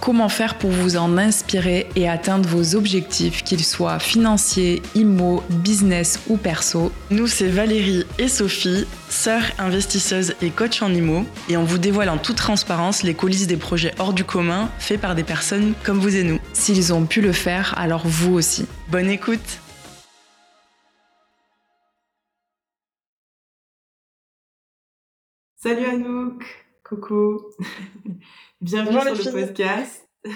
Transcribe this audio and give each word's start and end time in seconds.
Comment 0.00 0.28
faire 0.28 0.56
pour 0.56 0.70
vous 0.70 0.96
en 0.96 1.18
inspirer 1.18 1.88
et 1.96 2.08
atteindre 2.08 2.48
vos 2.48 2.76
objectifs, 2.76 3.42
qu'ils 3.42 3.64
soient 3.64 3.98
financiers, 3.98 4.80
immo, 4.94 5.42
business 5.50 6.20
ou 6.28 6.36
perso? 6.36 6.92
Nous, 7.10 7.26
c'est 7.26 7.48
Valérie 7.48 8.04
et 8.18 8.28
Sophie, 8.28 8.86
sœurs 9.08 9.42
investisseuses 9.58 10.34
et 10.40 10.50
coach 10.50 10.82
en 10.82 10.94
immo, 10.94 11.26
et 11.48 11.56
on 11.56 11.64
vous 11.64 11.78
dévoile 11.78 12.10
en 12.10 12.16
toute 12.16 12.36
transparence 12.36 13.02
les 13.02 13.14
coulisses 13.14 13.48
des 13.48 13.56
projets 13.56 13.92
hors 13.98 14.12
du 14.12 14.24
commun 14.24 14.70
faits 14.78 15.00
par 15.00 15.14
des 15.14 15.24
personnes 15.24 15.74
comme 15.82 15.98
vous 15.98 16.16
et 16.16 16.22
nous. 16.22 16.38
S'ils 16.52 16.94
ont 16.94 17.04
pu 17.04 17.20
le 17.20 17.32
faire, 17.32 17.74
alors 17.76 18.06
vous 18.06 18.34
aussi. 18.34 18.66
Bonne 18.90 19.10
écoute 19.10 19.60
Salut 25.60 25.86
Anouk, 25.86 26.67
coucou 26.88 27.42
Bienvenue 28.62 29.14
sur 29.14 29.30
le 29.30 29.46
podcast. 29.46 30.08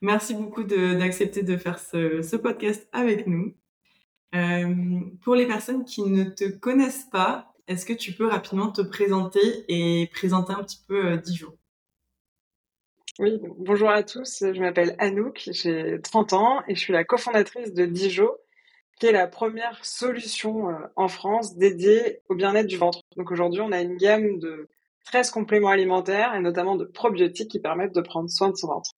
Merci 0.00 0.34
beaucoup 0.34 0.64
d'accepter 0.64 1.44
de, 1.44 1.56
faire 1.56 1.78
ce, 1.78 2.36
podcast 2.36 2.88
avec 2.90 3.28
nous. 3.28 3.54
Euh, 4.34 5.00
pour 5.22 5.36
les 5.36 5.46
personnes 5.46 5.84
qui 5.84 6.02
ne 6.02 6.24
te 6.24 6.48
connaissent 6.48 7.06
pas, 7.12 7.54
est-ce 7.68 7.86
que 7.86 7.92
tu 7.92 8.12
peux 8.12 8.26
rapidement 8.26 8.72
te 8.72 8.80
présenter 8.80 9.64
et 9.68 10.08
présenter 10.08 10.52
un 10.52 10.64
petit 10.64 10.82
peu 10.88 11.12
euh, 11.12 11.16
Dijon? 11.18 11.56
Oui, 13.20 13.38
bonjour 13.58 13.90
à 13.90 14.02
tous. 14.02 14.38
Je 14.40 14.60
m'appelle 14.60 14.96
Anouk, 14.98 15.50
j'ai 15.52 16.00
30 16.00 16.32
ans 16.32 16.62
et 16.66 16.74
je 16.74 16.80
suis 16.80 16.92
la 16.92 17.04
cofondatrice 17.04 17.74
de 17.74 17.86
Dijon, 17.86 18.30
qui 18.98 19.06
est 19.06 19.12
la 19.12 19.28
première 19.28 19.84
solution 19.84 20.70
euh, 20.70 20.78
en 20.96 21.06
France 21.06 21.56
dédiée 21.56 22.22
au 22.28 22.34
bien-être 22.34 22.66
du 22.66 22.76
ventre. 22.76 23.02
Donc 23.16 23.30
aujourd'hui, 23.30 23.60
on 23.60 23.70
a 23.70 23.80
une 23.80 23.96
gamme 23.96 24.40
de 24.40 24.68
13 25.10 25.30
compléments 25.30 25.70
alimentaires 25.70 26.34
et 26.34 26.40
notamment 26.40 26.76
de 26.76 26.84
probiotiques 26.84 27.50
qui 27.50 27.60
permettent 27.60 27.94
de 27.94 28.00
prendre 28.00 28.30
soin 28.30 28.48
de 28.50 28.54
son 28.54 28.68
ventre. 28.68 28.92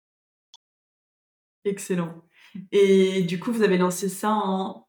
Excellent. 1.64 2.22
Et 2.72 3.22
du 3.22 3.39
coup, 3.39 3.53
vous 3.53 3.62
avez 3.62 3.78
lancé 3.78 4.08
ça 4.08 4.33
en 4.33 4.88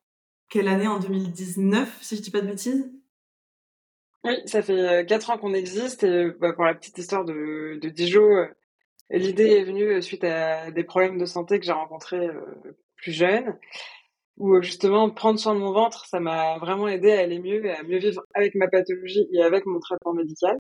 quelle 0.49 0.67
année? 0.67 0.87
En 0.87 0.99
2019, 0.99 1.99
si 2.01 2.15
je 2.15 2.21
dis 2.21 2.31
pas 2.31 2.41
de 2.41 2.47
bêtises? 2.47 2.91
Oui, 4.23 4.33
ça 4.45 4.63
fait 4.63 5.05
4 5.07 5.29
euh, 5.29 5.33
ans 5.33 5.37
qu'on 5.37 5.53
existe 5.53 6.03
et 6.03 6.31
bah, 6.39 6.53
pour 6.53 6.65
la 6.65 6.73
petite 6.73 6.97
histoire 6.97 7.23
de, 7.23 7.79
de 7.79 7.89
Dijon, 7.89 8.23
euh, 8.23 8.47
l'idée 9.11 9.51
est 9.51 9.63
venue 9.63 9.83
euh, 9.83 10.01
suite 10.01 10.23
à 10.23 10.71
des 10.71 10.83
problèmes 10.83 11.17
de 11.17 11.25
santé 11.25 11.59
que 11.59 11.65
j'ai 11.65 11.71
rencontrés 11.71 12.27
plus 12.95 13.11
jeune 13.11 13.57
où 14.37 14.61
justement 14.61 15.09
prendre 15.09 15.39
soin 15.39 15.53
de 15.53 15.59
mon 15.59 15.71
ventre, 15.71 16.05
ça 16.05 16.19
m'a 16.19 16.57
vraiment 16.57 16.87
aidé 16.87 17.11
à 17.11 17.19
aller 17.19 17.39
mieux 17.39 17.65
et 17.65 17.71
à 17.71 17.83
mieux 17.83 17.99
vivre 17.99 18.23
avec 18.33 18.55
ma 18.55 18.67
pathologie 18.67 19.27
et 19.33 19.43
avec 19.43 19.65
mon 19.65 19.79
traitement 19.79 20.13
médical. 20.13 20.57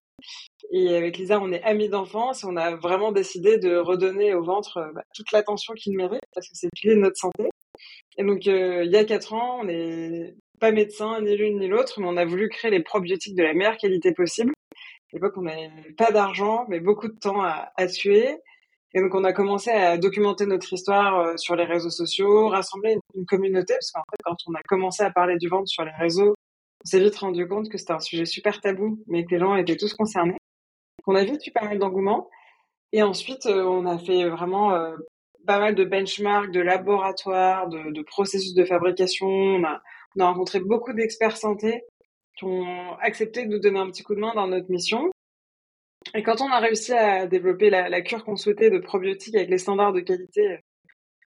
Et 0.71 0.95
avec 0.95 1.17
Lisa, 1.17 1.39
on 1.41 1.51
est 1.51 1.63
amis 1.63 1.89
d'enfance 1.89 2.43
et 2.43 2.47
on 2.47 2.55
a 2.55 2.75
vraiment 2.75 3.11
décidé 3.11 3.57
de 3.57 3.75
redonner 3.75 4.33
au 4.33 4.43
ventre 4.43 4.77
euh, 4.77 4.91
bah, 4.93 5.03
toute 5.15 5.31
l'attention 5.31 5.73
qu'il 5.73 5.95
mérite 5.97 6.21
parce 6.33 6.47
que 6.47 6.55
c'est 6.55 6.69
pilier 6.73 6.95
de 6.95 7.01
notre 7.01 7.17
santé. 7.17 7.49
Et 8.17 8.23
donc, 8.23 8.47
euh, 8.47 8.83
il 8.85 8.91
y 8.91 8.97
a 8.97 9.05
quatre 9.05 9.33
ans, 9.33 9.59
on 9.61 9.65
n'est 9.65 10.35
pas 10.59 10.71
médecin, 10.71 11.21
ni 11.21 11.35
l'une 11.35 11.59
ni 11.59 11.67
l'autre, 11.67 11.99
mais 11.99 12.07
on 12.07 12.17
a 12.17 12.25
voulu 12.25 12.49
créer 12.49 12.71
les 12.71 12.83
probiotiques 12.83 13.35
de 13.35 13.43
la 13.43 13.53
meilleure 13.53 13.77
qualité 13.77 14.13
possible. 14.13 14.53
À 14.71 15.17
l'époque, 15.17 15.33
on 15.37 15.41
n'avait 15.41 15.69
pas 15.97 16.11
d'argent, 16.11 16.65
mais 16.69 16.79
beaucoup 16.79 17.07
de 17.07 17.17
temps 17.17 17.41
à, 17.41 17.87
tuer. 17.87 18.37
Et 18.93 19.01
donc, 19.01 19.15
on 19.15 19.23
a 19.23 19.33
commencé 19.33 19.71
à 19.71 19.97
documenter 19.97 20.45
notre 20.45 20.71
histoire 20.71 21.19
euh, 21.19 21.37
sur 21.37 21.55
les 21.55 21.65
réseaux 21.65 21.89
sociaux, 21.89 22.49
rassembler 22.49 22.97
une, 23.15 23.25
communauté, 23.25 23.73
parce 23.73 23.91
qu'en 23.91 24.03
fait, 24.09 24.21
quand 24.23 24.35
on 24.47 24.53
a 24.53 24.61
commencé 24.63 25.03
à 25.03 25.11
parler 25.11 25.37
du 25.37 25.47
ventre 25.47 25.67
sur 25.67 25.83
les 25.83 25.91
réseaux, 25.99 26.35
on 26.83 26.87
s'est 26.89 26.99
vite 26.99 27.15
rendu 27.17 27.47
compte 27.47 27.69
que 27.69 27.77
c'était 27.77 27.93
un 27.93 27.99
sujet 27.99 28.25
super 28.25 28.59
tabou, 28.59 29.03
mais 29.07 29.23
que 29.23 29.31
les 29.31 29.39
gens 29.39 29.55
étaient 29.55 29.77
tous 29.77 29.93
concernés. 29.93 30.37
On 31.05 31.15
a 31.15 31.23
vite 31.23 31.45
eu 31.45 31.51
pas 31.51 31.65
mal 31.65 31.79
d'engouement. 31.79 32.29
Et 32.91 33.03
ensuite, 33.03 33.45
euh, 33.45 33.63
on 33.63 33.85
a 33.85 33.97
fait 33.97 34.27
vraiment 34.29 34.73
euh, 34.73 34.95
pas 35.45 35.59
mal 35.59 35.75
de 35.75 35.83
benchmarks, 35.83 36.51
de 36.51 36.59
laboratoires, 36.59 37.69
de, 37.69 38.01
processus 38.01 38.53
de 38.53 38.65
fabrication. 38.65 39.27
On 39.27 39.63
a, 39.63 39.81
on 40.15 40.21
a 40.21 40.27
rencontré 40.27 40.59
beaucoup 40.59 40.93
d'experts 40.93 41.37
santé 41.37 41.83
qui 42.37 42.45
ont 42.45 42.97
accepté 42.99 43.45
de 43.45 43.51
nous 43.51 43.59
donner 43.59 43.79
un 43.79 43.89
petit 43.89 44.03
coup 44.03 44.15
de 44.15 44.19
main 44.19 44.33
dans 44.33 44.47
notre 44.47 44.69
mission. 44.69 45.11
Et 46.15 46.23
quand 46.23 46.41
on 46.41 46.51
a 46.51 46.59
réussi 46.59 46.93
à 46.93 47.27
développer 47.27 47.69
la, 47.69 48.01
cure 48.01 48.25
qu'on 48.25 48.35
souhaitait 48.35 48.69
de 48.69 48.79
probiotiques 48.79 49.35
avec 49.35 49.49
les 49.49 49.57
standards 49.57 49.93
de 49.93 49.99
qualité 50.01 50.59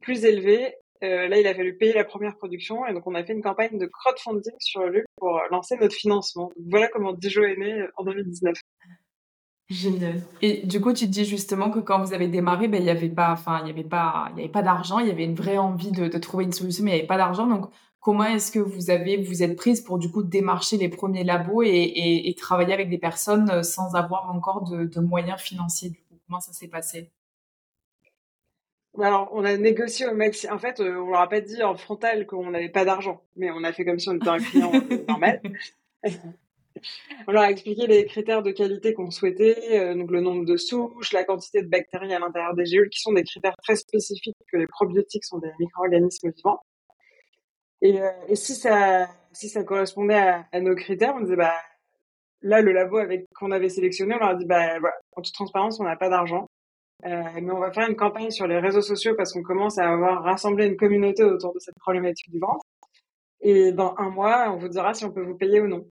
plus 0.01 0.25
élevés, 0.25 0.75
euh, 1.03 1.27
là, 1.27 1.39
il 1.39 1.47
a 1.47 1.53
fallu 1.53 1.77
payer 1.77 1.93
la 1.93 2.05
première 2.05 2.35
production 2.35 2.85
et 2.85 2.93
donc 2.93 3.05
on 3.05 3.15
a 3.15 3.23
fait 3.23 3.33
une 3.33 3.41
campagne 3.41 3.77
de 3.77 3.85
crowdfunding 3.85 4.53
sur 4.59 4.85
le 4.85 5.03
pour 5.17 5.39
lancer 5.51 5.75
notre 5.77 5.95
financement. 5.95 6.51
voilà 6.69 6.87
comment 6.87 7.13
Dijon 7.13 7.43
est 7.43 7.57
né 7.57 7.73
euh, 7.73 7.91
en 7.97 8.03
2019. 8.03 8.57
Génial. 9.67 10.21
Et 10.43 10.65
du 10.65 10.79
coup, 10.79 10.93
tu 10.93 11.07
dis 11.07 11.25
justement 11.25 11.71
que 11.71 11.79
quand 11.79 11.99
vous 11.99 12.13
avez 12.13 12.27
démarré, 12.27 12.67
ben, 12.67 12.77
il 12.77 12.83
n'y 12.83 12.91
avait 12.91 13.09
pas, 13.09 13.31
enfin, 13.31 13.61
il 13.63 13.67
y 13.67 13.71
avait 13.71 13.83
pas, 13.83 14.29
il 14.31 14.37
y 14.37 14.43
avait 14.43 14.51
pas 14.51 14.61
d'argent, 14.61 14.99
il 14.99 15.07
y 15.07 15.11
avait 15.11 15.25
une 15.25 15.35
vraie 15.35 15.57
envie 15.57 15.91
de, 15.91 16.07
de 16.07 16.17
trouver 16.19 16.43
une 16.43 16.51
solution, 16.51 16.83
mais 16.83 16.91
il 16.91 16.93
n'y 16.93 16.99
avait 16.99 17.07
pas 17.07 17.17
d'argent. 17.17 17.47
Donc, 17.47 17.71
Comment 18.05 18.25
est-ce 18.25 18.51
que 18.51 18.59
vous 18.59 18.91
avez, 18.91 19.17
vous 19.17 19.41
êtes 19.41 19.55
prise 19.55 19.81
pour 19.81 19.97
du 19.97 20.11
coup 20.11 20.21
démarcher 20.21 20.77
les 20.77 20.89
premiers 20.89 21.23
labos 21.23 21.63
et, 21.63 22.35
travailler 22.37 22.71
avec 22.71 22.87
des 22.87 22.99
personnes 22.99 23.49
euh, 23.49 23.63
sans 23.63 23.95
avoir 23.95 24.29
encore 24.29 24.61
de, 24.61 24.99
moyens 24.99 25.41
financiers? 25.41 25.89
Du 25.89 25.97
coup 26.03 26.15
Comment 26.27 26.39
ça 26.39 26.53
s'est 26.53 26.67
passé? 26.67 27.11
Alors, 28.99 29.29
on 29.33 29.43
a 29.43 29.57
négocié 29.57 30.07
au 30.07 30.15
maxi. 30.15 30.49
En 30.49 30.59
fait, 30.59 30.79
euh, 30.79 31.01
on 31.01 31.09
leur 31.09 31.21
a 31.21 31.29
pas 31.29 31.41
dit 31.41 31.61
en 31.63 31.75
frontal 31.75 32.25
qu'on 32.25 32.49
n'avait 32.51 32.69
pas 32.69 32.85
d'argent, 32.85 33.21
mais 33.35 33.51
on 33.51 33.63
a 33.63 33.73
fait 33.73 33.85
comme 33.85 33.99
si 33.99 34.09
on 34.09 34.15
était 34.15 34.27
un 34.27 34.39
client 34.39 34.71
euh, 34.73 35.05
normal. 35.07 35.41
on 37.27 37.31
leur 37.31 37.43
a 37.43 37.51
expliqué 37.51 37.87
les 37.87 38.05
critères 38.05 38.43
de 38.43 38.51
qualité 38.51 38.93
qu'on 38.93 39.11
souhaitait, 39.11 39.95
donc 39.95 40.11
le 40.11 40.21
nombre 40.21 40.45
de 40.45 40.57
souches, 40.57 41.13
la 41.13 41.23
quantité 41.23 41.61
de 41.61 41.67
bactéries 41.67 42.13
à 42.13 42.19
l'intérieur 42.19 42.53
des 42.53 42.65
gélules, 42.65 42.89
qui 42.89 43.01
sont 43.01 43.13
des 43.13 43.23
critères 43.23 43.55
très 43.63 43.75
spécifiques, 43.75 44.37
que 44.51 44.57
les 44.57 44.67
probiotiques 44.67 45.25
sont 45.25 45.39
des 45.39 45.51
micro-organismes 45.59 46.31
vivants. 46.31 46.59
Et, 47.81 48.01
euh, 48.01 48.09
et, 48.27 48.35
si 48.35 48.55
ça 48.55 49.09
si 49.33 49.49
ça 49.49 49.63
correspondait 49.63 50.15
à, 50.15 50.45
à, 50.51 50.59
nos 50.61 50.75
critères, 50.75 51.13
on 51.15 51.21
disait 51.21 51.35
bah 51.35 51.53
là 52.41 52.61
le 52.61 52.71
labo 52.71 52.97
avec 52.97 53.27
qu'on 53.35 53.51
avait 53.51 53.69
sélectionné, 53.69 54.15
on 54.15 54.19
leur 54.19 54.29
a 54.29 54.35
dit 54.35 54.45
bah 54.45 54.79
voilà, 54.79 54.95
en 55.11 55.21
toute 55.21 55.33
transparence, 55.33 55.79
on 55.79 55.83
n'a 55.83 55.97
pas 55.97 56.09
d'argent, 56.09 56.43
euh, 56.43 56.54
mais 57.03 57.51
on 57.51 57.59
va 57.59 57.71
faire 57.71 57.87
une 57.89 57.95
campagne 57.95 58.31
sur 58.31 58.47
les 58.47 58.59
réseaux 58.59 58.81
sociaux 58.81 59.13
parce 59.15 59.33
qu'on 59.33 59.43
commence 59.43 59.77
à 59.77 59.89
avoir 59.89 60.23
rassemblé 60.23 60.65
une 60.65 60.77
communauté 60.77 61.23
autour 61.23 61.53
de 61.53 61.59
cette 61.59 61.75
problématique 61.79 62.31
du 62.31 62.39
ventre. 62.39 62.63
Et 63.41 63.71
dans 63.71 63.93
un 63.97 64.09
mois, 64.09 64.51
on 64.51 64.57
vous 64.57 64.69
dira 64.69 64.93
si 64.93 65.05
on 65.05 65.11
peut 65.11 65.21
vous 65.21 65.37
payer 65.37 65.61
ou 65.61 65.67
non. 65.67 65.85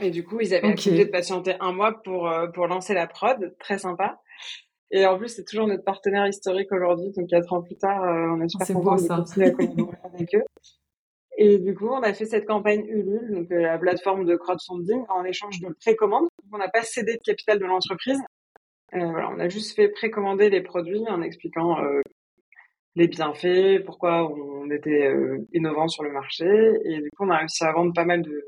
Et 0.00 0.10
du 0.10 0.24
coup, 0.24 0.40
ils 0.40 0.54
avaient 0.54 0.68
accepté 0.68 1.04
de 1.04 1.10
patienter 1.10 1.54
un 1.60 1.72
mois 1.72 2.02
pour 2.02 2.28
euh, 2.28 2.48
pour 2.48 2.66
lancer 2.66 2.94
la 2.94 3.06
prod, 3.06 3.54
très 3.58 3.78
sympa. 3.78 4.20
Et 4.90 5.06
en 5.06 5.18
plus, 5.18 5.28
c'est 5.28 5.44
toujours 5.44 5.66
notre 5.66 5.84
partenaire 5.84 6.26
historique 6.26 6.70
aujourd'hui. 6.72 7.10
Donc, 7.16 7.28
quatre 7.28 7.52
ans 7.52 7.62
plus 7.62 7.76
tard, 7.76 8.02
euh, 8.02 8.36
on 8.36 8.40
est 8.40 8.48
super 8.48 8.66
content 8.66 8.96
de 8.96 9.08
continuer 9.08 9.46
à 9.46 9.50
collaborer 9.50 9.96
avec 10.14 10.34
eux. 10.34 10.44
Et 11.36 11.58
du 11.58 11.74
coup, 11.74 11.88
on 11.88 12.02
a 12.02 12.12
fait 12.12 12.26
cette 12.26 12.46
campagne 12.46 12.84
Ulule, 12.86 13.32
donc 13.32 13.50
euh, 13.50 13.62
la 13.62 13.78
plateforme 13.78 14.24
de 14.24 14.36
crowdfunding, 14.36 15.04
en 15.08 15.24
échange 15.24 15.60
de 15.60 15.74
précommande. 15.80 16.28
On 16.52 16.58
n'a 16.58 16.68
pas 16.68 16.82
cédé 16.82 17.14
de 17.14 17.22
capital 17.24 17.58
de 17.58 17.64
l'entreprise. 17.64 18.20
Euh, 18.92 19.06
voilà, 19.06 19.30
on 19.30 19.40
a 19.40 19.48
juste 19.48 19.74
fait 19.74 19.88
précommander 19.88 20.50
les 20.50 20.60
produits 20.60 21.02
en 21.08 21.22
expliquant 21.22 21.82
euh, 21.82 22.00
les 22.94 23.08
bienfaits, 23.08 23.84
pourquoi 23.84 24.30
on 24.30 24.70
était 24.70 25.12
innovant 25.52 25.88
sur 25.88 26.04
le 26.04 26.12
marché. 26.12 26.46
Et 26.84 27.00
du 27.00 27.10
coup, 27.10 27.24
on 27.24 27.30
a 27.30 27.38
réussi 27.38 27.64
à 27.64 27.72
vendre 27.72 27.92
pas 27.92 28.04
mal 28.04 28.22
de, 28.22 28.44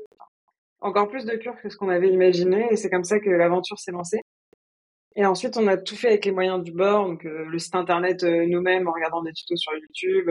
encore 0.79 1.09
plus 1.09 1.25
de 1.25 1.35
cures 1.35 1.59
que 1.61 1.69
ce 1.69 1.75
qu'on 1.75 1.89
avait 1.89 2.09
imaginé. 2.09 2.67
Et 2.71 2.75
c'est 2.75 2.89
comme 2.89 3.03
ça 3.03 3.19
que 3.19 3.29
l'aventure 3.29 3.79
s'est 3.79 3.91
lancée. 3.91 4.21
Et 5.15 5.25
ensuite, 5.25 5.57
on 5.57 5.65
a 5.65 5.77
tout 5.77 5.95
fait 5.95 6.09
avec 6.09 6.25
les 6.25 6.31
moyens 6.31 6.63
du 6.63 6.71
bord, 6.71 7.07
donc 7.07 7.25
euh, 7.25 7.45
le 7.45 7.57
site 7.57 7.73
internet 7.73 8.23
euh, 8.23 8.45
nous-mêmes 8.45 8.87
en 8.87 8.91
regardant 8.91 9.23
des 9.23 9.33
tutos 9.33 9.55
sur 9.57 9.73
YouTube, 9.73 10.29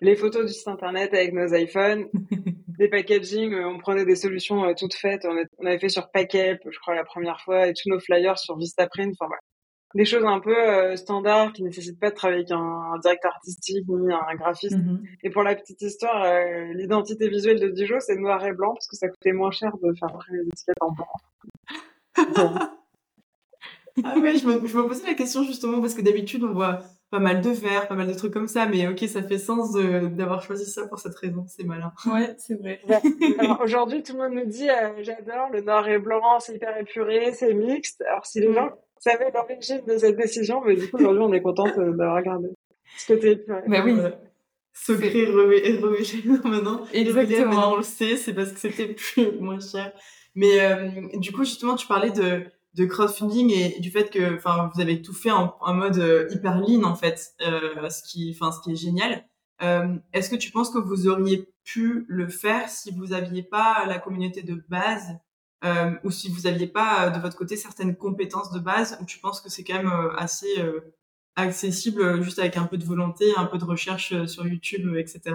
les 0.00 0.16
photos 0.16 0.46
du 0.46 0.52
site 0.52 0.68
internet 0.68 1.12
avec 1.14 1.32
nos 1.32 1.54
iPhones, 1.54 2.08
des 2.78 2.88
packaging, 2.88 3.52
euh, 3.52 3.68
on 3.68 3.78
prenait 3.78 4.04
des 4.04 4.16
solutions 4.16 4.62
toutes 4.74 4.94
faites, 4.94 5.24
on, 5.24 5.66
avait 5.66 5.78
fait 5.78 5.88
sur 5.88 6.10
Packhelp, 6.10 6.60
je 6.68 6.78
crois 6.78 6.94
la 6.94 7.04
première 7.04 7.40
fois, 7.40 7.66
et 7.66 7.72
tous 7.72 7.88
nos 7.88 8.00
flyers 8.00 8.38
sur 8.38 8.56
Vistaprint, 8.56 9.14
enfin 9.18 9.26
voilà. 9.26 9.40
Des 9.94 10.04
choses 10.04 10.24
un 10.26 10.40
peu 10.40 10.94
standards 10.96 11.54
qui 11.54 11.62
nécessitent 11.62 11.98
pas 11.98 12.10
de 12.10 12.16
travailler 12.16 12.40
avec 12.40 12.50
un, 12.50 12.98
directeur 13.00 13.32
artistique 13.32 13.86
ni 13.88 14.12
un 14.12 14.34
graphiste. 14.34 14.76
Mm-hmm. 14.76 14.98
Et 15.22 15.30
pour 15.30 15.42
la 15.42 15.54
petite 15.54 15.80
histoire, 15.80 16.26
l'identité 16.74 17.30
visuelle 17.30 17.60
de 17.60 17.68
Dijon, 17.68 17.98
c'est 18.00 18.16
noir 18.16 18.44
et 18.44 18.52
blanc 18.52 18.74
parce 18.74 18.88
que 18.88 18.96
ça 18.96 19.08
coûtait 19.08 19.32
moins 19.32 19.52
cher 19.52 19.70
de 19.82 19.94
faire 19.94 20.18
les 20.30 20.40
étiquettes 20.48 20.76
en 20.82 20.92
blanc. 20.92 21.06
Ah 24.04 24.18
ouais, 24.18 24.36
je 24.36 24.46
me, 24.46 24.66
je 24.66 24.76
me, 24.76 24.86
posais 24.86 25.06
la 25.06 25.14
question 25.14 25.42
justement 25.42 25.80
parce 25.80 25.94
que 25.94 26.02
d'habitude 26.02 26.44
on 26.44 26.52
voit 26.52 26.80
pas 27.10 27.18
mal 27.18 27.40
de 27.40 27.50
verres, 27.50 27.88
pas 27.88 27.94
mal 27.94 28.08
de 28.08 28.14
trucs 28.14 28.32
comme 28.32 28.48
ça, 28.48 28.66
mais 28.66 28.86
ok, 28.88 28.98
ça 29.08 29.22
fait 29.22 29.38
sens 29.38 29.72
d'avoir 29.72 30.42
choisi 30.42 30.66
ça 30.66 30.86
pour 30.88 30.98
cette 30.98 31.14
raison, 31.14 31.44
c'est 31.46 31.64
malin. 31.64 31.92
Ouais, 32.06 32.34
c'est 32.38 32.54
vrai. 32.54 32.80
Alors 33.38 33.60
aujourd'hui, 33.62 34.02
tout 34.02 34.14
le 34.14 34.18
monde 34.18 34.34
nous 34.34 34.50
dit 34.50 34.68
euh, 34.68 35.02
j'adore 35.02 35.50
le 35.52 35.62
noir 35.62 35.88
et 35.88 35.98
blanc, 35.98 36.40
c'est 36.40 36.56
hyper 36.56 36.76
épuré, 36.76 37.32
c'est 37.32 37.54
mixte. 37.54 38.02
Alors 38.02 38.26
si 38.26 38.40
les 38.40 38.48
mm. 38.48 38.54
gens 38.54 38.70
savait 38.98 39.30
l'origine 39.32 39.82
de 39.86 39.98
cette 39.98 40.16
décision, 40.16 40.62
mais 40.64 40.74
du 40.74 40.90
coup, 40.90 40.96
aujourd'hui, 40.96 41.22
on 41.22 41.32
est 41.32 41.42
contente 41.42 41.76
d'avoir 41.76 42.16
regardé 42.16 42.48
ce 42.98 43.12
côté. 43.12 43.44
Mais 43.66 43.80
oui. 43.80 43.96
secret 44.72 45.24
révélé 45.24 45.78
maintenant. 46.44 46.84
Exactement. 46.92 47.46
Maintenant, 47.46 47.72
on 47.74 47.76
le 47.76 47.82
sait, 47.82 48.16
c'est 48.16 48.34
parce 48.34 48.52
que 48.52 48.58
c'était 48.58 48.94
plus 48.94 49.38
moins 49.40 49.60
cher. 49.60 49.92
Mais 50.34 50.60
euh, 50.60 50.90
du 51.14 51.32
coup, 51.32 51.44
justement, 51.44 51.76
tu 51.76 51.86
parlais 51.86 52.10
de, 52.10 52.42
de 52.76 52.84
crowdfunding 52.84 53.50
et 53.50 53.80
du 53.80 53.90
fait 53.90 54.10
que, 54.10 54.36
enfin, 54.36 54.70
vous 54.74 54.80
avez 54.80 55.00
tout 55.00 55.14
fait 55.14 55.30
en, 55.30 55.56
mode 55.74 55.98
euh, 55.98 56.28
hyper 56.30 56.60
lean 56.60 56.84
en 56.84 56.94
fait, 56.94 57.34
euh, 57.40 57.88
ce 57.88 58.02
qui, 58.02 58.36
enfin, 58.38 58.52
ce 58.52 58.60
qui 58.60 58.72
est 58.72 58.76
génial. 58.76 59.26
Euh, 59.62 59.96
Est-ce 60.12 60.28
que 60.28 60.36
tu 60.36 60.50
penses 60.50 60.70
que 60.70 60.78
vous 60.78 61.08
auriez 61.08 61.48
pu 61.64 62.04
le 62.08 62.28
faire 62.28 62.68
si 62.68 62.90
vous 62.90 63.14
aviez 63.14 63.42
pas 63.42 63.86
la 63.86 63.98
communauté 63.98 64.42
de 64.42 64.62
base 64.68 65.16
euh, 65.64 65.92
ou 66.04 66.10
si 66.10 66.28
vous 66.28 66.46
aviez 66.46 66.66
pas 66.66 67.08
de 67.08 67.18
votre 67.18 67.38
côté 67.38 67.56
certaines 67.56 67.96
compétences 67.96 68.52
de 68.52 68.60
base 68.60 68.98
ou 69.00 69.06
tu 69.06 69.18
penses 69.20 69.40
que 69.40 69.48
c'est 69.48 69.64
quand 69.64 69.82
même 69.82 70.10
assez 70.18 70.62
accessible 71.34 72.22
juste 72.22 72.38
avec 72.38 72.58
un 72.58 72.66
peu 72.66 72.76
de 72.76 72.84
volonté, 72.84 73.24
un 73.38 73.46
peu 73.46 73.56
de 73.56 73.64
recherche 73.64 74.26
sur 74.26 74.46
YouTube, 74.46 74.94
etc. 74.96 75.34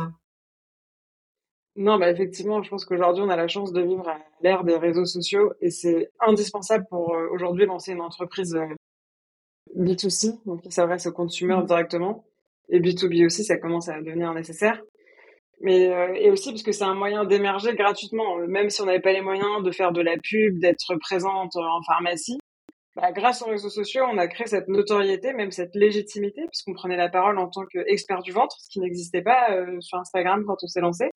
Non, 1.77 1.97
bah 1.97 2.09
effectivement, 2.09 2.61
je 2.61 2.69
pense 2.69 2.83
qu'aujourd'hui, 2.83 3.23
on 3.23 3.29
a 3.29 3.37
la 3.37 3.47
chance 3.47 3.71
de 3.71 3.81
vivre 3.81 4.07
à 4.09 4.17
l'ère 4.41 4.63
des 4.65 4.75
réseaux 4.75 5.05
sociaux 5.05 5.53
et 5.61 5.69
c'est 5.69 6.11
indispensable 6.19 6.85
pour 6.89 7.15
euh, 7.15 7.29
aujourd'hui 7.31 7.65
lancer 7.65 7.93
une 7.93 8.01
entreprise 8.01 8.55
euh, 8.55 8.67
B2C, 9.77 10.39
donc 10.45 10.61
qui 10.61 10.71
s'adresse 10.71 11.05
au 11.05 11.13
consumer 11.13 11.55
mmh. 11.55 11.65
directement. 11.65 12.25
Et 12.69 12.81
B2B 12.81 13.25
aussi, 13.25 13.45
ça 13.45 13.57
commence 13.57 13.87
à 13.87 14.01
devenir 14.01 14.33
nécessaire. 14.33 14.81
Mais 15.61 15.87
euh, 15.93 16.13
et 16.15 16.29
aussi 16.29 16.49
parce 16.51 16.63
que 16.63 16.73
c'est 16.73 16.83
un 16.83 16.95
moyen 16.95 17.23
d'émerger 17.23 17.73
gratuitement, 17.73 18.37
même 18.47 18.69
si 18.69 18.81
on 18.81 18.85
n'avait 18.85 18.99
pas 18.99 19.13
les 19.13 19.21
moyens 19.21 19.63
de 19.63 19.71
faire 19.71 19.93
de 19.93 20.01
la 20.01 20.17
pub, 20.17 20.59
d'être 20.59 20.95
présente 20.99 21.55
en 21.55 21.81
pharmacie. 21.83 22.37
Bah, 22.97 23.13
grâce 23.13 23.41
aux 23.43 23.45
réseaux 23.45 23.69
sociaux, 23.69 24.03
on 24.11 24.17
a 24.17 24.27
créé 24.27 24.47
cette 24.47 24.67
notoriété, 24.67 25.31
même 25.31 25.51
cette 25.51 25.73
légitimité, 25.75 26.41
puisqu'on 26.47 26.73
prenait 26.73 26.97
la 26.97 27.07
parole 27.07 27.37
en 27.37 27.47
tant 27.47 27.65
qu'expert 27.65 28.21
du 28.21 28.33
ventre, 28.33 28.57
ce 28.59 28.69
qui 28.69 28.81
n'existait 28.81 29.21
pas 29.21 29.47
sur 29.79 29.97
Instagram 29.99 30.43
quand 30.45 30.57
on 30.61 30.67
s'est 30.67 30.81
lancé 30.81 31.11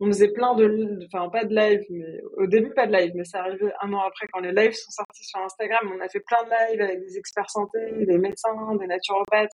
on 0.00 0.06
faisait 0.06 0.32
plein 0.32 0.54
de, 0.54 0.98
enfin 1.06 1.28
pas 1.28 1.44
de 1.44 1.54
live, 1.54 1.84
mais 1.90 2.20
au 2.36 2.46
début 2.46 2.70
pas 2.70 2.86
de 2.86 2.92
live, 2.92 3.12
mais 3.14 3.24
c'est 3.24 3.38
arrivé 3.38 3.70
un 3.82 3.92
an 3.92 4.00
après 4.00 4.26
quand 4.32 4.40
les 4.40 4.52
lives 4.52 4.74
sont 4.74 4.90
sortis 4.90 5.24
sur 5.24 5.40
Instagram. 5.40 5.90
On 5.94 6.00
a 6.00 6.08
fait 6.08 6.20
plein 6.20 6.42
de 6.44 6.50
lives 6.50 6.80
avec 6.80 7.00
des 7.00 7.18
experts 7.18 7.50
santé, 7.50 7.78
des 8.06 8.18
médecins, 8.18 8.54
des 8.78 8.86
naturopathes. 8.86 9.50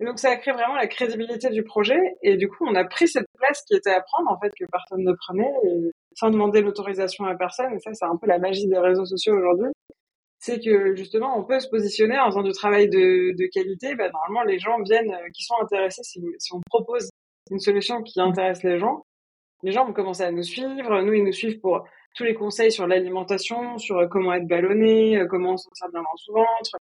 Et 0.00 0.04
donc 0.04 0.18
ça 0.18 0.30
a 0.30 0.36
créé 0.36 0.52
vraiment 0.52 0.76
la 0.76 0.86
crédibilité 0.86 1.48
du 1.50 1.62
projet. 1.62 1.98
Et 2.22 2.36
du 2.36 2.48
coup, 2.48 2.66
on 2.66 2.74
a 2.74 2.84
pris 2.84 3.08
cette 3.08 3.26
place 3.38 3.62
qui 3.66 3.74
était 3.74 3.90
à 3.90 4.02
prendre 4.02 4.30
en 4.30 4.38
fait 4.38 4.50
que 4.58 4.64
personne 4.70 5.02
ne 5.02 5.12
prenait, 5.12 5.52
sans 6.14 6.30
demander 6.30 6.60
l'autorisation 6.60 7.24
à 7.24 7.34
personne. 7.34 7.72
Et 7.74 7.78
ça, 7.80 7.92
c'est 7.94 8.04
un 8.04 8.16
peu 8.16 8.26
la 8.26 8.38
magie 8.38 8.66
des 8.66 8.78
réseaux 8.78 9.06
sociaux 9.06 9.34
aujourd'hui. 9.34 9.70
C'est 10.38 10.58
que 10.58 10.94
justement, 10.96 11.38
on 11.38 11.44
peut 11.44 11.60
se 11.60 11.68
positionner 11.68 12.18
en 12.18 12.26
faisant 12.26 12.42
du 12.42 12.52
travail 12.52 12.88
de, 12.88 13.36
de 13.36 13.46
qualité. 13.52 13.94
Bah, 13.94 14.08
normalement, 14.10 14.42
les 14.42 14.58
gens 14.58 14.80
viennent, 14.82 15.12
euh, 15.12 15.28
qui 15.34 15.42
sont 15.44 15.56
intéressés 15.60 16.02
si, 16.02 16.22
si 16.38 16.54
on 16.54 16.60
propose 16.70 17.10
une 17.50 17.58
solution 17.58 18.02
qui 18.02 18.20
intéresse 18.22 18.62
les 18.62 18.78
gens 18.78 19.02
les 19.62 19.72
gens 19.72 19.84
vont 19.84 19.92
commencer 19.92 20.22
à 20.22 20.32
nous 20.32 20.42
suivre. 20.42 21.02
Nous, 21.02 21.12
ils 21.12 21.24
nous 21.24 21.32
suivent 21.32 21.60
pour 21.60 21.84
tous 22.14 22.24
les 22.24 22.34
conseils 22.34 22.72
sur 22.72 22.86
l'alimentation, 22.86 23.78
sur 23.78 23.98
euh, 23.98 24.06
comment 24.08 24.32
être 24.32 24.46
ballonné, 24.46 25.18
euh, 25.18 25.26
comment 25.26 25.56
se 25.56 25.64
sentir 25.64 25.88
bien 25.90 26.02
dans 26.02 26.16
son 26.16 26.32
ventre. 26.32 26.78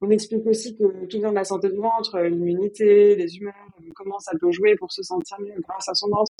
On 0.00 0.10
explique 0.10 0.46
aussi 0.46 0.76
que 0.76 1.06
tout 1.06 1.18
vient 1.18 1.30
de 1.30 1.34
la 1.34 1.44
santé 1.44 1.70
du 1.70 1.78
ventre, 1.78 2.16
euh, 2.16 2.28
l'immunité, 2.28 3.16
les 3.16 3.36
humeurs, 3.36 3.54
comment 3.96 4.18
ça 4.20 4.32
peut 4.40 4.52
jouer 4.52 4.76
pour 4.76 4.92
se 4.92 5.02
sentir 5.02 5.40
mieux 5.40 5.60
grâce 5.66 5.88
à 5.88 5.94
son 5.94 6.08
ventre. 6.08 6.32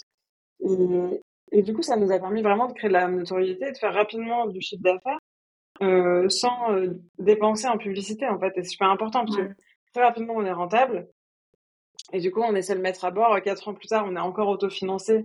Et, 0.61 1.59
et, 1.59 1.63
du 1.63 1.75
coup, 1.75 1.83
ça 1.83 1.97
nous 1.97 2.13
a 2.13 2.19
permis 2.19 2.43
vraiment 2.43 2.69
de 2.69 2.73
créer 2.73 2.89
de 2.89 2.95
la 2.95 3.09
notoriété, 3.09 3.73
de 3.73 3.77
faire 3.77 3.95
rapidement 3.95 4.47
du 4.47 4.61
chiffre 4.61 4.83
d'affaires 4.83 5.19
euh, 5.83 6.29
sans 6.29 6.69
dépenser 7.19 7.69
en 7.69 7.79
publicité, 7.79 8.27
en 8.27 8.39
fait. 8.39 8.53
c'est 8.57 8.65
super 8.65 8.91
important 8.91 9.25
parce 9.25 9.37
que 9.37 9.55
très 9.95 10.03
rapidement, 10.03 10.35
on 10.37 10.45
est 10.45 10.53
rentable. 10.53 11.09
Et 12.13 12.21
du 12.21 12.31
coup, 12.31 12.43
on 12.43 12.55
essaie 12.55 12.73
de 12.73 12.79
le 12.79 12.83
mettre 12.83 13.05
à 13.05 13.11
bord. 13.11 13.41
Quatre 13.43 13.69
ans 13.69 13.75
plus 13.75 13.89
tard, 13.89 14.05
on 14.09 14.17
est 14.17 14.21
encore 14.21 14.49
autofinancé 14.49 15.25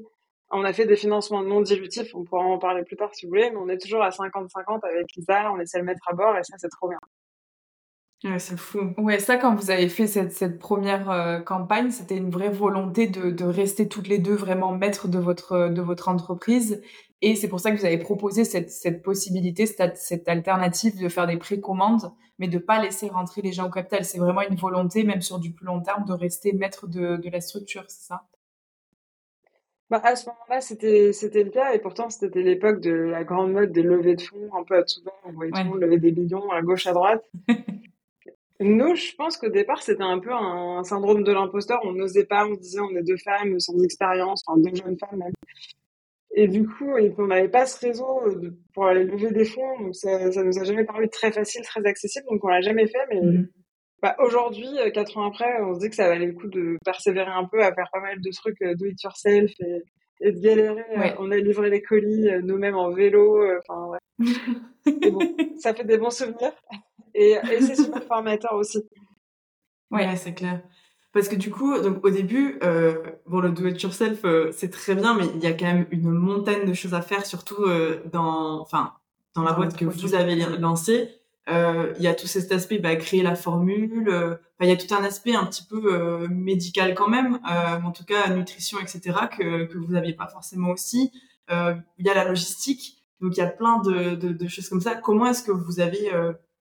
on 0.54 0.64
a 0.64 0.74
fait 0.74 0.86
des 0.86 0.96
financements 0.96 1.44
non 1.44 1.62
dilutifs, 1.62 2.14
on 2.16 2.24
pourra 2.24 2.44
en 2.44 2.60
parler 2.60 2.84
plus 2.84 2.96
tard 2.96 3.10
si 3.14 3.26
vous 3.26 3.32
voulez, 3.32 3.50
mais 3.50 3.58
on 3.58 3.70
est 3.70 3.78
toujours 3.78 4.04
à 4.04 4.10
50-50 4.10 4.86
avec 4.86 5.08
Lisa, 5.16 5.52
on 5.52 5.60
essaie 5.60 5.80
de 5.80 5.84
le 5.84 5.88
mettre 5.88 6.08
à 6.08 6.14
bord 6.14 6.38
et 6.38 6.44
ça 6.44 6.56
c'est 6.58 6.70
trop 6.70 6.90
bien. 6.90 7.00
Ouais, 8.24 8.40
c'est 8.40 8.58
fou. 8.58 8.94
Ouais, 8.98 9.20
ça, 9.20 9.36
quand 9.36 9.54
vous 9.54 9.70
avez 9.70 9.90
fait 9.90 10.08
cette, 10.08 10.58
première 10.58 11.10
euh, 11.12 11.40
campagne, 11.42 11.92
c'était 11.92 12.16
une 12.16 12.30
vraie 12.30 12.50
volonté 12.50 13.08
de, 13.08 13.44
rester 13.44 13.90
toutes 13.90 14.08
les 14.08 14.18
deux 14.18 14.36
vraiment 14.36 14.72
maîtres 14.72 15.10
de 15.10 15.20
votre, 15.20 16.08
entreprise. 16.08 16.82
Et 17.22 17.36
c'est 17.36 17.50
pour 17.50 17.60
ça 17.60 17.72
que 17.72 17.78
vous 17.78 17.86
avez 17.86 17.98
proposé 17.98 18.46
cette, 18.46 19.04
possibilité, 19.04 19.66
cette, 19.66 20.30
alternative 20.30 20.98
de 21.02 21.10
faire 21.10 21.28
des 21.28 21.36
précommandes, 21.36 22.14
mais 22.40 22.48
de 22.48 22.60
pas 22.60 22.82
laisser 22.82 23.10
rentrer 23.10 23.42
les 23.42 23.52
gens 23.52 23.68
au 23.68 23.72
capital. 23.72 24.06
C'est 24.06 24.20
vraiment 24.20 24.42
une 24.42 24.56
volonté, 24.56 25.04
même 25.04 25.22
sur 25.22 25.38
du 25.38 25.52
plus 25.52 25.66
long 25.66 25.82
terme, 25.82 26.06
de 26.06 26.14
rester 26.14 26.54
maître 26.54 26.88
de, 26.88 27.18
de 27.18 27.30
la 27.30 27.42
structure, 27.42 27.84
c'est 27.90 28.08
ça? 28.08 28.24
Bah, 29.90 30.02
à 30.04 30.16
ce 30.16 30.26
moment-là, 30.28 30.62
c'était 30.62 31.14
c'était 31.14 31.44
le 31.44 31.52
cas 31.52 31.74
et 31.74 31.80
pourtant 31.80 32.10
c'était 32.10 32.42
l'époque 32.42 32.80
de 32.82 32.92
la 32.92 33.24
grande 33.24 33.52
mode 33.52 33.72
des 33.72 33.84
levées 33.84 34.16
de 34.16 34.22
fonds 34.22 34.50
un 34.56 34.64
peu 34.64 34.76
à 34.78 34.84
tout 34.84 35.04
bas. 35.04 35.14
On 35.26 35.32
voyait 35.34 35.52
tout 35.52 35.60
le 35.60 35.66
monde 35.66 35.82
lever 35.82 35.98
des 35.98 36.12
millions 36.12 36.50
à 36.52 36.62
gauche 36.62 36.88
à 36.88 36.94
droite. 36.94 37.24
Nous, 38.60 38.96
je 38.96 39.14
pense 39.16 39.38
qu'au 39.38 39.50
départ, 39.50 39.82
c'était 39.82 40.04
un 40.04 40.20
peu 40.20 40.32
un 40.32 40.84
syndrome 40.84 41.24
de 41.24 41.32
l'imposteur. 41.32 41.80
On 41.84 41.92
n'osait 41.92 42.26
pas, 42.26 42.46
on 42.46 42.54
disait 42.56 42.80
on 42.80 42.96
est 42.96 43.04
deux 43.04 43.18
femmes 43.18 43.60
sans 43.60 43.78
expérience, 43.84 44.44
enfin 44.48 44.60
deux 44.60 44.74
jeunes 44.74 44.98
femmes 44.98 45.20
même. 45.20 45.34
Et 46.36 46.48
du 46.48 46.66
coup, 46.66 46.92
on 47.18 47.28
n'avait 47.28 47.50
pas 47.50 47.66
ce 47.66 47.86
réseau 47.86 48.22
pour 48.74 48.88
aller 48.88 49.04
lever 49.04 49.32
des 49.32 49.46
fonds, 49.46 49.80
donc 49.80 49.96
ça, 49.96 50.32
ça 50.32 50.44
nous 50.44 50.58
a 50.58 50.64
jamais 50.64 50.84
paru 50.84 51.08
très 51.10 51.32
facile, 51.32 51.62
très 51.64 51.86
accessible, 51.86 52.26
donc 52.32 52.44
on 52.44 52.48
l'a 52.48 52.62
jamais 52.62 52.88
fait. 52.88 53.06
Mais 53.10 53.22
mmh 53.22 53.48
bah, 54.04 54.18
aujourd'hui, 54.20 54.68
euh, 54.80 54.90
quatre 54.90 55.18
ans 55.18 55.26
après, 55.26 55.62
on 55.62 55.76
se 55.76 55.80
dit 55.80 55.90
que 55.90 55.96
ça 55.96 56.10
valait 56.10 56.26
le 56.26 56.34
coup 56.34 56.48
de 56.48 56.78
persévérer 56.84 57.32
un 57.32 57.46
peu 57.46 57.64
à 57.64 57.74
faire 57.74 57.90
pas 57.90 58.02
mal 58.02 58.20
de 58.20 58.32
trucs 58.32 58.62
euh, 58.62 58.76
do 58.76 58.86
it 58.86 59.02
yourself 59.02 59.50
et, 59.62 59.82
et 60.20 60.34
de 60.34 60.42
galérer. 60.42 60.84
Euh, 60.98 61.16
on 61.20 61.32
a 61.32 61.38
livré 61.38 61.70
les 61.70 61.82
colis 61.82 62.30
nous-mêmes 62.44 62.76
en 62.76 62.92
vélo. 62.92 63.42
Enfin, 63.60 63.88
ouais. 63.88 64.00
bon, 65.10 65.20
ça 65.58 65.74
fait 65.74 65.86
des 65.86 65.98
bons 65.98 66.10
souvenirs 66.10 66.52
et, 67.16 67.38
et 67.50 67.62
c'est 67.62 67.78
super 67.78 68.04
formateur 68.08 68.56
aussi. 68.56 68.84
Ouais, 69.90 70.14
c'est 70.18 70.34
clair. 70.34 70.62
Parce 71.14 71.30
que 71.30 71.38
du 71.38 71.50
coup, 71.50 71.80
donc 71.80 72.06
au 72.06 72.10
début, 72.10 72.60
euh, 72.62 73.02
bon, 73.26 73.40
le 73.40 73.52
do 73.52 73.68
it 73.68 73.82
yourself, 73.82 74.26
c'est 74.52 74.70
très 74.72 74.96
bien, 74.96 75.16
mais 75.16 75.28
il 75.34 75.42
y 75.42 75.48
a 75.48 75.54
quand 75.54 75.66
même 75.66 75.86
une 75.92 76.10
montagne 76.10 76.66
de 76.66 76.74
choses 76.74 76.94
à 76.94 77.02
faire, 77.02 77.26
surtout 77.26 77.64
dans, 78.12 78.60
enfin, 78.60 78.96
dans 79.34 79.44
la 79.44 79.54
boîte 79.54 79.78
que 79.78 79.86
vous 79.86 80.14
avez 80.14 80.36
lancée. 80.60 81.23
Euh, 81.50 81.94
il 81.98 82.04
y 82.04 82.08
a 82.08 82.14
tout 82.14 82.28
cet 82.28 82.52
aspect, 82.52 82.80
bah, 82.80 82.96
créer 82.96 83.22
la 83.22 83.36
formule. 83.36 84.08
Euh, 84.08 84.36
il 84.62 84.70
y 84.70 84.72
a 84.72 84.78
tout 84.78 84.94
un 84.96 85.04
aspect 85.04 85.36
un 85.36 85.46
petit 85.46 85.64
peu 85.64 85.94
euh, 85.94 86.28
médical 86.30 86.96
quand 86.96 87.10
même, 87.10 87.40
en 87.44 87.92
tout 87.92 88.06
cas 88.06 88.30
nutrition, 88.30 88.80
etc. 88.80 89.28
que 89.30 89.66
que 89.66 89.78
vous 89.78 89.92
n'aviez 89.92 90.14
pas 90.14 90.28
forcément 90.28 90.70
aussi. 90.70 91.12
Il 91.50 92.06
y 92.06 92.10
a 92.10 92.14
la 92.14 92.24
logistique, 92.24 93.04
donc 93.20 93.36
il 93.36 93.40
y 93.40 93.44
a 93.44 93.48
plein 93.48 93.80
de, 93.80 94.16
de, 94.16 94.32
de 94.32 94.48
choses 94.48 94.70
comme 94.70 94.80
ça. 94.80 94.96
Comment 94.96 95.26
est-ce 95.28 95.44
que 95.44 95.52
vous 95.52 95.82
avez 95.82 96.10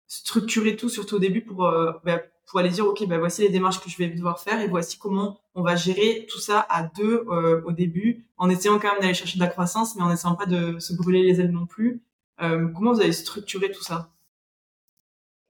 structuré 0.08 0.74
tout, 0.74 0.88
surtout 0.88 1.16
au 1.16 1.18
début, 1.20 1.42
pour 1.42 1.58
bah, 2.04 2.20
pour 2.46 2.58
aller 2.58 2.70
dire 2.70 2.86
ok, 2.88 3.06
bah, 3.06 3.18
voici 3.18 3.42
les 3.42 3.50
démarches 3.50 3.80
que 3.80 3.88
je 3.88 3.96
vais 3.98 4.08
devoir 4.08 4.40
faire 4.40 4.60
et 4.60 4.66
voici 4.66 4.98
comment 4.98 5.38
on 5.54 5.62
va 5.62 5.76
gérer 5.76 6.26
tout 6.28 6.40
ça 6.40 6.66
à 6.68 6.82
deux 6.82 7.24
au 7.64 7.70
début, 7.70 8.26
en 8.36 8.50
essayant 8.50 8.80
quand 8.80 8.90
même 8.90 9.00
d'aller 9.00 9.14
chercher 9.14 9.38
de 9.38 9.44
la 9.44 9.48
croissance, 9.48 9.94
mais 9.94 10.02
en 10.02 10.10
essayant 10.10 10.34
pas 10.34 10.46
de 10.46 10.80
se 10.80 10.92
brûler 10.92 11.22
les 11.22 11.40
ailes 11.40 11.52
non 11.52 11.66
plus. 11.66 12.02
comment 12.38 12.92
vous 12.92 13.00
avez 13.00 13.12
structuré 13.12 13.70
tout 13.70 13.84
ça? 13.84 14.11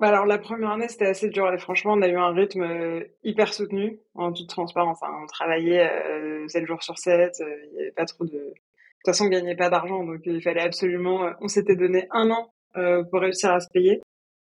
Bah, 0.02 0.08
alors 0.08 0.26
la 0.26 0.38
première 0.38 0.70
année 0.70 0.88
c'était 0.88 1.06
assez 1.06 1.28
dur 1.28 1.54
et 1.54 1.58
franchement 1.58 1.92
on 1.92 2.02
a 2.02 2.08
eu 2.08 2.16
un 2.16 2.32
rythme 2.32 2.62
euh, 2.62 3.04
hyper 3.22 3.54
soutenu 3.54 4.00
en 4.16 4.32
toute 4.32 4.48
transparence. 4.48 5.00
Hein. 5.04 5.16
On 5.22 5.26
travaillait 5.26 5.88
euh, 5.88 6.48
7 6.48 6.66
jours 6.66 6.82
sur 6.82 6.98
7, 6.98 7.40
euh, 7.40 7.56
il 7.66 7.72
n'y 7.76 7.82
avait 7.82 7.92
pas 7.92 8.04
trop 8.04 8.24
de... 8.24 8.32
De 8.32 8.34
toute 8.34 9.06
façon 9.06 9.26
on 9.26 9.28
gagnait 9.28 9.54
pas 9.54 9.70
d'argent 9.70 10.02
donc 10.02 10.18
il 10.24 10.42
fallait 10.42 10.60
absolument... 10.60 11.26
Euh, 11.26 11.30
on 11.40 11.46
s'était 11.46 11.76
donné 11.76 12.08
un 12.10 12.32
an 12.32 12.52
pour 12.74 13.20
réussir 13.20 13.52
à 13.52 13.60
se 13.60 13.68
payer. 13.72 14.00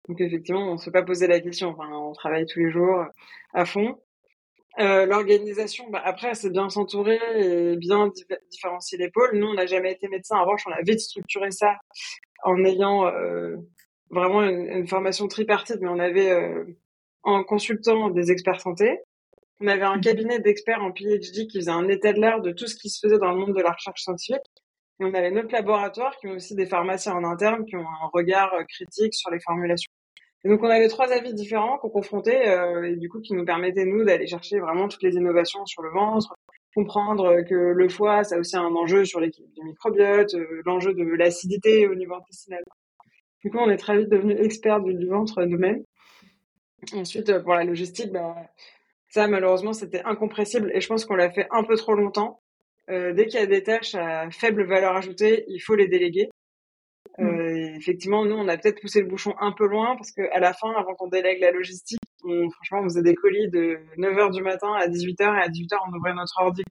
Donc 0.06 0.20
effectivement 0.20 0.68
on 0.68 0.72
ne 0.72 0.78
se 0.78 0.90
pas 0.90 1.02
poser 1.02 1.26
la 1.26 1.40
question, 1.40 1.74
on 1.78 2.12
travaille 2.12 2.44
tous 2.44 2.58
les 2.58 2.70
jours 2.70 3.06
à 3.54 3.64
fond. 3.64 3.98
L'organisation, 4.76 5.88
bah, 5.88 6.02
après 6.04 6.34
c'est 6.34 6.50
bien 6.50 6.68
s'entourer 6.68 7.20
et 7.36 7.76
bien 7.76 8.12
différencier 8.50 8.98
les 8.98 9.10
pôles. 9.10 9.30
Nous 9.32 9.46
on 9.46 9.54
n'a 9.54 9.64
jamais 9.64 9.92
été 9.92 10.08
médecin, 10.08 10.36
en 10.36 10.42
revanche 10.42 10.64
on 10.66 10.72
a 10.72 10.82
vite 10.82 11.00
structuré 11.00 11.50
ça 11.52 11.76
en 12.42 12.62
ayant 12.64 13.10
vraiment 14.10 14.42
une, 14.42 14.86
formation 14.86 15.28
tripartite, 15.28 15.78
mais 15.80 15.88
on 15.88 15.98
avait 15.98 16.30
euh, 16.30 16.64
en 17.22 17.44
consultant 17.44 18.10
des 18.10 18.30
experts 18.30 18.60
santé, 18.60 19.00
on 19.60 19.66
avait 19.66 19.82
un 19.82 19.96
mhm. 19.96 20.02
cabinet 20.02 20.38
d'experts 20.38 20.82
en 20.82 20.92
PhD 20.92 21.46
qui 21.48 21.58
faisait 21.58 21.70
un 21.70 21.88
état 21.88 22.12
de 22.12 22.20
l'art 22.20 22.40
de 22.40 22.52
tout 22.52 22.66
ce 22.66 22.76
qui 22.76 22.90
se 22.90 23.00
faisait 23.00 23.18
dans 23.18 23.32
le 23.32 23.38
monde 23.38 23.54
de 23.54 23.60
la 23.60 23.72
recherche 23.72 24.02
scientifique. 24.02 24.44
Et 25.00 25.04
on 25.04 25.14
avait 25.14 25.30
notre 25.30 25.52
laboratoire 25.52 26.16
qui 26.18 26.28
ont 26.28 26.32
aussi 26.32 26.54
des 26.54 26.66
pharmaciens 26.66 27.14
en 27.14 27.24
interne 27.24 27.64
qui 27.64 27.76
ont 27.76 27.86
un 27.86 28.08
regard 28.12 28.52
euh, 28.54 28.64
critique 28.64 29.14
sur 29.14 29.30
les 29.30 29.40
formulations. 29.40 29.90
Et 30.44 30.48
donc 30.48 30.62
on 30.62 30.68
avait 30.68 30.88
trois 30.88 31.12
avis 31.12 31.34
différents 31.34 31.78
qu'on 31.78 31.88
confrontait 31.88 32.48
euh, 32.48 32.92
et 32.92 32.96
du 32.96 33.08
coup 33.08 33.20
qui 33.20 33.34
nous 33.34 33.44
permettaient 33.44 33.84
nous 33.84 34.04
d'aller 34.04 34.26
chercher 34.26 34.60
vraiment 34.60 34.86
toutes 34.88 35.02
les 35.02 35.14
innovations 35.14 35.66
sur 35.66 35.82
le 35.82 35.90
ventre, 35.90 36.36
comprendre 36.74 37.42
que 37.48 37.54
le 37.54 37.88
foie 37.88 38.22
ça 38.22 38.36
a 38.36 38.38
aussi 38.38 38.56
un 38.56 38.72
enjeu 38.74 39.04
sur 39.04 39.18
l'équilibre 39.18 39.52
du 39.54 39.64
microbiote, 39.64 40.36
l'enjeu 40.64 40.94
de 40.94 41.02
l'acidité 41.02 41.88
au 41.88 41.96
niveau 41.96 42.14
intestinal. 42.14 42.62
Du 43.44 43.50
coup, 43.50 43.58
on 43.58 43.70
est 43.70 43.76
très 43.76 43.98
vite 43.98 44.08
devenu 44.08 44.32
experts 44.32 44.80
du, 44.80 44.94
du 44.94 45.06
ventre 45.06 45.42
nous-mêmes. 45.44 45.82
Ensuite, 46.92 47.38
pour 47.42 47.54
la 47.54 47.64
logistique, 47.64 48.12
bah, 48.12 48.34
ça, 49.08 49.26
malheureusement, 49.26 49.72
c'était 49.72 50.02
incompressible 50.04 50.70
et 50.74 50.80
je 50.80 50.88
pense 50.88 51.04
qu'on 51.04 51.16
l'a 51.16 51.30
fait 51.30 51.46
un 51.50 51.64
peu 51.64 51.76
trop 51.76 51.94
longtemps. 51.94 52.40
Euh, 52.90 53.12
dès 53.12 53.26
qu'il 53.26 53.40
y 53.40 53.42
a 53.42 53.46
des 53.46 53.62
tâches 53.62 53.94
à 53.94 54.30
faible 54.30 54.64
valeur 54.64 54.96
ajoutée, 54.96 55.44
il 55.48 55.60
faut 55.60 55.74
les 55.74 55.88
déléguer. 55.88 56.28
Mm. 57.18 57.26
Euh, 57.26 57.76
effectivement, 57.76 58.24
nous, 58.24 58.34
on 58.34 58.48
a 58.48 58.56
peut-être 58.56 58.80
poussé 58.80 59.00
le 59.00 59.08
bouchon 59.08 59.34
un 59.40 59.52
peu 59.52 59.66
loin 59.66 59.96
parce 59.96 60.12
qu'à 60.12 60.38
la 60.38 60.52
fin, 60.52 60.70
avant 60.72 60.94
qu'on 60.94 61.08
délègue 61.08 61.40
la 61.40 61.50
logistique, 61.50 62.00
on, 62.24 62.50
franchement, 62.50 62.80
on 62.80 62.84
faisait 62.84 63.02
des 63.02 63.14
colis 63.14 63.48
de 63.50 63.78
9h 63.96 64.32
du 64.32 64.42
matin 64.42 64.72
à 64.74 64.88
18h 64.88 65.22
et 65.22 65.42
à 65.42 65.48
18h, 65.48 65.76
on 65.88 65.96
ouvrait 65.96 66.14
notre 66.14 66.40
ordi. 66.40 66.62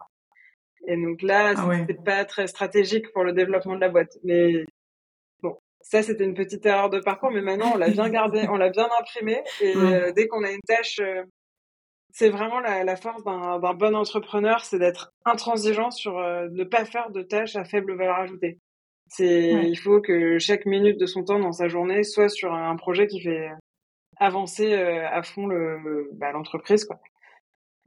Et 0.88 0.96
donc 0.96 1.22
là, 1.22 1.54
ah 1.58 1.70
c'était 1.80 2.02
pas 2.02 2.24
très 2.24 2.48
stratégique 2.48 3.12
pour 3.14 3.24
le 3.24 3.34
développement 3.34 3.76
de 3.76 3.82
la 3.82 3.90
boîte. 3.90 4.18
Mais 4.24 4.64
ça, 5.90 6.04
c'était 6.04 6.26
une 6.26 6.34
petite 6.34 6.66
erreur 6.66 6.90
de 6.90 7.00
parcours, 7.00 7.32
mais 7.32 7.42
maintenant, 7.42 7.72
on 7.74 7.78
l'a 7.78 7.90
bien 7.90 8.10
gardé, 8.10 8.46
on 8.50 8.58
l'a 8.58 8.70
bien 8.70 8.90
imprimé. 9.00 9.42
Et 9.62 9.74
euh, 9.74 10.12
dès 10.12 10.28
qu'on 10.28 10.44
a 10.44 10.52
une 10.52 10.62
tâche 10.68 11.00
euh, 11.00 11.24
c'est 12.12 12.30
vraiment 12.30 12.60
la, 12.60 12.96
force 12.98 13.24
d'un 13.24 13.60
bon 13.60 13.96
entrepreneur, 13.96 14.66
c'est 14.66 14.80
d'être 14.80 15.12
intransigeant 15.24 15.92
sur 15.92 16.18
euh, 16.18 16.48
ne 16.52 16.64
pas 16.64 16.84
faire 16.84 17.12
de 17.12 17.22
tâches 17.22 17.56
à 17.56 17.64
faible 17.64 17.96
valeur 17.96 18.18
ajoutée. 18.18 18.58
C'est, 19.08 19.52
il 19.52 19.78
faut 19.78 20.02
que 20.02 20.40
chaque 20.40 20.66
minute 20.66 21.00
de 21.00 21.06
son 21.06 21.24
temps 21.24 21.40
dans 21.40 21.54
sa 21.54 21.70
journée 21.70 22.04
soit 22.04 22.28
sur 22.28 22.54
un 22.54 22.76
projet 22.76 23.08
qui 23.08 23.22
fait 23.22 23.50
avancer 24.18 24.74
à 24.74 25.24
fond 25.24 25.48
le, 25.48 26.10
bah, 26.14 26.32
l'entreprise, 26.34 26.84
quoi. 26.84 27.00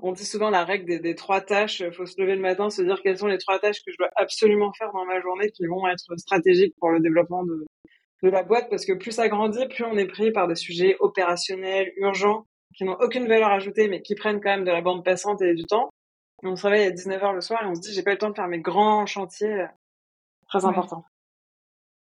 On 0.03 0.13
dit 0.13 0.25
souvent 0.25 0.49
la 0.49 0.65
règle 0.65 1.01
des, 1.01 1.15
trois 1.15 1.43
tâches. 1.43 1.81
Il 1.81 1.93
faut 1.93 2.07
se 2.07 2.19
lever 2.19 2.37
le 2.37 2.41
matin, 2.41 2.71
se 2.71 2.81
dire 2.81 3.03
quelles 3.03 3.19
sont 3.19 3.27
les 3.27 3.37
trois 3.37 3.59
tâches 3.59 3.85
que 3.85 3.93
je 3.93 3.99
dois 3.99 4.09
absolument 4.17 4.73
faire 4.73 4.91
dans 4.95 5.05
ma 5.05 5.21
journée 5.21 5.51
qui 5.51 5.67
vont 5.67 5.87
être 5.89 6.17
stratégiques 6.17 6.75
pour 6.79 6.91
le 6.91 7.01
développement 7.01 7.45
de, 7.45 7.67
de 8.23 8.29
la 8.29 8.43
boîte 8.43 8.69
parce 8.71 8.85
que 8.85 8.93
plus 8.93 9.13
ça 9.13 9.29
grandit, 9.29 9.67
plus 9.69 9.85
on 9.85 9.97
est 9.97 10.07
pris 10.07 10.31
par 10.33 10.49
des 10.49 10.55
sujets 10.55 10.97
opérationnels, 11.01 11.93
urgents 11.97 12.47
qui 12.77 12.85
n'ont 12.85 12.97
aucune 13.01 13.27
valeur 13.27 13.51
ajoutée, 13.51 13.89
mais 13.89 14.03
qui 14.03 14.15
prennent 14.15 14.41
quand 14.41 14.51
même 14.51 14.65
de 14.65 14.71
la 14.71 14.81
bande 14.81 15.05
passante 15.05 15.43
et 15.43 15.55
du 15.55 15.65
temps. 15.65 15.91
on 16.43 16.57
se 16.57 16.67
réveille 16.67 16.87
à 16.87 16.91
19h 16.91 17.35
le 17.35 17.41
soir 17.41 17.63
et 17.63 17.67
on 17.67 17.75
se 17.75 17.81
dit, 17.81 17.93
j'ai 17.93 18.03
pas 18.03 18.13
le 18.13 18.19
temps 18.19 18.31
de 18.31 18.35
faire 18.35 18.49
mes 18.49 18.61
grands 18.61 19.07
chantiers 19.07 19.53
euh, 19.53 19.67
très 20.49 20.65
importants. 20.65 21.05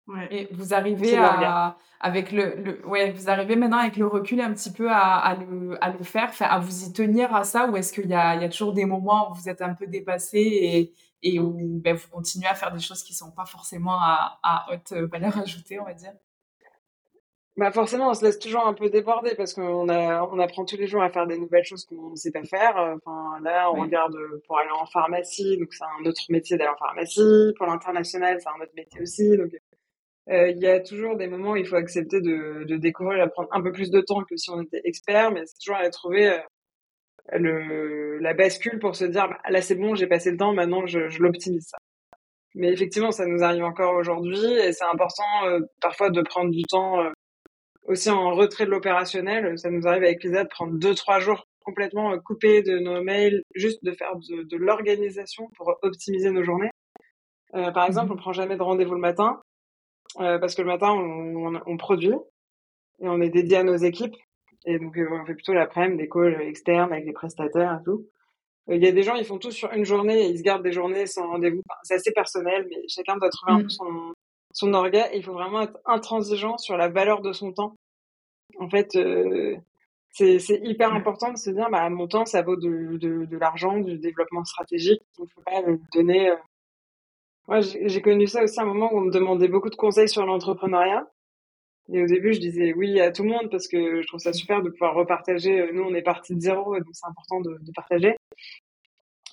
Ouais. 0.08 0.28
Et 0.30 0.48
vous 0.52 0.72
arrivez 0.72 1.16
à, 1.16 1.76
avec 2.00 2.30
le, 2.30 2.54
le, 2.56 2.86
ouais, 2.86 3.10
vous 3.10 3.28
arrivez 3.28 3.56
maintenant 3.56 3.78
avec 3.78 3.96
le 3.96 4.06
recul 4.06 4.40
un 4.40 4.52
petit 4.52 4.72
peu 4.72 4.88
à, 4.88 5.16
à 5.16 5.34
le, 5.34 5.82
à 5.82 5.90
le 5.90 6.04
faire, 6.04 6.30
à 6.40 6.60
vous 6.60 6.84
y 6.84 6.92
tenir 6.92 7.34
à 7.34 7.42
ça, 7.42 7.68
ou 7.68 7.76
est-ce 7.76 7.92
qu'il 7.92 8.08
y 8.08 8.14
a, 8.14 8.36
il 8.36 8.42
y 8.42 8.44
a 8.44 8.48
toujours 8.48 8.72
des 8.72 8.84
moments 8.84 9.30
où 9.30 9.34
vous 9.34 9.48
êtes 9.48 9.62
un 9.62 9.74
peu 9.74 9.86
dépassé 9.86 10.38
et, 10.38 10.92
et 11.26 11.40
où 11.40 11.54
ben, 11.58 11.96
vous 11.96 12.08
continuez 12.08 12.46
à 12.46 12.54
faire 12.54 12.72
des 12.72 12.80
choses 12.80 13.02
qui 13.02 13.14
sont 13.14 13.32
pas 13.32 13.46
forcément 13.46 13.98
à, 13.98 14.38
à 14.42 14.66
haute 14.72 14.92
valeur 14.92 15.36
ajoutée, 15.38 15.80
on 15.80 15.84
va 15.84 15.94
dire 15.94 16.12
bah 17.56 17.72
forcément, 17.72 18.10
on 18.10 18.14
se 18.14 18.22
laisse 18.22 18.38
toujours 18.38 18.66
un 18.66 18.74
peu 18.74 18.90
déborder 18.90 19.34
parce 19.34 19.54
qu'on 19.54 19.88
on 19.88 20.38
apprend 20.38 20.66
tous 20.66 20.76
les 20.76 20.86
jours 20.86 21.02
à 21.02 21.08
faire 21.08 21.26
des 21.26 21.38
nouvelles 21.38 21.64
choses 21.64 21.86
qu'on 21.86 22.10
ne 22.10 22.16
sait 22.16 22.30
pas 22.30 22.44
faire. 22.44 22.76
Enfin, 22.76 23.40
là, 23.42 23.70
on 23.72 23.80
regarde 23.80 24.14
pour 24.46 24.58
aller 24.58 24.68
en 24.78 24.84
pharmacie, 24.84 25.56
donc 25.56 25.72
c'est 25.72 25.84
un 25.84 26.04
autre 26.04 26.20
métier 26.28 26.58
d'aller 26.58 26.68
en 26.70 26.76
pharmacie. 26.76 27.54
Pour 27.56 27.66
l'international, 27.66 28.38
c'est 28.42 28.48
un 28.50 28.62
autre 28.62 28.74
métier 28.76 29.00
aussi. 29.00 29.38
Donc, 29.38 29.52
euh, 30.28 30.50
il 30.50 30.58
y 30.58 30.66
a 30.66 30.80
toujours 30.80 31.16
des 31.16 31.28
moments 31.28 31.52
où 31.52 31.56
il 31.56 31.66
faut 31.66 31.76
accepter 31.76 32.20
de, 32.20 32.64
de 32.64 32.76
découvrir 32.76 33.24
et 33.24 33.30
prendre 33.30 33.48
un 33.52 33.62
peu 33.62 33.72
plus 33.72 33.90
de 33.90 34.02
temps 34.02 34.22
que 34.24 34.36
si 34.36 34.50
on 34.50 34.60
était 34.60 34.82
expert, 34.84 35.30
mais 35.30 35.46
c'est 35.46 35.58
toujours 35.58 35.76
aller 35.76 35.90
trouver 35.90 36.28
euh, 36.28 36.38
le, 37.32 38.18
la 38.18 38.34
bascule 38.34 38.78
pour 38.78 38.96
se 38.96 39.04
dire, 39.04 39.28
bah, 39.28 39.38
là 39.48 39.62
c'est 39.62 39.74
bon, 39.74 39.94
j'ai 39.94 40.06
passé 40.06 40.30
le 40.30 40.36
temps, 40.36 40.52
maintenant 40.52 40.86
je, 40.86 41.08
je 41.08 41.22
l'optimise 41.22 41.66
ça. 41.68 41.78
Mais 42.54 42.72
effectivement, 42.72 43.10
ça 43.12 43.26
nous 43.26 43.42
arrive 43.42 43.64
encore 43.64 43.94
aujourd'hui 43.96 44.44
et 44.44 44.72
c'est 44.72 44.84
important 44.84 45.44
euh, 45.44 45.60
parfois 45.80 46.10
de 46.10 46.22
prendre 46.22 46.50
du 46.50 46.62
temps 46.62 47.04
aussi 47.86 48.10
en 48.10 48.34
retrait 48.34 48.66
de 48.66 48.70
l'opérationnel. 48.70 49.58
Ça 49.58 49.70
nous 49.70 49.86
arrive 49.86 50.04
avec 50.04 50.22
Lisa 50.22 50.44
de 50.44 50.48
prendre 50.48 50.74
deux, 50.78 50.94
trois 50.94 51.20
jours 51.20 51.46
complètement 51.66 52.12
euh, 52.12 52.18
coupés 52.18 52.62
de 52.62 52.78
nos 52.78 53.02
mails, 53.02 53.42
juste 53.54 53.84
de 53.84 53.92
faire 53.92 54.16
de, 54.16 54.56
l'organisation 54.56 55.48
pour 55.56 55.74
optimiser 55.82 56.30
nos 56.30 56.42
journées. 56.42 56.70
Euh, 57.54 57.70
par 57.72 57.86
exemple, 57.86 58.12
on 58.12 58.16
prend 58.16 58.32
jamais 58.32 58.56
de 58.56 58.62
rendez-vous 58.62 58.94
le 58.94 59.00
matin 59.00 59.40
euh, 60.20 60.38
parce 60.38 60.54
que 60.54 60.62
le 60.62 60.68
matin 60.68 60.90
on, 60.90 61.60
on, 61.66 61.76
produit 61.76 62.14
et 63.00 63.08
on 63.08 63.20
est 63.20 63.30
dédié 63.30 63.58
à 63.58 63.62
nos 63.62 63.76
équipes 63.76 64.16
et 64.66 64.78
donc 64.78 64.98
on 64.98 65.24
fait 65.24 65.34
plutôt 65.34 65.54
l'après-midi 65.54 66.02
des 66.02 66.08
calls 66.08 66.40
externes 66.42 66.92
avec 66.92 67.06
les 67.06 67.12
prestataires 67.12 67.78
et 67.80 67.84
tout. 67.84 68.06
Il 68.68 68.82
y 68.82 68.88
a 68.88 68.92
des 68.92 69.04
gens, 69.04 69.14
ils 69.14 69.24
font 69.24 69.38
tout 69.38 69.52
sur 69.52 69.72
une 69.72 69.84
journée 69.84 70.26
et 70.26 70.28
ils 70.28 70.38
se 70.38 70.42
gardent 70.42 70.64
des 70.64 70.72
journées 70.72 71.06
sans 71.06 71.28
rendez-vous. 71.28 71.62
c'est 71.84 71.94
assez 71.94 72.12
personnel, 72.12 72.66
mais 72.68 72.82
chacun 72.88 73.16
doit 73.16 73.30
trouver 73.30 73.52
un 73.52 73.58
peu 73.58 73.66
mm. 73.66 73.70
son, 73.70 74.12
son 74.52 74.74
orga. 74.74 75.12
il 75.14 75.22
faut 75.22 75.34
vraiment 75.34 75.62
être 75.62 75.78
intransigeant 75.84 76.58
sur 76.58 76.76
la 76.76 76.88
valeur 76.88 77.22
de 77.22 77.32
son 77.32 77.52
temps. 77.52 77.76
En 78.58 78.68
fait, 78.68 78.96
euh, 78.96 79.56
c'est 80.10 80.60
hyper 80.64 80.92
important 80.94 81.32
de 81.32 81.36
se 81.36 81.50
dire, 81.50 81.68
bah, 81.70 81.88
mon 81.90 82.08
temps, 82.08 82.24
ça 82.24 82.42
vaut 82.42 82.56
de, 82.56 82.96
de, 82.96 83.26
de 83.26 83.36
l'argent, 83.36 83.78
du 83.78 83.98
développement 83.98 84.44
stratégique. 84.44 85.02
Il 85.18 85.26
faut 85.28 85.42
pas 85.42 85.60
le 85.60 85.78
donner. 85.94 86.30
Euh. 86.30 86.36
Moi, 87.46 87.60
j'ai 87.60 88.02
connu 88.02 88.26
ça 88.26 88.42
aussi 88.42 88.58
à 88.58 88.64
un 88.64 88.66
moment 88.66 88.92
où 88.92 88.98
on 88.98 89.02
me 89.02 89.12
demandait 89.12 89.46
beaucoup 89.46 89.70
de 89.70 89.76
conseils 89.76 90.08
sur 90.08 90.26
l'entrepreneuriat. 90.26 91.06
Et 91.92 92.02
au 92.02 92.06
début, 92.06 92.32
je 92.32 92.40
disais 92.40 92.72
oui 92.74 93.00
à 93.00 93.12
tout 93.12 93.22
le 93.22 93.30
monde 93.30 93.48
parce 93.50 93.68
que 93.68 94.02
je 94.02 94.06
trouve 94.06 94.20
ça 94.20 94.32
super 94.32 94.62
de 94.62 94.70
pouvoir 94.70 94.94
repartager. 94.94 95.70
Nous, 95.72 95.82
on 95.82 95.94
est 95.94 96.02
parti 96.02 96.34
de 96.34 96.40
zéro, 96.40 96.76
donc 96.76 96.88
c'est 96.92 97.06
important 97.06 97.40
de, 97.40 97.58
de, 97.60 97.72
partager. 97.72 98.16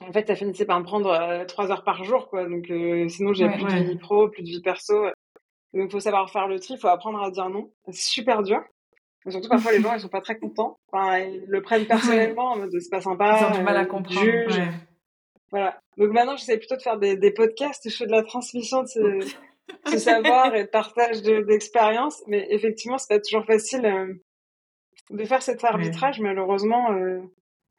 En 0.01 0.11
fait, 0.11 0.27
ça 0.27 0.35
finissait 0.35 0.65
par 0.65 0.79
me 0.79 0.85
prendre 0.85 1.09
euh, 1.09 1.45
trois 1.45 1.71
heures 1.71 1.83
par 1.83 2.03
jour, 2.03 2.29
quoi. 2.29 2.47
Donc, 2.47 2.65
sinon, 3.09 3.33
j'ai 3.33 3.49
plus 3.49 3.63
de 3.63 3.83
vie 3.83 3.97
pro, 3.97 4.29
plus 4.29 4.43
de 4.43 4.49
vie 4.49 4.61
perso. 4.61 5.07
Donc, 5.73 5.91
faut 5.91 5.99
savoir 5.99 6.29
faire 6.29 6.47
le 6.47 6.59
tri, 6.59 6.77
faut 6.77 6.87
apprendre 6.87 7.21
à 7.23 7.31
dire 7.31 7.49
non. 7.49 7.71
C'est 7.85 7.95
super 7.95 8.43
dur. 8.43 8.61
Mais 9.25 9.31
surtout, 9.31 9.49
parfois, 9.49 9.71
les 9.71 9.81
gens, 9.81 9.93
ils 9.93 10.01
sont 10.01 10.09
pas 10.09 10.21
très 10.21 10.37
contents. 10.37 10.77
Enfin, 10.91 11.19
ils 11.19 11.45
le 11.47 11.61
prennent 11.61 11.85
personnellement, 11.85 12.51
en 12.51 12.57
mode, 12.57 12.71
c'est 12.79 12.89
pas 12.89 13.01
sympa. 13.01 13.39
Ils 13.39 13.45
ont 13.45 13.57
du 13.57 13.63
mal 13.63 13.77
à 13.77 13.85
comprendre. 13.85 14.19
Juge. 14.21 14.61
Voilà. 15.49 15.79
Donc 15.97 16.11
maintenant, 16.11 16.35
j'essaie 16.35 16.57
plutôt 16.57 16.75
de 16.75 16.81
faire 16.81 16.97
des, 16.97 17.15
des 17.15 17.31
podcasts, 17.31 17.87
je 17.87 17.95
fais 17.95 18.07
de 18.07 18.11
la 18.11 18.23
transmission 18.23 18.81
de 18.81 19.19
ce, 19.87 19.97
savoir 19.97 20.55
et 20.55 20.63
de 20.63 20.69
partage 20.69 21.21
d'expérience. 21.21 22.21
mais 22.27 22.45
effectivement, 22.49 22.97
c'est 22.97 23.15
pas 23.15 23.19
toujours 23.19 23.45
facile 23.45 23.85
euh, 23.85 24.13
de 25.09 25.25
faire 25.25 25.41
cet 25.41 25.63
arbitrage, 25.63 26.19
malheureusement. 26.19 26.91
Euh, 26.91 27.19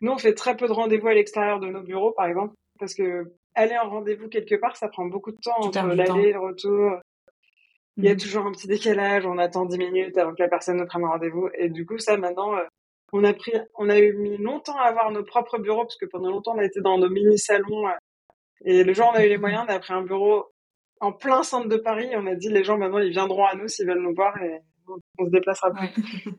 nous, 0.01 0.13
on 0.13 0.19
fait 0.19 0.35
très 0.35 0.57
peu 0.57 0.67
de 0.67 0.73
rendez-vous 0.73 1.09
à 1.09 1.15
l'extérieur 1.15 1.61
de 1.61 1.69
nos 1.69 1.83
bureaux, 1.83 2.13
par 2.13 2.27
exemple, 2.27 2.55
parce 2.79 2.95
que 2.95 3.33
aller 3.55 3.77
en 3.79 3.89
rendez-vous 3.89 4.29
quelque 4.29 4.57
part, 4.57 4.77
ça 4.77 4.89
prend 4.89 5.07
beaucoup 5.07 5.33
de 5.33 5.39
temps 5.43 5.59
entre 5.59 5.87
l'aller 5.87 6.29
et 6.29 6.33
le 6.33 6.41
retour. 6.41 7.01
Il 7.97 8.05
y 8.05 8.09
a 8.09 8.15
mmh. 8.15 8.19
toujours 8.19 8.47
un 8.47 8.53
petit 8.53 8.67
décalage, 8.67 9.25
on 9.25 9.39
attend 9.39 9.67
10 9.67 9.79
minutes 9.79 10.19
avant 10.19 10.35
que 10.35 10.43
la 10.43 10.49
personne 10.49 10.79
ne 10.79 10.85
prenne 10.85 11.05
rendez-vous. 11.05 11.49
Et 11.55 11.69
du 11.69 11.87
coup, 11.87 11.99
ça, 11.99 12.17
maintenant, 12.17 12.57
euh, 12.57 12.65
on 13.13 13.23
a 13.23 13.33
pris, 13.33 13.53
on 13.79 13.89
a 13.89 13.99
eu 14.01 14.15
mis 14.15 14.37
longtemps 14.37 14.77
à 14.77 14.89
avoir 14.89 15.13
nos 15.13 15.23
propres 15.23 15.59
bureaux, 15.59 15.85
parce 15.85 15.97
que 15.97 16.07
pendant 16.07 16.31
longtemps, 16.31 16.55
on 16.57 16.59
a 16.59 16.65
été 16.65 16.81
dans 16.81 16.99
nos 16.99 17.09
mini-salons. 17.09 17.87
Et 18.65 18.83
le 18.83 18.93
jour 18.93 19.07
où 19.07 19.11
on 19.11 19.15
a 19.15 19.25
eu 19.25 19.29
les 19.29 19.39
moyens, 19.39 19.65
on 19.69 19.73
a 19.73 19.79
pris 19.79 19.93
un 19.93 20.03
bureau 20.03 20.47
en 21.01 21.13
plein 21.13 21.43
centre 21.43 21.69
de 21.69 21.77
Paris. 21.77 22.11
on 22.17 22.27
a 22.27 22.35
dit, 22.35 22.49
les 22.49 22.65
gens, 22.65 22.79
maintenant, 22.79 22.99
ils 22.99 23.11
viendront 23.11 23.45
à 23.45 23.55
nous 23.55 23.69
s'ils 23.69 23.87
veulent 23.87 24.03
nous 24.03 24.15
voir 24.15 24.37
et 24.43 24.61
on, 25.19 25.25
se 25.25 25.31
déplacera 25.31 25.71
plus. 25.73 25.91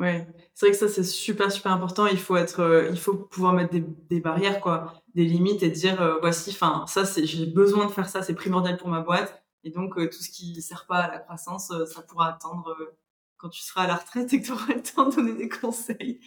Ouais. 0.00 0.28
c'est 0.54 0.66
vrai 0.66 0.70
que 0.70 0.78
ça, 0.78 0.86
c'est 0.86 1.02
super, 1.02 1.50
super 1.50 1.72
important. 1.72 2.06
Il 2.06 2.20
faut 2.20 2.36
être, 2.36 2.60
euh, 2.60 2.88
il 2.88 2.96
faut 2.96 3.14
pouvoir 3.14 3.52
mettre 3.52 3.72
des, 3.72 3.82
des, 4.08 4.20
barrières, 4.20 4.60
quoi, 4.60 4.92
des 5.16 5.24
limites 5.24 5.64
et 5.64 5.70
dire, 5.70 6.18
voici, 6.20 6.50
enfin, 6.50 6.84
ça, 6.86 7.04
c'est, 7.04 7.26
j'ai 7.26 7.46
besoin 7.46 7.86
de 7.86 7.90
faire 7.90 8.08
ça, 8.08 8.22
c'est 8.22 8.36
primordial 8.36 8.76
pour 8.76 8.86
ma 8.86 9.00
boîte 9.00 9.42
et 9.64 9.70
donc, 9.70 9.98
euh, 9.98 10.08
tout 10.08 10.22
ce 10.22 10.30
qui 10.30 10.54
ne 10.54 10.60
sert 10.60 10.86
pas 10.86 11.00
à 11.00 11.10
la 11.10 11.18
croissance, 11.18 11.70
euh, 11.70 11.84
ça 11.84 12.02
pourra 12.02 12.28
attendre 12.28 12.74
euh, 12.80 12.96
quand 13.36 13.48
tu 13.48 13.60
seras 13.60 13.84
à 13.84 13.86
la 13.86 13.96
retraite 13.96 14.32
et 14.32 14.40
que 14.40 14.46
tu 14.46 14.52
auras 14.52 14.72
le 14.72 14.82
temps 14.82 15.08
de 15.08 15.16
donner 15.16 15.34
des 15.34 15.48
conseils. 15.48 16.20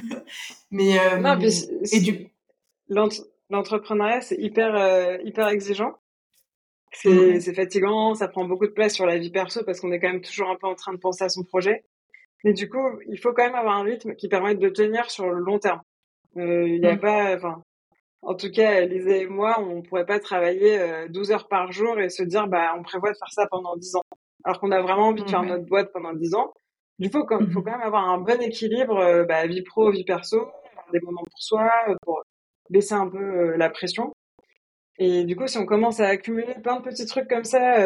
Mais 0.70 0.98
non, 1.20 1.38
et 1.92 2.00
du 2.00 2.32
l'entrepreneuriat, 3.48 4.20
c'est 4.20 4.36
hyper 4.36 5.20
hyper 5.24 5.48
exigeant. 5.48 5.99
C'est 6.92 7.54
fatigant, 7.54 8.14
ça 8.14 8.28
prend 8.28 8.44
beaucoup 8.44 8.66
de 8.66 8.72
place 8.72 8.94
sur 8.94 9.06
la 9.06 9.18
vie 9.18 9.30
perso 9.30 9.62
parce 9.64 9.80
qu'on 9.80 9.92
est 9.92 10.00
quand 10.00 10.10
même 10.10 10.22
toujours 10.22 10.50
un 10.50 10.56
peu 10.56 10.66
en 10.66 10.74
train 10.74 10.92
de 10.92 10.98
penser 10.98 11.24
à 11.24 11.28
son 11.28 11.44
projet. 11.44 11.84
Mais 12.44 12.52
du 12.52 12.68
coup, 12.68 12.98
il 13.08 13.18
faut 13.18 13.32
quand 13.32 13.44
même 13.44 13.54
avoir 13.54 13.76
un 13.76 13.82
rythme 13.82 14.14
qui 14.14 14.28
permette 14.28 14.58
de 14.58 14.68
tenir 14.68 15.10
sur 15.10 15.28
le 15.30 15.38
long 15.38 15.58
terme. 15.58 15.80
Il 16.36 16.80
n'y 16.80 16.86
a 16.86 16.94
mmh. 16.94 17.00
pas, 17.00 17.36
enfin, 17.36 17.62
en 18.22 18.34
tout 18.34 18.50
cas, 18.50 18.80
Lisa 18.82 19.16
et 19.16 19.26
moi, 19.26 19.60
on 19.60 19.82
pourrait 19.82 20.06
pas 20.06 20.20
travailler 20.20 20.78
12 21.08 21.30
euh, 21.30 21.34
heures 21.34 21.48
par 21.48 21.72
jour 21.72 21.98
et 21.98 22.10
se 22.10 22.22
dire, 22.22 22.48
bah, 22.48 22.74
on 22.78 22.82
prévoit 22.82 23.12
de 23.12 23.16
faire 23.16 23.32
ça 23.32 23.46
pendant 23.50 23.76
10 23.76 23.96
ans. 23.96 24.02
Alors 24.44 24.60
qu'on 24.60 24.70
a 24.70 24.80
vraiment 24.80 25.08
envie 25.08 25.22
de 25.22 25.30
faire 25.30 25.42
notre 25.42 25.64
boîte 25.66 25.90
pendant 25.92 26.12
10 26.12 26.34
ans. 26.34 26.52
Du 26.98 27.10
coup, 27.10 27.18
il 27.18 27.50
faut 27.50 27.60
mmh 27.60 27.64
quand 27.64 27.70
même 27.70 27.80
avoir 27.80 28.08
un 28.08 28.18
bon 28.18 28.40
équilibre, 28.42 28.98
euh, 28.98 29.24
bah, 29.24 29.46
vie 29.46 29.62
pro, 29.62 29.90
vie 29.90 30.04
perso, 30.04 30.50
des 30.92 31.00
moments 31.00 31.22
pour 31.24 31.42
soi, 31.42 31.70
euh, 31.88 31.94
pour 32.02 32.22
baisser 32.68 32.94
un 32.94 33.08
peu 33.08 33.56
la 33.56 33.70
pression. 33.70 34.12
Et 35.02 35.24
du 35.24 35.34
coup, 35.34 35.48
si 35.48 35.56
on 35.58 35.64
commence 35.64 35.98
à 35.98 36.08
accumuler 36.08 36.54
plein 36.62 36.78
de 36.78 36.82
petits 36.82 37.06
trucs 37.06 37.28
comme 37.28 37.44
ça 37.44 37.80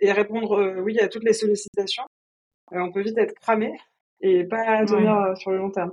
et 0.00 0.12
répondre 0.12 0.80
oui 0.82 0.98
à 0.98 1.08
toutes 1.08 1.24
les 1.24 1.32
sollicitations, 1.32 2.02
on 2.72 2.90
peut 2.90 3.02
vite 3.02 3.16
être 3.16 3.34
cramé 3.40 3.72
et 4.20 4.44
pas 4.44 4.84
tenir 4.84 5.36
sur 5.36 5.52
le 5.52 5.58
long 5.58 5.70
terme. 5.70 5.92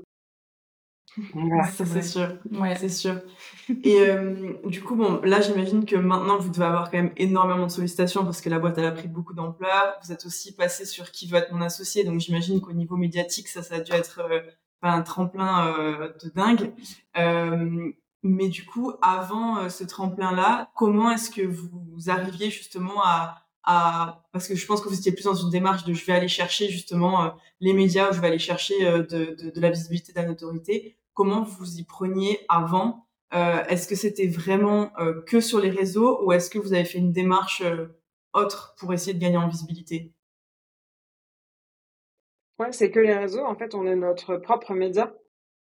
ça 1.72 1.86
c'est 1.86 2.02
sûr. 2.02 2.38
Ouais, 2.52 2.76
c'est 2.76 2.90
sûr. 2.90 3.16
Et 3.84 4.00
euh, 4.00 4.54
du 4.66 4.82
coup, 4.82 4.96
bon, 4.96 5.20
là, 5.24 5.42
j'imagine 5.42 5.86
que 5.86 5.96
maintenant, 5.96 6.38
vous 6.38 6.50
devez 6.50 6.66
avoir 6.66 6.92
quand 6.92 6.98
même 6.98 7.14
énormément 7.18 7.66
de 7.66 7.72
sollicitations 7.72 8.24
parce 8.24 8.42
que 8.42 8.50
la 8.50 8.60
boîte, 8.60 8.78
elle 8.78 8.86
a 8.86 8.92
pris 8.92 9.08
beaucoup 9.08 9.34
d'ampleur. 9.34 9.98
Vous 10.04 10.12
êtes 10.12 10.26
aussi 10.26 10.56
passé 10.56 10.86
sur 10.86 11.12
qui 11.12 11.28
veut 11.28 11.38
être 11.38 11.52
mon 11.52 11.62
associé. 11.62 12.04
Donc, 12.04 12.20
j'imagine 12.20 12.62
qu'au 12.62 12.74
niveau 12.74 12.96
médiatique, 12.96 13.48
ça, 13.48 13.64
ça 13.64 13.76
a 13.76 13.80
dû 13.80 13.92
être 13.94 14.22
euh, 14.22 14.42
un 14.82 15.02
tremplin 15.02 15.76
euh, 15.78 16.14
de 16.24 16.30
dingue. 16.30 16.72
Mais 18.24 18.50
du 18.50 18.66
coup, 18.66 18.94
avant 19.02 19.70
ce 19.70 19.84
tremplin-là, 19.84 20.72
comment 20.76 21.12
est-ce 21.12 21.30
que 21.30 21.42
vous 21.42 22.10
arriviez 22.10 22.50
justement 22.50 23.04
à, 23.04 23.46
à, 23.64 24.24
parce 24.32 24.48
que 24.48 24.56
je 24.56 24.66
pense 24.66 24.82
que 24.82 24.90
vous 24.90 24.98
étiez 24.98 25.12
plus 25.12 25.24
dans 25.24 25.36
une 25.36 25.50
démarche 25.50 25.86
de 25.86 25.94
je 25.94 26.06
vais 26.06 26.14
aller 26.14 26.28
chercher 26.28 26.70
justement 26.70 27.34
les 27.60 27.74
médias, 27.74 28.10
ou 28.10 28.14
je 28.14 28.20
vais 28.20 28.28
aller 28.28 28.40
chercher 28.40 28.80
de, 28.80 29.02
de, 29.36 29.52
de 29.52 29.62
la 29.62 29.70
visibilité, 29.70 30.12
de 30.12 30.20
la 30.20 30.28
notoriété 30.28 31.00
comment 31.20 31.44
vous 31.44 31.80
y 31.80 31.84
preniez 31.84 32.40
avant 32.48 33.06
euh, 33.34 33.62
Est-ce 33.66 33.90
que 33.90 33.96
c'était 33.96 34.30
vraiment 34.30 34.98
euh, 35.00 35.22
que 35.24 35.42
sur 35.42 35.60
les 35.60 35.70
réseaux 35.70 36.24
ou 36.24 36.32
est-ce 36.32 36.50
que 36.50 36.58
vous 36.58 36.72
avez 36.72 36.86
fait 36.86 36.98
une 36.98 37.12
démarche 37.12 37.60
euh, 37.60 37.88
autre 38.32 38.74
pour 38.78 38.94
essayer 38.94 39.14
de 39.14 39.20
gagner 39.20 39.36
en 39.36 39.50
visibilité? 39.50 40.14
Ouais, 42.58 42.72
c'est 42.72 42.90
que 42.90 43.02
les 43.02 43.14
réseaux. 43.14 43.44
En 43.46 43.56
fait, 43.56 43.76
on 43.76 43.86
est 43.86 43.98
notre 43.98 44.38
propre 44.38 44.74
média. 44.74 45.14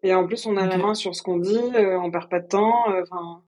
Et 0.03 0.13
en 0.13 0.27
plus, 0.27 0.45
on 0.45 0.57
a 0.57 0.67
la 0.67 0.77
main 0.77 0.93
sur 0.93 1.15
ce 1.15 1.23
qu'on 1.23 1.37
dit, 1.37 1.59
on 1.75 2.11
perd 2.11 2.29
pas 2.29 2.39
de 2.39 2.47
temps. 2.47 2.85
Enfin, 3.01 3.41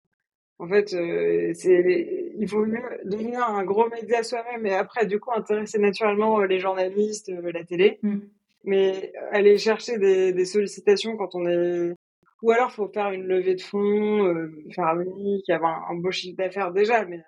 en 0.58 0.68
fait, 0.68 0.90
c'est 0.90 2.30
il 2.40 2.48
vaut 2.48 2.66
mieux 2.66 2.82
devenir 3.04 3.44
un 3.44 3.64
gros 3.66 3.90
média 3.90 4.24
soi-même 4.24 4.66
et 4.66 4.74
après, 4.74 5.06
du 5.06 5.20
coup, 5.20 5.32
intéresser 5.36 5.78
naturellement 5.78 6.40
les 6.42 6.60
journalistes, 6.60 7.30
la 7.30 7.64
télé. 7.66 8.00
Mmh. 8.02 8.20
Mais 8.64 9.14
aller 9.32 9.58
chercher 9.58 9.98
des, 9.98 10.34
des, 10.34 10.46
sollicitations 10.46 11.16
quand 11.18 11.36
on 11.36 11.46
est... 11.48 11.94
Ou 12.42 12.52
alors, 12.52 12.72
faut 12.72 12.88
faire 12.88 13.12
une 13.12 13.26
levée 13.26 13.56
de 13.56 13.62
fonds, 13.62 14.26
euh, 14.26 14.54
faire 14.74 14.88
un 14.88 15.02
unique, 15.02 15.50
avoir 15.50 15.90
un, 15.90 15.96
beau 15.96 16.12
chiffre 16.12 16.38
d'affaires 16.38 16.72
déjà. 16.72 17.06
Mais 17.06 17.22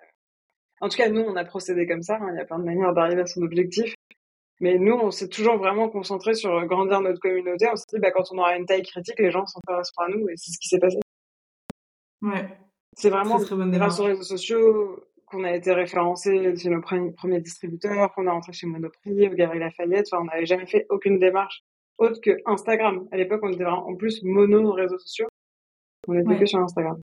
en 0.80 0.88
tout 0.88 0.96
cas, 0.96 1.08
nous, 1.08 1.20
on 1.20 1.36
a 1.36 1.44
procédé 1.44 1.86
comme 1.86 2.02
ça. 2.02 2.16
Hein. 2.16 2.30
Il 2.32 2.38
y 2.38 2.40
a 2.40 2.44
plein 2.44 2.58
de 2.58 2.64
manières 2.64 2.94
d'arriver 2.94 3.22
à 3.22 3.26
son 3.26 3.42
objectif. 3.42 3.94
Mais 4.62 4.78
nous, 4.78 4.94
on 4.94 5.10
s'est 5.10 5.28
toujours 5.28 5.58
vraiment 5.58 5.88
concentré 5.88 6.34
sur 6.34 6.64
grandir 6.66 7.00
notre 7.00 7.18
communauté. 7.18 7.66
On 7.70 7.74
s'est 7.74 7.84
dit, 7.92 7.98
bah, 7.98 8.12
quand 8.12 8.22
on 8.30 8.38
aura 8.38 8.56
une 8.56 8.64
taille 8.64 8.84
critique, 8.84 9.18
les 9.18 9.32
gens 9.32 9.44
s'intéresseront 9.44 10.02
à 10.04 10.08
nous. 10.08 10.28
Et 10.28 10.36
c'est 10.36 10.52
ce 10.52 10.58
qui 10.58 10.68
s'est 10.68 10.78
passé. 10.78 10.98
Ouais. 12.22 12.48
C'est 12.96 13.10
vraiment 13.10 13.38
grâce 13.38 13.98
aux 13.98 14.04
réseaux 14.04 14.22
sociaux, 14.22 15.04
qu'on 15.26 15.42
a 15.42 15.52
été 15.52 15.72
référencé 15.72 16.54
chez 16.56 16.70
nos 16.70 16.80
premiers 16.80 17.40
distributeurs, 17.40 18.12
qu'on 18.14 18.26
est 18.26 18.30
rentré 18.30 18.52
chez 18.52 18.68
Monoprix, 18.68 19.28
au 19.28 19.34
Galerie 19.34 19.58
Lafayette. 19.58 20.06
Enfin, 20.12 20.22
on 20.22 20.26
n'avait 20.26 20.46
jamais 20.46 20.66
fait 20.66 20.86
aucune 20.90 21.18
démarche 21.18 21.64
autre 21.98 22.20
que 22.20 22.30
Instagram. 22.46 23.08
À 23.10 23.16
l'époque, 23.16 23.40
on 23.42 23.52
était 23.52 23.64
en 23.64 23.96
plus 23.96 24.22
mono 24.22 24.70
réseaux 24.72 24.98
sociaux. 24.98 25.26
On 26.06 26.14
était 26.14 26.38
que 26.38 26.46
sur 26.46 26.60
Instagram. 26.60 27.00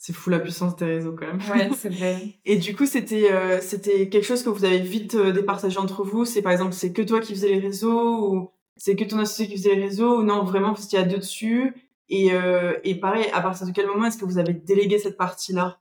C'est 0.00 0.12
fou 0.12 0.30
la 0.30 0.38
puissance 0.38 0.76
des 0.76 0.84
réseaux 0.84 1.12
quand 1.12 1.26
même. 1.26 1.40
Ouais, 1.50 1.70
c'est 1.76 1.88
vrai. 1.88 2.38
Et 2.44 2.56
du 2.56 2.74
coup, 2.76 2.86
c'était 2.86 3.32
euh, 3.32 3.60
c'était 3.60 4.08
quelque 4.08 4.24
chose 4.24 4.44
que 4.44 4.48
vous 4.48 4.64
avez 4.64 4.78
vite 4.78 5.16
euh, 5.16 5.32
départagé 5.32 5.76
entre 5.78 6.04
vous. 6.04 6.24
C'est 6.24 6.40
par 6.40 6.52
exemple, 6.52 6.72
c'est 6.72 6.92
que 6.92 7.02
toi 7.02 7.20
qui 7.20 7.34
faisais 7.34 7.48
les 7.48 7.58
réseaux 7.58 8.32
ou 8.32 8.50
c'est 8.76 8.94
que 8.94 9.04
ton 9.04 9.18
associé 9.18 9.48
qui 9.48 9.56
faisait 9.56 9.74
les 9.74 9.82
réseaux 9.82 10.20
ou 10.20 10.22
non, 10.22 10.44
vraiment, 10.44 10.72
vous 10.72 10.84
étiez 10.84 11.00
à 11.00 11.02
deux 11.02 11.18
dessus. 11.18 11.74
Et, 12.08 12.32
euh, 12.32 12.78
et 12.84 12.94
pareil, 12.94 13.26
à 13.34 13.42
partir 13.42 13.66
de 13.66 13.72
quel 13.72 13.86
moment 13.88 14.06
est-ce 14.06 14.18
que 14.18 14.24
vous 14.24 14.38
avez 14.38 14.54
délégué 14.54 14.98
cette 14.98 15.16
partie-là? 15.16 15.80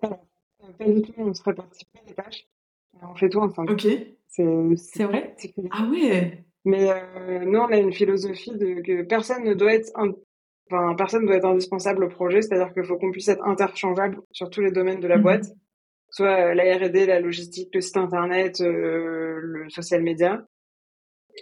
Pas 0.00 0.84
du 0.86 1.02
tout, 1.02 1.12
on 1.18 1.34
se 1.34 1.42
répartit 1.42 1.84
pas 1.86 2.00
les 2.06 2.14
tâches. 2.14 2.46
On 3.02 3.14
fait 3.14 3.28
tout 3.28 3.40
ensemble. 3.40 3.72
Ok. 3.72 3.86
C'est 4.28 5.04
vrai? 5.04 5.36
Ah 5.70 5.88
ouais 5.90 6.44
Mais 6.64 6.90
euh, 6.90 7.44
nous, 7.44 7.58
on 7.58 7.66
a 7.66 7.76
une 7.76 7.92
philosophie 7.92 8.52
de 8.52 8.80
que 8.80 9.02
personne 9.02 9.44
ne 9.44 9.54
doit 9.54 9.74
être 9.74 9.90
enfin, 10.70 10.94
personne 10.94 11.26
doit 11.26 11.36
être 11.36 11.44
indispensable 11.44 12.04
au 12.04 12.08
projet, 12.08 12.42
c'est-à-dire 12.42 12.72
qu'il 12.72 12.84
faut 12.84 12.96
qu'on 12.96 13.10
puisse 13.10 13.28
être 13.28 13.44
interchangeable 13.44 14.20
sur 14.32 14.50
tous 14.50 14.60
les 14.60 14.70
domaines 14.70 15.00
de 15.00 15.08
la 15.08 15.16
mhm. 15.16 15.22
boîte, 15.22 15.46
soit 16.10 16.50
euh, 16.50 16.54
la 16.54 16.76
R&D, 16.76 17.06
la 17.06 17.20
logistique, 17.20 17.74
le 17.74 17.80
site 17.80 17.96
internet, 17.96 18.60
euh, 18.60 19.38
le 19.40 19.68
social 19.70 20.02
media. 20.02 20.44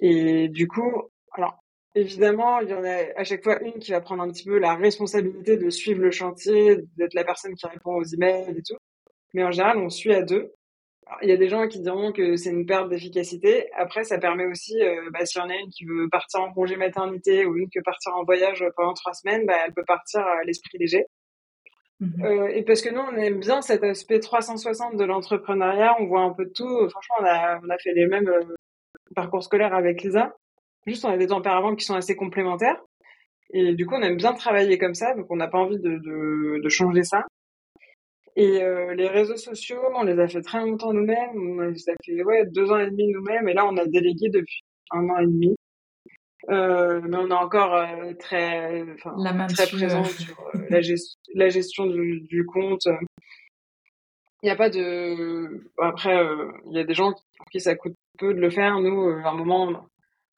Et 0.02 0.49
du 0.49 0.68
coup, 0.68 1.11
alors 1.33 1.59
évidemment, 1.95 2.61
il 2.61 2.68
y 2.68 2.75
en 2.75 2.85
a 2.85 3.04
à 3.16 3.25
chaque 3.25 3.42
fois 3.42 3.61
une 3.62 3.78
qui 3.78 3.92
va 3.92 4.00
prendre 4.00 4.23
un 4.23 4.30
petit 4.30 4.45
peu 4.45 4.58
la 4.58 4.75
responsabilité 4.75 5.56
de 5.56 5.71
suivre 5.71 6.02
le 6.02 6.10
chantier, 6.10 6.78
d'être 6.97 7.15
la 7.15 7.25
personne 7.25 7.54
qui 7.54 7.67
répond 7.67 7.95
aux 7.97 8.04
emails 8.04 8.50
et 8.50 8.62
tout. 8.62 8.76
Mais 9.34 9.45
en 9.45 9.50
général, 9.50 9.78
on 9.78 9.89
suit 9.89 10.15
à 10.15 10.23
deux. 10.23 10.52
Il 11.23 11.28
y 11.28 11.32
a 11.32 11.36
des 11.36 11.49
gens 11.49 11.69
qui 11.69 11.80
diront 11.80 12.12
que 12.12 12.36
c'est 12.36 12.50
une 12.50 12.66
perte 12.66 12.88
d'efficacité. 12.88 13.71
Après, 13.76 14.04
ça 14.04 14.19
permet 14.19 14.45
aussi, 14.45 14.80
euh, 14.82 15.10
bah, 15.12 15.25
s'il 15.25 15.40
y 15.40 15.45
en 15.45 15.49
a 15.49 15.54
une 15.54 15.71
qui 15.71 15.84
veut 15.84 16.08
partir 16.08 16.40
en 16.40 16.52
congé 16.52 16.76
maternité 16.76 17.47
ou 17.47 17.56
une 17.56 17.69
qui 17.69 17.78
veut 17.78 17.84
partir 17.84 18.14
en 18.16 18.25
voyage 18.25 18.64
pendant 18.76 18.95
trois 18.95 19.12
semaines, 19.12 19.47
bah, 19.47 19.54
elle 19.64 19.73
peut 19.73 19.84
partir 19.86 20.21
à 20.21 20.42
l'esprit 20.45 20.78
léger. 20.78 21.04
Mhm. 22.00 22.25
Euh, 22.25 22.49
et 22.49 22.62
parce 22.62 22.82
que 22.82 22.90
nous, 22.90 23.00
on 23.00 23.16
aime 23.16 23.40
bien 23.40 23.62
cet 23.62 23.82
aspect 23.84 24.21
360 24.21 24.97
de 24.97 25.04
l'entrepreneuriat, 25.04 25.97
on 26.00 26.06
voit 26.06 26.23
un 26.23 26.32
peu 26.32 26.45
de 26.45 26.52
tout. 26.52 26.88
Franchement, 26.90 27.16
on 27.21 27.25
a, 27.25 27.60
on 27.64 27.71
a 27.71 27.78
fait 27.78 27.92
les 27.95 28.06
mêmes 28.06 28.28
euh, 28.28 28.54
parcours 29.14 29.42
scolaires 29.42 29.75
avec 29.75 30.02
Lisa. 30.02 30.34
Juste, 30.86 31.04
on 31.04 31.10
a 31.10 31.16
des 31.16 31.28
tempéraments 31.28 31.75
qui 31.75 31.84
sont 31.84 31.95
assez 31.95 32.16
complémentaires. 32.16 32.80
Et 33.52 33.75
du 33.75 33.86
coup, 33.86 33.95
on 33.95 34.02
aime 34.02 34.16
bien 34.16 34.34
travailler 34.34 34.76
comme 34.76 34.95
ça, 34.95 35.14
donc 35.14 35.26
on 35.30 35.36
n'a 35.36 35.49
pas 35.49 35.58
envie 35.58 35.78
de, 35.78 35.99
de, 35.99 36.60
de, 36.62 36.69
changer 36.69 37.04
ça. 37.04 37.25
Et 38.36 38.62
euh, 38.62 38.94
les 38.94 39.08
réseaux 39.08 39.38
sociaux, 39.38 39.80
on 39.94 40.02
les 40.04 40.18
a 40.20 40.28
fait 40.28 40.42
très 40.42 40.60
longtemps 40.60 40.92
nous-mêmes. 40.92 41.30
On 41.34 41.60
les 41.62 41.88
a 41.88 41.94
fait 42.04 42.22
ouais, 42.22 42.44
deux 42.46 42.70
ans 42.70 42.78
et 42.78 42.90
demi 42.90 43.08
nous-mêmes. 43.08 43.49
Et 43.49 43.54
là, 43.54 43.66
on 43.66 43.76
a 43.78 43.86
délégué 43.86 44.28
depuis 44.28 44.62
un 44.90 45.08
an 45.08 45.18
et 45.18 45.26
demi. 45.26 45.56
Euh, 46.50 47.00
mais 47.02 47.16
on 47.16 47.28
est 47.28 47.32
encore 47.32 47.75
euh, 47.75 48.12
très, 48.18 48.82
enfin, 48.92 49.46
très 49.49 49.66
présent 49.66 50.04
sur 50.04 50.36
la, 50.68 50.80
la, 51.34 51.49
gestion 51.49 51.86
du, 51.86 52.20
du 52.20 52.44
compte. 52.44 52.86
Il 54.42 54.46
n'y 54.46 54.50
a 54.50 54.56
pas 54.56 54.68
de. 54.68 55.70
Après, 55.78 56.22
il 56.66 56.76
y 56.76 56.78
a 56.78 56.84
des 56.84 56.94
gens 56.94 57.14
pour 57.38 57.46
qui 57.46 57.58
ça 57.58 57.75
coûte 57.75 57.96
peu 58.18 58.34
de 58.34 58.40
le 58.40 58.50
faire. 58.50 58.78
Nous, 58.80 59.08
à 59.25 59.30
un 59.30 59.34
moment, 59.34 59.88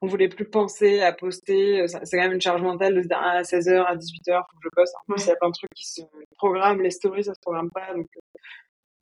on 0.00 0.06
voulait 0.06 0.28
plus 0.28 0.48
penser 0.48 1.00
à 1.00 1.12
poster. 1.12 1.86
C'est 1.88 2.16
quand 2.16 2.22
même 2.22 2.34
une 2.34 2.40
charge 2.40 2.62
mentale 2.62 2.94
de 2.94 3.02
se 3.02 3.08
dire 3.08 3.18
à 3.18 3.42
16h, 3.42 3.84
à 3.84 3.96
18h, 3.96 4.42
faut 4.50 4.56
que 4.56 4.62
je 4.62 4.68
poste. 4.74 4.94
En 4.96 5.12
plus, 5.12 5.24
il 5.24 5.28
y 5.28 5.32
a 5.32 5.36
plein 5.36 5.48
de 5.48 5.54
trucs 5.54 5.70
qui 5.74 5.86
se 5.86 6.02
programment. 6.36 6.82
Les 6.82 6.90
stories, 6.90 7.24
ça 7.24 7.34
se 7.34 7.40
programme 7.40 7.70
pas. 7.70 7.94
Donc, 7.94 8.06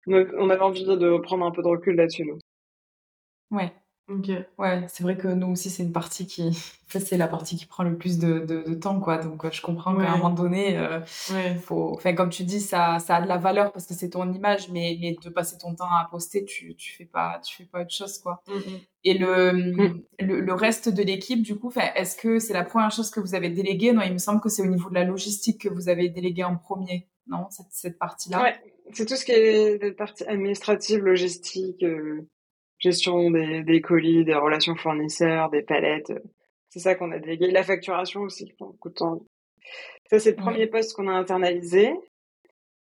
euh, 0.08 0.32
on 0.38 0.50
avait 0.50 0.60
envie 0.60 0.84
de 0.84 1.18
prendre 1.18 1.44
un 1.44 1.50
peu 1.50 1.62
de 1.62 1.68
recul 1.68 1.96
là-dessus, 1.96 2.24
nous. 2.24 2.38
Ouais. 3.50 3.72
Ok. 4.06 4.28
Ouais, 4.58 4.84
c'est 4.88 5.02
vrai 5.02 5.16
que 5.16 5.28
nous 5.28 5.52
aussi, 5.52 5.70
c'est 5.70 5.82
une 5.82 5.92
partie 5.92 6.26
qui. 6.26 6.50
c'est 6.88 7.16
la 7.16 7.26
partie 7.26 7.56
qui 7.56 7.64
prend 7.64 7.84
le 7.84 7.96
plus 7.96 8.18
de, 8.18 8.40
de, 8.40 8.74
temps, 8.74 9.00
quoi. 9.00 9.16
Donc, 9.16 9.44
euh, 9.44 9.50
je 9.50 9.62
comprends 9.62 9.96
qu'à 9.96 10.12
un 10.12 10.16
moment 10.18 10.30
donné, 10.30 10.76
euh, 10.76 11.00
faut. 11.62 11.92
Enfin, 11.94 12.14
comme 12.14 12.28
tu 12.28 12.44
dis, 12.44 12.60
ça, 12.60 12.98
ça 12.98 13.16
a 13.16 13.22
de 13.22 13.26
la 13.26 13.38
valeur 13.38 13.72
parce 13.72 13.86
que 13.86 13.94
c'est 13.94 14.10
ton 14.10 14.30
image, 14.30 14.68
mais, 14.70 14.98
mais 15.00 15.16
de 15.22 15.30
passer 15.30 15.56
ton 15.56 15.74
temps 15.74 15.90
à 15.90 16.06
poster, 16.10 16.44
tu, 16.44 16.76
tu 16.76 16.94
fais 16.94 17.06
pas, 17.06 17.40
tu 17.42 17.56
fais 17.56 17.64
pas 17.64 17.80
autre 17.80 17.94
chose, 17.94 18.18
quoi. 18.18 18.42
Mm, 18.46 18.52
mm. 18.52 18.80
Et 19.04 19.14
le, 19.14 19.52
mm. 19.52 20.02
le, 20.20 20.40
le, 20.40 20.52
reste 20.52 20.90
de 20.90 21.02
l'équipe, 21.02 21.42
du 21.42 21.56
coup, 21.56 21.72
est-ce 21.96 22.16
que 22.16 22.38
c'est 22.38 22.54
la 22.54 22.64
première 22.64 22.90
chose 22.90 23.10
que 23.10 23.20
vous 23.20 23.34
avez 23.34 23.48
déléguée? 23.48 23.92
Non, 23.92 24.02
il 24.02 24.12
me 24.12 24.18
semble 24.18 24.42
que 24.42 24.50
c'est 24.50 24.62
au 24.62 24.66
niveau 24.66 24.90
de 24.90 24.94
la 24.94 25.04
logistique 25.04 25.62
que 25.62 25.70
vous 25.70 25.88
avez 25.88 26.10
délégué 26.10 26.44
en 26.44 26.56
premier, 26.56 27.08
non? 27.26 27.46
Cette, 27.50 27.68
cette 27.70 27.98
partie-là? 27.98 28.42
Ouais, 28.42 28.54
c'est 28.92 29.06
tout 29.06 29.16
ce 29.16 29.24
qui 29.24 29.32
est 29.32 29.82
la 29.82 29.92
partie 29.92 30.24
administrative, 30.24 31.02
logistique. 31.02 31.82
Euh, 31.82 32.28
gestion 32.84 33.30
des, 33.30 33.62
des, 33.62 33.80
colis, 33.80 34.24
des 34.24 34.34
relations 34.34 34.76
fournisseurs, 34.76 35.50
des 35.50 35.62
palettes. 35.62 36.12
C'est 36.68 36.80
ça 36.80 36.94
qu'on 36.94 37.10
a 37.12 37.18
délégué. 37.18 37.50
La 37.50 37.62
facturation 37.62 38.22
aussi, 38.22 38.44
qui 38.44 38.52
prend 38.52 38.66
beaucoup 38.66 38.90
de 38.90 38.94
temps. 38.94 39.20
Ça, 40.10 40.18
c'est 40.18 40.30
le 40.30 40.36
premier 40.36 40.66
poste 40.66 40.94
qu'on 40.94 41.08
a 41.08 41.12
internalisé. 41.12 41.94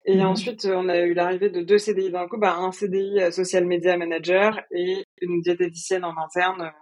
Et 0.06 0.16
mhm. 0.16 0.26
ensuite, 0.26 0.64
on 0.64 0.88
a 0.88 0.98
eu 1.00 1.12
l'arrivée 1.12 1.50
de 1.50 1.60
deux 1.60 1.76
CDI 1.76 2.10
d'un 2.10 2.26
coup, 2.26 2.38
bah, 2.38 2.56
un 2.56 2.72
CDI 2.72 3.20
euh, 3.20 3.30
social 3.30 3.66
media 3.66 3.98
manager 3.98 4.58
et 4.70 5.04
une 5.20 5.42
diététicienne 5.42 6.04
en 6.04 6.16
interne 6.16 6.72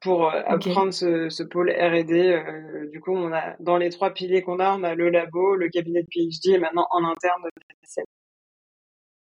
pour 0.00 0.26
euh, 0.26 0.42
apprendre 0.46 0.92
ce, 0.92 1.28
ce, 1.28 1.44
pôle 1.44 1.70
R&D. 1.70 2.12
Euh, 2.12 2.90
du 2.90 3.00
coup, 3.00 3.12
on 3.12 3.32
a 3.32 3.54
dans 3.60 3.76
les 3.76 3.90
trois 3.90 4.10
piliers 4.10 4.42
qu'on 4.42 4.58
a, 4.58 4.76
on 4.76 4.82
a 4.82 4.96
le 4.96 5.08
labo, 5.08 5.54
le 5.54 5.68
cabinet 5.68 6.02
de 6.02 6.08
PhD 6.12 6.56
et 6.56 6.58
maintenant 6.58 6.88
en 6.90 7.04
interne 7.04 7.42
de 7.44 7.50
diététicienne. 7.60 8.06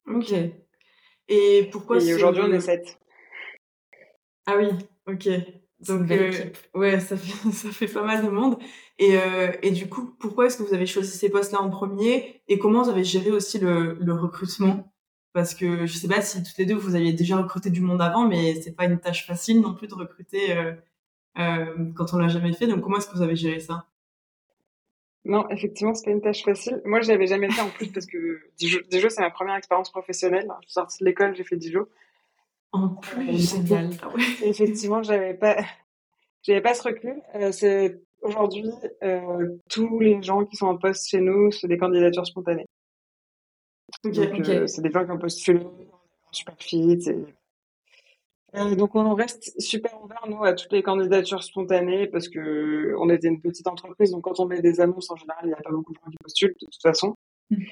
Ok. 0.08 0.65
Et 1.28 1.68
pourquoi 1.72 1.98
Et 1.98 2.14
aujourd'hui, 2.14 2.42
on 2.44 2.52
est 2.52 2.60
7. 2.60 2.98
Ah 4.46 4.56
oui, 4.56 4.68
ok. 5.06 5.28
Donc, 5.80 6.10
euh, 6.10 6.32
ouais, 6.74 7.00
ça 7.00 7.16
fait, 7.16 7.50
ça 7.52 7.70
fait 7.70 7.88
pas 7.88 8.02
mal 8.02 8.24
de 8.24 8.30
monde. 8.30 8.58
Et, 8.98 9.18
euh, 9.18 9.52
et 9.62 9.70
du 9.70 9.88
coup, 9.88 10.14
pourquoi 10.18 10.46
est-ce 10.46 10.56
que 10.56 10.62
vous 10.62 10.74
avez 10.74 10.86
choisi 10.86 11.10
ces 11.10 11.28
postes-là 11.28 11.60
en 11.60 11.68
premier 11.68 12.42
Et 12.48 12.58
comment 12.58 12.82
vous 12.82 12.90
avez 12.90 13.04
géré 13.04 13.30
aussi 13.30 13.58
le, 13.58 13.94
le 14.00 14.12
recrutement? 14.14 14.92
Parce 15.32 15.54
que 15.54 15.84
je 15.84 15.98
sais 15.98 16.08
pas 16.08 16.22
si 16.22 16.42
toutes 16.42 16.56
les 16.56 16.64
deux, 16.64 16.76
vous 16.76 16.94
aviez 16.94 17.12
déjà 17.12 17.36
recruté 17.36 17.68
du 17.70 17.82
monde 17.82 18.00
avant, 18.00 18.26
mais 18.26 18.54
c'est 18.62 18.74
pas 18.74 18.86
une 18.86 18.98
tâche 18.98 19.26
facile 19.26 19.60
non 19.60 19.74
plus 19.74 19.86
de 19.86 19.94
recruter 19.94 20.56
euh, 20.56 20.72
euh 21.38 21.92
quand 21.94 22.14
on 22.14 22.18
l'a 22.18 22.28
jamais 22.28 22.54
fait. 22.54 22.66
Donc, 22.66 22.80
comment 22.82 22.96
est-ce 22.96 23.08
que 23.08 23.16
vous 23.16 23.22
avez 23.22 23.36
géré 23.36 23.60
ça? 23.60 23.86
Non, 25.26 25.48
effectivement, 25.50 25.92
c'est 25.94 26.04
pas 26.04 26.12
une 26.12 26.20
tâche 26.20 26.44
facile. 26.44 26.80
Moi, 26.84 27.00
je 27.00 27.08
l'avais 27.10 27.26
jamais 27.26 27.50
fait 27.50 27.60
en 27.60 27.68
plus 27.68 27.88
parce 27.88 28.06
que 28.06 28.40
Dijon, 28.58 29.08
c'est 29.08 29.20
ma 29.20 29.30
première 29.30 29.56
expérience 29.56 29.90
professionnelle. 29.90 30.46
Je 30.62 30.68
suis 30.68 30.74
sortie 30.74 30.98
de 31.00 31.04
l'école, 31.04 31.34
j'ai 31.34 31.42
fait 31.42 31.56
Dijon. 31.56 31.86
En 32.70 32.90
plus, 32.90 33.50
génial. 33.50 33.90
Effectivement, 34.44 35.02
j'avais 35.02 35.34
pas, 35.34 35.56
j'avais 36.42 36.60
pas 36.60 36.74
ce 36.74 36.82
recul. 36.84 37.20
Euh, 37.34 37.50
c'est 37.50 38.00
aujourd'hui 38.22 38.70
euh, 39.02 39.58
tous 39.68 39.98
les 39.98 40.22
gens 40.22 40.44
qui 40.44 40.56
sont 40.56 40.66
en 40.66 40.76
poste 40.76 41.08
chez 41.08 41.20
nous, 41.20 41.50
c'est 41.50 41.66
des 41.66 41.78
candidatures 41.78 42.26
spontanées. 42.26 42.66
euh, 44.04 44.66
c'est 44.68 44.82
des 44.82 44.90
gens 44.90 45.04
qui 45.04 45.10
ont 45.10 45.18
postulé, 45.18 45.66
super 46.30 46.54
fit. 46.58 46.98
Et... 47.08 47.24
donc 48.56 48.94
on 48.94 49.14
reste 49.14 49.60
super 49.60 50.02
ouvert 50.02 50.24
nous 50.28 50.42
à 50.42 50.54
toutes 50.54 50.72
les 50.72 50.82
candidatures 50.82 51.42
spontanées 51.42 52.06
parce 52.06 52.28
que 52.28 52.94
on 52.98 53.10
était 53.10 53.28
une 53.28 53.40
petite 53.40 53.66
entreprise, 53.66 54.12
donc 54.12 54.24
quand 54.24 54.40
on 54.40 54.46
met 54.46 54.62
des 54.62 54.80
annonces 54.80 55.10
en 55.10 55.16
général, 55.16 55.42
il 55.44 55.48
n'y 55.48 55.54
a 55.54 55.56
pas 55.56 55.70
beaucoup 55.70 55.92
de 55.92 55.98
gens 55.98 56.10
qui 56.10 56.16
postulent 56.22 56.54
de 56.60 56.66
toute 56.66 56.82
façon. 56.82 57.14
Mmh. 57.50 57.64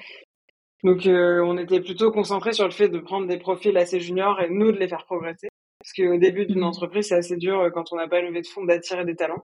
Donc 0.83 1.07
euh, 1.07 1.41
on 1.43 1.57
était 1.57 1.81
plutôt 1.81 2.11
concentré 2.11 2.53
sur 2.53 2.65
le 2.65 2.71
fait 2.71 2.89
de 2.89 2.99
prendre 2.99 3.27
des 3.27 3.37
profils 3.39 3.75
assez 3.75 3.99
juniors 3.99 4.39
et 4.41 4.49
nous 4.49 4.71
de 4.71 4.77
les 4.77 4.87
faire 4.87 5.05
progresser. 5.05 5.47
Parce 5.79 5.93
qu'au 5.93 6.17
début 6.17 6.45
d'une 6.45 6.59
mmh. 6.59 6.63
entreprise, 6.63 7.07
c'est 7.07 7.15
assez 7.15 7.37
dur 7.37 7.59
euh, 7.59 7.69
quand 7.71 7.91
on 7.91 7.95
n'a 7.95 8.07
pas 8.07 8.21
levé 8.21 8.41
de 8.41 8.47
fonds 8.47 8.63
d'attirer 8.63 9.05
des 9.05 9.15
talents. 9.15 9.43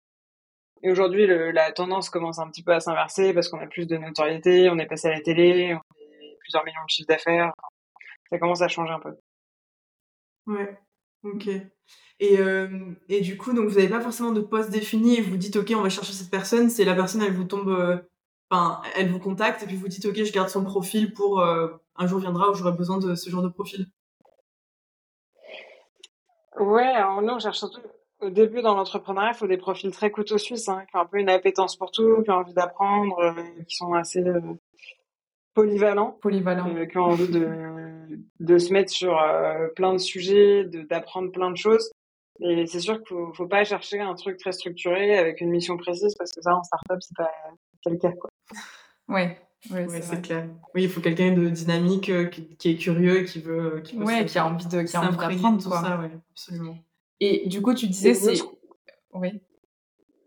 Et 0.83 0.91
aujourd'hui, 0.91 1.27
la 1.27 1.71
tendance 1.71 2.11
commence 2.11 2.41
un 2.41 2.49
petit 2.49 2.65
peu 2.65 2.73
à 2.73 2.81
s'inverser 2.81 3.33
parce 3.33 3.49
qu'on 3.49 3.61
a 3.61 3.69
plus 3.69 3.87
de 3.87 3.97
notoriété, 3.97 4.69
on 4.69 4.79
est 4.79 4.87
passé 4.87 5.07
à 5.07 5.13
la 5.13 5.21
télé, 5.21 5.75
on 5.75 5.79
a 5.79 6.37
plusieurs 6.41 6.65
millions 6.65 6.85
de 6.85 6.91
chiffres 6.91 7.09
d'affaires. 7.09 7.53
Ça 8.31 8.39
commence 8.39 8.63
à 8.63 8.69
changer 8.69 8.93
un 8.93 8.99
peu. 8.99 9.15
Ouais, 10.49 10.77
ok. 11.25 11.49
Et, 12.21 12.39
euh, 12.39 12.69
et 13.09 13.21
du 13.21 13.37
coup, 13.37 13.53
donc 13.53 13.69
vous 13.69 13.77
n'avez 13.77 13.89
pas 13.89 14.01
forcément 14.01 14.33
de 14.33 14.41
poste 14.41 14.71
défini 14.71 15.17
et 15.17 15.21
vous 15.21 15.37
dites, 15.37 15.57
ok, 15.57 15.73
on 15.77 15.83
va 15.83 15.89
chercher 15.89 16.13
cette 16.13 16.31
personne, 16.31 16.71
c'est 16.71 16.85
la 16.85 16.95
personne, 16.95 17.23
elle 17.23 17.35
vous 17.35 17.45
tombe 17.45 18.03
enfin, 18.53 18.83
elle 18.95 19.11
vous 19.11 19.19
contacte 19.19 19.63
et 19.63 19.67
puis 19.67 19.77
vous 19.77 19.89
dites 19.89 20.05
ok, 20.05 20.15
je 20.15 20.33
garde 20.33 20.49
son 20.49 20.65
profil 20.65 21.13
pour 21.13 21.41
euh, 21.41 21.69
un 21.97 22.07
jour 22.07 22.21
viendra 22.21 22.51
où 22.51 22.55
j'aurai 22.55 22.73
besoin 22.73 22.99
de 22.99 23.15
ce 23.15 23.31
genre 23.31 23.43
de 23.43 23.49
profil. 23.49 23.87
Ouais, 26.59 26.83
alors 26.83 27.23
nous 27.23 27.33
on 27.33 27.39
cherche 27.39 27.59
surtout 27.59 27.81
au 28.21 28.31
début 28.31 28.63
dans 28.63 28.75
l'entrepreneuriat, 28.75 29.31
il 29.33 29.37
faut 29.37 29.47
des 29.47 29.57
profils 29.57 29.91
très 29.91 30.11
couteau 30.13 30.39
suisse, 30.39 30.69
hein, 30.69 30.85
qui 30.89 30.97
ont 30.97 31.01
un 31.01 31.07
peu 31.07 31.19
une 31.19 31.31
appétence 31.31 31.77
pour 31.77 31.91
tout, 31.91 32.23
qui 32.23 32.31
ont 32.31 32.35
envie 32.35 32.55
d'apprendre, 32.55 33.19
euh, 33.19 33.33
qui 33.67 33.75
sont 33.75 33.95
assez 33.95 34.23
euh, 35.59 35.63
polyvalents, 35.63 36.19
polyvalents. 36.21 36.87
qui 36.87 36.99
ont 36.99 37.05
envie 37.05 37.29
de, 37.29 37.49
de 38.41 38.59
se 38.59 38.73
mettre 38.73 38.91
sur 38.91 39.19
plein 39.77 39.93
de 39.93 39.99
sujets, 39.99 40.65
d'apprendre 40.65 41.31
plein 41.33 41.51
de 41.51 41.57
choses. 41.57 41.91
Et 42.41 42.67
c'est 42.67 42.81
sûr 42.81 42.99
qu'il 42.99 43.09
faut, 43.09 43.33
faut 43.35 43.47
pas 43.47 43.63
chercher 43.65 44.01
un 44.01 44.15
truc 44.15 44.39
très 44.39 44.53
structuré 44.53 45.17
avec 45.17 45.41
une 45.41 45.51
mission 45.51 45.77
précise 45.77 46.15
parce 46.19 46.33
que 46.33 46.41
ça 46.41 46.57
en 46.57 46.63
startup 46.63 46.99
c'est 47.01 47.17
pas, 47.17 47.31
pas 47.85 47.91
le 47.91 47.99
cas 47.99 48.13
quoi. 48.13 48.31
Ouais. 49.09 49.39
c'est 50.01 50.23
clair. 50.23 50.49
Oui, 50.75 50.85
il 50.85 50.89
faut 50.89 51.01
quelqu'un 51.01 51.33
de 51.33 51.49
dynamique, 51.49 52.09
euh, 52.09 52.27
qui, 52.27 52.71
est 52.71 52.77
curieux 52.77 53.21
et 53.21 53.25
qui 53.25 53.41
veut, 53.41 53.81
qui, 53.85 53.97
ouais, 53.97 54.25
qui 54.25 54.39
a 54.39 54.47
envie 54.47 54.67
de, 54.67 54.83
qui 54.83 54.97
a 54.97 55.03
envie 55.03 55.17
d'apprendre, 55.17 55.63
tout 55.63 55.71
ça, 55.71 56.01
ouais, 56.01 56.11
absolument. 56.31 56.79
Et 57.21 57.47
du 57.49 57.63
coup, 57.63 57.75
tu 57.75 57.87
disais, 57.87 58.15
c'est, 58.15 58.43
oui. 59.13 59.41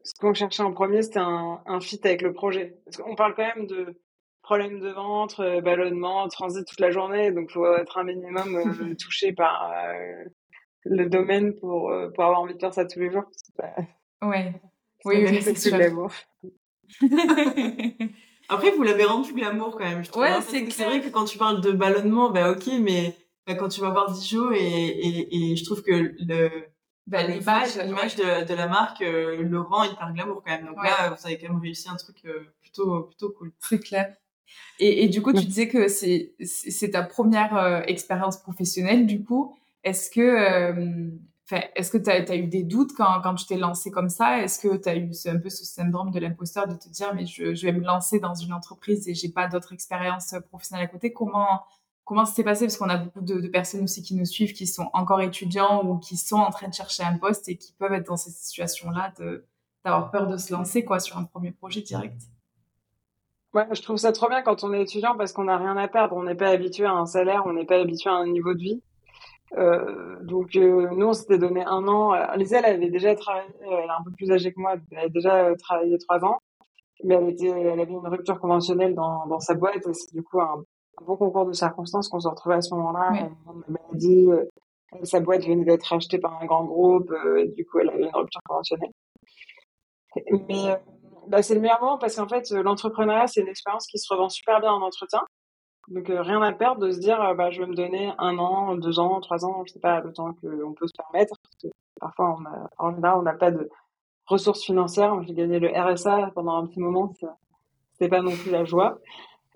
Ce 0.03 0.13
qu'on 0.19 0.33
cherchait 0.33 0.63
en 0.63 0.71
premier, 0.71 1.01
c'était 1.01 1.19
un, 1.19 1.61
un 1.65 1.79
fit 1.81 1.99
avec 2.03 2.21
le 2.21 2.31
projet. 2.31 2.79
Parce 2.85 2.97
qu'on 2.97 3.15
parle 3.15 3.33
quand 3.35 3.55
même 3.55 3.65
de 3.65 3.99
problèmes 4.45 4.79
de 4.79 4.89
ventre, 4.89 5.41
euh, 5.41 5.61
ballonnement, 5.61 6.27
transit 6.29 6.65
toute 6.65 6.79
la 6.79 6.91
journée, 6.91 7.31
donc 7.31 7.47
il 7.49 7.53
faut 7.53 7.75
être 7.75 7.97
un 7.97 8.03
minimum 8.03 8.55
euh, 8.55 8.95
touché 8.99 9.33
par 9.33 9.73
le 10.85 11.05
domaine 11.09 11.55
pour, 11.55 11.91
pour 12.13 12.23
avoir 12.23 12.41
envie 12.41 12.53
de 12.53 12.59
faire 12.59 12.73
ça 12.73 12.85
tous 12.85 12.99
les 12.99 13.11
jours. 13.11 13.25
Ouais. 14.21 14.53
Oui, 15.03 15.25
oui, 15.27 15.41
c'est 15.41 15.57
sûr. 15.57 15.75
Après, 18.47 18.69
vous 18.71 18.83
l'avez 18.83 19.05
rendu 19.05 19.33
glamour 19.33 19.71
quand 19.71 19.85
même, 19.85 20.03
je 20.03 20.11
trouve. 20.11 20.21
Ouais, 20.21 20.29
hein, 20.29 20.41
c'est 20.41 20.85
vrai 20.85 21.01
que 21.01 21.09
quand 21.09 21.25
tu 21.25 21.39
parles 21.39 21.61
de 21.61 21.71
ballonnement, 21.71 22.29
bah 22.29 22.51
ok, 22.51 22.67
mais 22.79 23.15
bah, 23.47 23.55
quand 23.55 23.69
tu 23.69 23.81
vas 23.81 23.89
voir 23.89 24.11
Dijon 24.11 24.51
et, 24.51 24.57
et, 24.57 25.51
et 25.51 25.55
je 25.55 25.65
trouve 25.65 25.81
que 25.81 26.13
le 26.19 26.51
bah, 27.07 27.21
l'image 27.23 27.77
l'image 27.77 28.15
de, 28.15 28.47
de, 28.47 28.53
la 28.55 28.67
marque 28.67 29.01
euh, 29.01 29.43
le 29.43 29.61
rend 29.61 29.83
hyper 29.83 30.11
glamour 30.13 30.41
quand 30.43 30.51
même. 30.51 30.65
Donc 30.65 30.77
là, 30.83 31.09
vous 31.09 31.27
avez 31.27 31.37
quand 31.37 31.49
même 31.49 31.61
réussi 31.61 31.87
un 31.87 31.95
truc 31.95 32.17
euh, 32.25 32.51
plutôt 32.61 33.03
plutôt 33.03 33.29
cool. 33.29 33.51
C'est 33.59 33.79
clair. 33.79 34.15
Et, 34.79 35.03
et, 35.03 35.07
du 35.07 35.21
coup, 35.21 35.33
tu 35.33 35.45
disais 35.45 35.67
que 35.67 35.87
c'est 35.87 36.33
c'est 36.41 36.91
ta 36.91 37.03
première 37.03 37.55
euh, 37.55 37.81
expérience 37.87 38.37
professionnelle. 38.37 39.05
Du 39.05 39.23
coup, 39.23 39.55
est-ce 39.83 40.09
que 40.09 40.21
euh, 40.21 41.09
est-ce 41.75 41.91
que 41.91 41.97
tu 41.97 42.09
as, 42.09 42.35
eu 42.35 42.47
des 42.47 42.63
doutes 42.63 42.93
quand, 42.97 43.21
quand 43.21 43.35
tu 43.35 43.45
t'es 43.45 43.57
lancé 43.57 43.91
comme 43.91 44.09
ça? 44.09 44.41
Est-ce 44.41 44.59
que 44.59 44.75
tu 44.77 44.89
as 44.89 44.95
eu 44.95 45.09
un 45.27 45.37
peu 45.37 45.49
ce 45.49 45.63
syndrome 45.63 46.11
de 46.11 46.19
l'imposteur 46.19 46.67
de 46.67 46.73
te 46.73 46.89
dire 46.89 47.13
mais 47.13 47.25
je, 47.25 47.53
je, 47.53 47.65
vais 47.65 47.71
me 47.71 47.83
lancer 47.83 48.19
dans 48.19 48.33
une 48.33 48.51
entreprise 48.51 49.07
et 49.07 49.13
j'ai 49.13 49.29
pas 49.29 49.47
d'autre 49.47 49.71
expérience 49.71 50.33
professionnelle 50.49 50.85
à 50.85 50.89
côté? 50.89 51.13
Comment 51.13 51.61
comment 52.03 52.25
ça 52.25 52.33
s'est 52.33 52.43
passé? 52.43 52.65
Parce 52.65 52.77
qu'on 52.77 52.89
a 52.89 52.97
beaucoup 52.97 53.21
de, 53.21 53.39
de, 53.41 53.47
personnes 53.47 53.83
aussi 53.83 54.01
qui 54.01 54.15
nous 54.15 54.25
suivent, 54.25 54.53
qui 54.53 54.67
sont 54.67 54.89
encore 54.93 55.21
étudiants 55.21 55.85
ou 55.85 55.97
qui 55.97 56.17
sont 56.17 56.37
en 56.37 56.51
train 56.51 56.67
de 56.67 56.73
chercher 56.73 57.03
un 57.03 57.17
poste 57.17 57.49
et 57.49 57.57
qui 57.57 57.73
peuvent 57.73 57.93
être 57.93 58.07
dans 58.07 58.17
cette 58.17 58.33
situation-là 58.33 59.13
d'avoir 59.83 60.11
peur 60.11 60.27
de 60.27 60.37
se 60.37 60.53
lancer 60.53 60.85
quoi 60.85 60.99
sur 60.99 61.17
un 61.17 61.23
premier 61.25 61.51
projet 61.51 61.81
direct. 61.81 62.21
Ouais, 63.55 63.65
je 63.71 63.81
trouve 63.81 63.95
ça 63.95 64.11
trop 64.11 64.27
bien 64.27 64.41
quand 64.41 64.65
on 64.65 64.73
est 64.73 64.81
étudiant 64.81 65.15
parce 65.17 65.31
qu'on 65.31 65.45
n'a 65.45 65.57
rien 65.57 65.77
à 65.77 65.87
perdre. 65.87 66.15
On 66.17 66.23
n'est 66.23 66.35
pas 66.35 66.49
habitué 66.49 66.85
à 66.85 66.91
un 66.91 67.05
salaire, 67.05 67.43
on 67.45 67.53
n'est 67.53 67.65
pas 67.65 67.77
habitué 67.79 68.09
à 68.09 68.13
un 68.13 68.27
niveau 68.27 68.53
de 68.53 68.59
vie. 68.59 68.81
Euh, 69.57 70.17
donc 70.23 70.55
euh, 70.57 70.89
nous 70.91 71.05
on 71.07 71.13
s'était 71.13 71.37
donné 71.37 71.63
un 71.63 71.87
an. 71.87 72.13
Lisa 72.35 72.59
elle 72.59 72.65
avait 72.65 72.89
déjà 72.89 73.15
travaillé, 73.15 73.47
elle 73.61 73.71
est 73.71 73.89
un 73.89 74.03
peu 74.03 74.11
plus 74.11 74.29
âgée 74.29 74.51
que 74.51 74.59
moi, 74.59 74.75
elle 74.91 74.97
avait 74.97 75.09
déjà 75.09 75.55
travaillé 75.55 75.97
trois 75.99 76.25
ans, 76.25 76.39
mais 77.03 77.15
elle 77.15 77.29
était, 77.29 77.47
elle 77.47 77.79
avait 77.79 77.91
une 77.91 78.07
rupture 78.07 78.39
conventionnelle 78.41 78.93
dans, 78.93 79.25
dans 79.27 79.39
sa 79.39 79.53
boîte 79.53 79.87
et 79.87 79.93
c'est 79.93 80.13
du 80.13 80.21
coup 80.21 80.41
un, 80.41 80.63
bon 81.05 81.15
concours 81.15 81.45
de 81.45 81.53
circonstances 81.53 82.09
qu'on 82.09 82.19
se 82.19 82.27
retrouvait 82.27 82.55
à 82.55 82.61
ce 82.61 82.73
moment-là. 82.75 83.11
Oui. 83.13 83.75
On 83.89 83.95
dit, 83.95 84.27
euh, 84.31 84.43
sa 85.03 85.21
boîte 85.21 85.45
venait 85.45 85.63
d'être 85.63 85.93
achetée 85.93 86.19
par 86.19 86.41
un 86.41 86.45
grand 86.45 86.65
groupe, 86.65 87.11
euh, 87.11 87.47
du 87.55 87.65
coup 87.65 87.79
elle 87.79 87.89
avait 87.89 88.03
une 88.03 88.15
rupture 88.15 88.41
conventionnelle. 88.45 88.91
Mais 90.47 90.71
euh, 90.71 90.75
bah, 91.27 91.41
c'est 91.41 91.55
le 91.55 91.61
meilleur 91.61 91.81
moment 91.81 91.97
parce 91.97 92.15
qu'en 92.15 92.27
fait 92.27 92.49
l'entrepreneuriat 92.51 93.27
c'est 93.27 93.41
une 93.41 93.47
expérience 93.47 93.87
qui 93.87 93.97
se 93.97 94.11
revend 94.13 94.29
super 94.29 94.59
bien 94.59 94.71
en 94.71 94.81
entretien. 94.81 95.21
Donc 95.87 96.09
euh, 96.09 96.21
rien 96.21 96.41
à 96.41 96.51
perdre 96.51 96.81
de 96.81 96.91
se 96.91 96.99
dire 96.99 97.21
euh, 97.21 97.33
bah 97.35 97.51
je 97.51 97.61
vais 97.61 97.67
me 97.67 97.75
donner 97.75 98.11
un 98.17 98.37
an, 98.39 98.75
deux 98.75 98.99
ans, 98.99 99.19
trois 99.21 99.45
ans, 99.45 99.63
je 99.65 99.73
sais 99.73 99.79
pas 99.79 100.01
le 100.01 100.11
temps 100.11 100.33
qu'on 100.33 100.73
peut 100.73 100.87
se 100.87 100.93
permettre. 100.93 101.35
Parce 101.41 101.55
que 101.61 101.67
parfois 101.99 102.37
on 102.39 102.45
a, 102.45 102.69
en 102.77 102.95
général 102.95 103.19
on 103.19 103.21
n'a 103.21 103.33
pas 103.33 103.51
de 103.51 103.69
ressources 104.25 104.63
financières. 104.63 105.21
J'ai 105.23 105.33
gagné 105.33 105.59
le 105.59 105.69
RSA 105.69 106.31
pendant 106.33 106.57
un 106.57 106.65
petit 106.65 106.79
moment, 106.79 107.13
c'était 107.93 108.09
pas 108.09 108.21
non 108.21 108.31
plus 108.31 108.51
la 108.51 108.65
joie. 108.65 108.99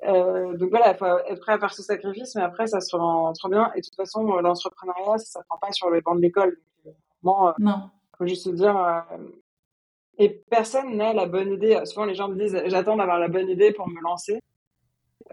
Euh, 0.05 0.55
donc 0.55 0.69
voilà, 0.69 0.93
il 0.93 0.97
faut 0.97 1.05
être 1.05 1.41
prêt 1.41 1.53
à 1.53 1.59
faire 1.59 1.73
ce 1.73 1.81
sacrifice, 1.81 2.35
mais 2.35 2.43
après 2.43 2.67
ça 2.67 2.79
se 2.79 2.95
rend 2.95 3.33
trop 3.33 3.49
bien. 3.49 3.71
Et 3.75 3.81
de 3.81 3.85
toute 3.85 3.95
façon, 3.95 4.23
l'entrepreneuriat, 4.23 5.17
ça 5.17 5.39
ne 5.39 5.45
prend 5.45 5.57
pas 5.57 5.71
sur 5.71 5.89
les 5.89 6.01
bancs 6.01 6.15
de 6.15 6.21
l'école. 6.21 6.57
Non. 7.23 7.89
Faut 8.17 8.27
juste 8.27 8.45
se 8.45 8.51
dire. 8.51 9.03
Et 10.19 10.29
personne 10.49 10.95
n'a 10.95 11.13
la 11.13 11.25
bonne 11.25 11.53
idée. 11.53 11.79
Souvent 11.85 12.05
les 12.05 12.13
gens 12.13 12.29
me 12.29 12.35
disent 12.35 12.61
j'attends 12.67 12.97
d'avoir 12.97 13.19
la 13.19 13.27
bonne 13.27 13.49
idée 13.49 13.71
pour 13.71 13.87
me 13.87 13.99
lancer 14.01 14.39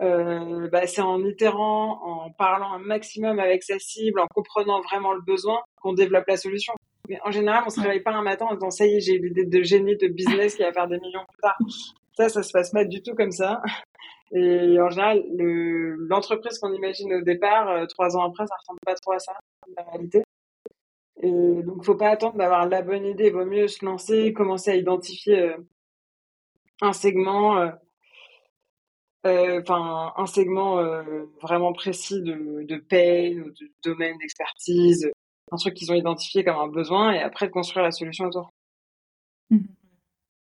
euh, 0.00 0.68
bah, 0.68 0.86
c'est 0.86 1.00
en 1.00 1.24
itérant, 1.24 2.00
en 2.02 2.30
parlant 2.30 2.72
un 2.72 2.78
maximum 2.78 3.38
avec 3.38 3.62
sa 3.62 3.78
cible, 3.78 4.20
en 4.20 4.26
comprenant 4.26 4.80
vraiment 4.82 5.12
le 5.12 5.22
besoin, 5.22 5.60
qu'on 5.80 5.94
développe 5.94 6.26
la 6.26 6.36
solution. 6.36 6.74
Mais 7.08 7.18
en 7.24 7.30
général, 7.30 7.62
on 7.66 7.70
se 7.70 7.80
réveille 7.80 8.02
pas 8.02 8.12
un 8.12 8.22
matin 8.22 8.46
en 8.46 8.54
disant 8.54 8.70
ça 8.70 8.86
y 8.86 8.96
est, 8.96 9.00
j'ai 9.00 9.18
l'idée 9.18 9.44
de 9.44 9.62
génie 9.62 9.96
de 9.96 10.08
business 10.08 10.56
qui 10.56 10.62
va 10.62 10.72
faire 10.72 10.88
des 10.88 10.98
millions 10.98 11.24
plus 11.28 11.40
tard. 11.40 11.56
Ça, 12.16 12.28
ça 12.28 12.42
se 12.42 12.52
passe 12.52 12.70
pas 12.70 12.84
du 12.84 13.02
tout 13.02 13.14
comme 13.14 13.30
ça. 13.30 13.62
Et 14.32 14.80
en 14.80 14.90
général, 14.90 15.22
l'entreprise 16.08 16.58
qu'on 16.58 16.72
imagine 16.72 17.14
au 17.14 17.22
départ, 17.22 17.68
euh, 17.70 17.86
trois 17.86 18.16
ans 18.16 18.28
après, 18.28 18.46
ça 18.46 18.56
ressemble 18.58 18.80
pas 18.84 18.94
trop 18.94 19.12
à 19.12 19.18
ça, 19.18 19.32
la 19.76 19.84
réalité. 19.84 20.22
Et 21.22 21.62
donc, 21.62 21.84
faut 21.84 21.94
pas 21.94 22.10
attendre 22.10 22.36
d'avoir 22.36 22.68
la 22.68 22.82
bonne 22.82 23.06
idée. 23.06 23.30
Vaut 23.30 23.46
mieux 23.46 23.68
se 23.68 23.84
lancer, 23.84 24.32
commencer 24.32 24.70
à 24.70 24.76
identifier 24.76 25.40
euh, 25.40 25.56
un 26.82 26.92
segment, 26.92 27.56
euh, 27.56 27.70
euh, 29.26 29.60
enfin 29.62 30.12
un 30.16 30.26
segment 30.26 30.78
euh, 30.78 31.24
vraiment 31.40 31.72
précis 31.72 32.20
de, 32.22 32.64
de 32.64 32.76
paye, 32.76 33.36
de 33.36 33.72
domaine 33.82 34.18
d'expertise, 34.18 35.10
un 35.50 35.56
truc 35.56 35.74
qu'ils 35.74 35.90
ont 35.90 35.94
identifié 35.94 36.44
comme 36.44 36.56
un 36.56 36.68
besoin 36.68 37.12
et 37.12 37.20
après 37.20 37.46
de 37.46 37.52
construire 37.52 37.84
la 37.84 37.92
solution 37.92 38.26
autour. 38.26 38.52
Mmh. 39.50 39.58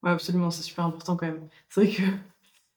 Ouais, 0.04 0.10
absolument, 0.10 0.50
c'est 0.50 0.62
super 0.62 0.84
important 0.84 1.16
quand 1.16 1.26
même. 1.26 1.48
C'est 1.68 1.82
vrai 1.82 1.92
que 1.92 2.02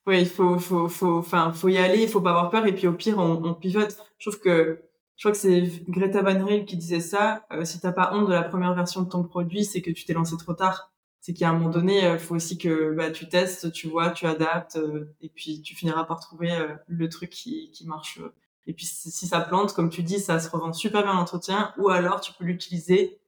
oui, 0.06 0.20
il 0.20 0.28
faut 0.28 0.58
faut 0.58 0.88
faut 0.88 1.22
faut 1.22 1.68
y 1.68 1.78
aller, 1.78 2.02
il 2.02 2.08
faut 2.08 2.20
pas 2.20 2.30
avoir 2.30 2.50
peur 2.50 2.66
et 2.66 2.74
puis 2.74 2.86
au 2.88 2.92
pire 2.92 3.18
on, 3.18 3.44
on 3.44 3.54
pivote. 3.54 3.96
Je 4.18 4.30
trouve 4.30 4.40
que 4.40 4.80
je 5.16 5.22
crois 5.22 5.32
que 5.32 5.38
c'est 5.38 5.62
Greta 5.88 6.22
Van 6.22 6.44
Riel 6.44 6.64
qui 6.64 6.76
disait 6.76 7.00
ça. 7.00 7.46
Euh, 7.52 7.64
si 7.64 7.80
t'as 7.80 7.92
pas 7.92 8.12
honte 8.14 8.28
de 8.28 8.32
la 8.32 8.42
première 8.42 8.74
version 8.74 9.02
de 9.02 9.08
ton 9.08 9.24
produit, 9.24 9.64
c'est 9.64 9.82
que 9.82 9.90
tu 9.90 10.04
t'es 10.04 10.12
lancé 10.12 10.36
trop 10.36 10.54
tard 10.54 10.92
c'est 11.26 11.34
qu'à 11.34 11.50
un 11.50 11.54
moment 11.54 11.70
donné, 11.70 11.98
il 11.98 12.04
euh, 12.04 12.18
faut 12.18 12.36
aussi 12.36 12.56
que 12.56 12.94
bah, 12.94 13.10
tu 13.10 13.28
testes, 13.28 13.72
tu 13.72 13.88
vois, 13.88 14.10
tu 14.10 14.26
adaptes, 14.26 14.76
euh, 14.76 15.12
et 15.20 15.28
puis 15.28 15.60
tu 15.60 15.74
finiras 15.74 16.04
par 16.04 16.20
trouver 16.20 16.52
euh, 16.52 16.68
le 16.86 17.08
truc 17.08 17.30
qui, 17.30 17.72
qui 17.72 17.84
marche. 17.84 18.20
Et 18.68 18.72
puis 18.72 18.86
si, 18.86 19.26
ça 19.26 19.40
plante, 19.40 19.72
comme 19.72 19.90
tu 19.90 20.04
dis, 20.04 20.20
ça 20.20 20.38
se 20.38 20.48
revend 20.48 20.72
super 20.72 21.02
bien 21.02 21.14
l'entretien, 21.14 21.74
ou 21.78 21.88
alors 21.88 22.20
tu 22.20 22.32
peux 22.32 22.44
l'utiliser 22.44 23.18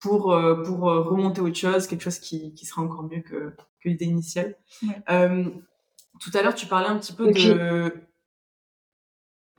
pour 0.00 0.36
pour 0.64 0.80
remonter 0.80 1.40
autre 1.40 1.56
chose, 1.56 1.86
quelque 1.86 2.02
chose 2.02 2.18
qui, 2.18 2.52
qui 2.52 2.66
sera 2.66 2.82
encore 2.82 3.02
mieux 3.02 3.20
que, 3.20 3.54
que 3.80 3.88
l'idée 3.88 4.04
initiale. 4.04 4.56
tout 4.86 6.30
à 6.34 6.42
l'heure, 6.42 6.54
tu 6.54 6.66
parlais 6.66 6.88
un 6.88 6.98
petit 6.98 7.14
peu 7.14 7.32
de... 7.32 7.92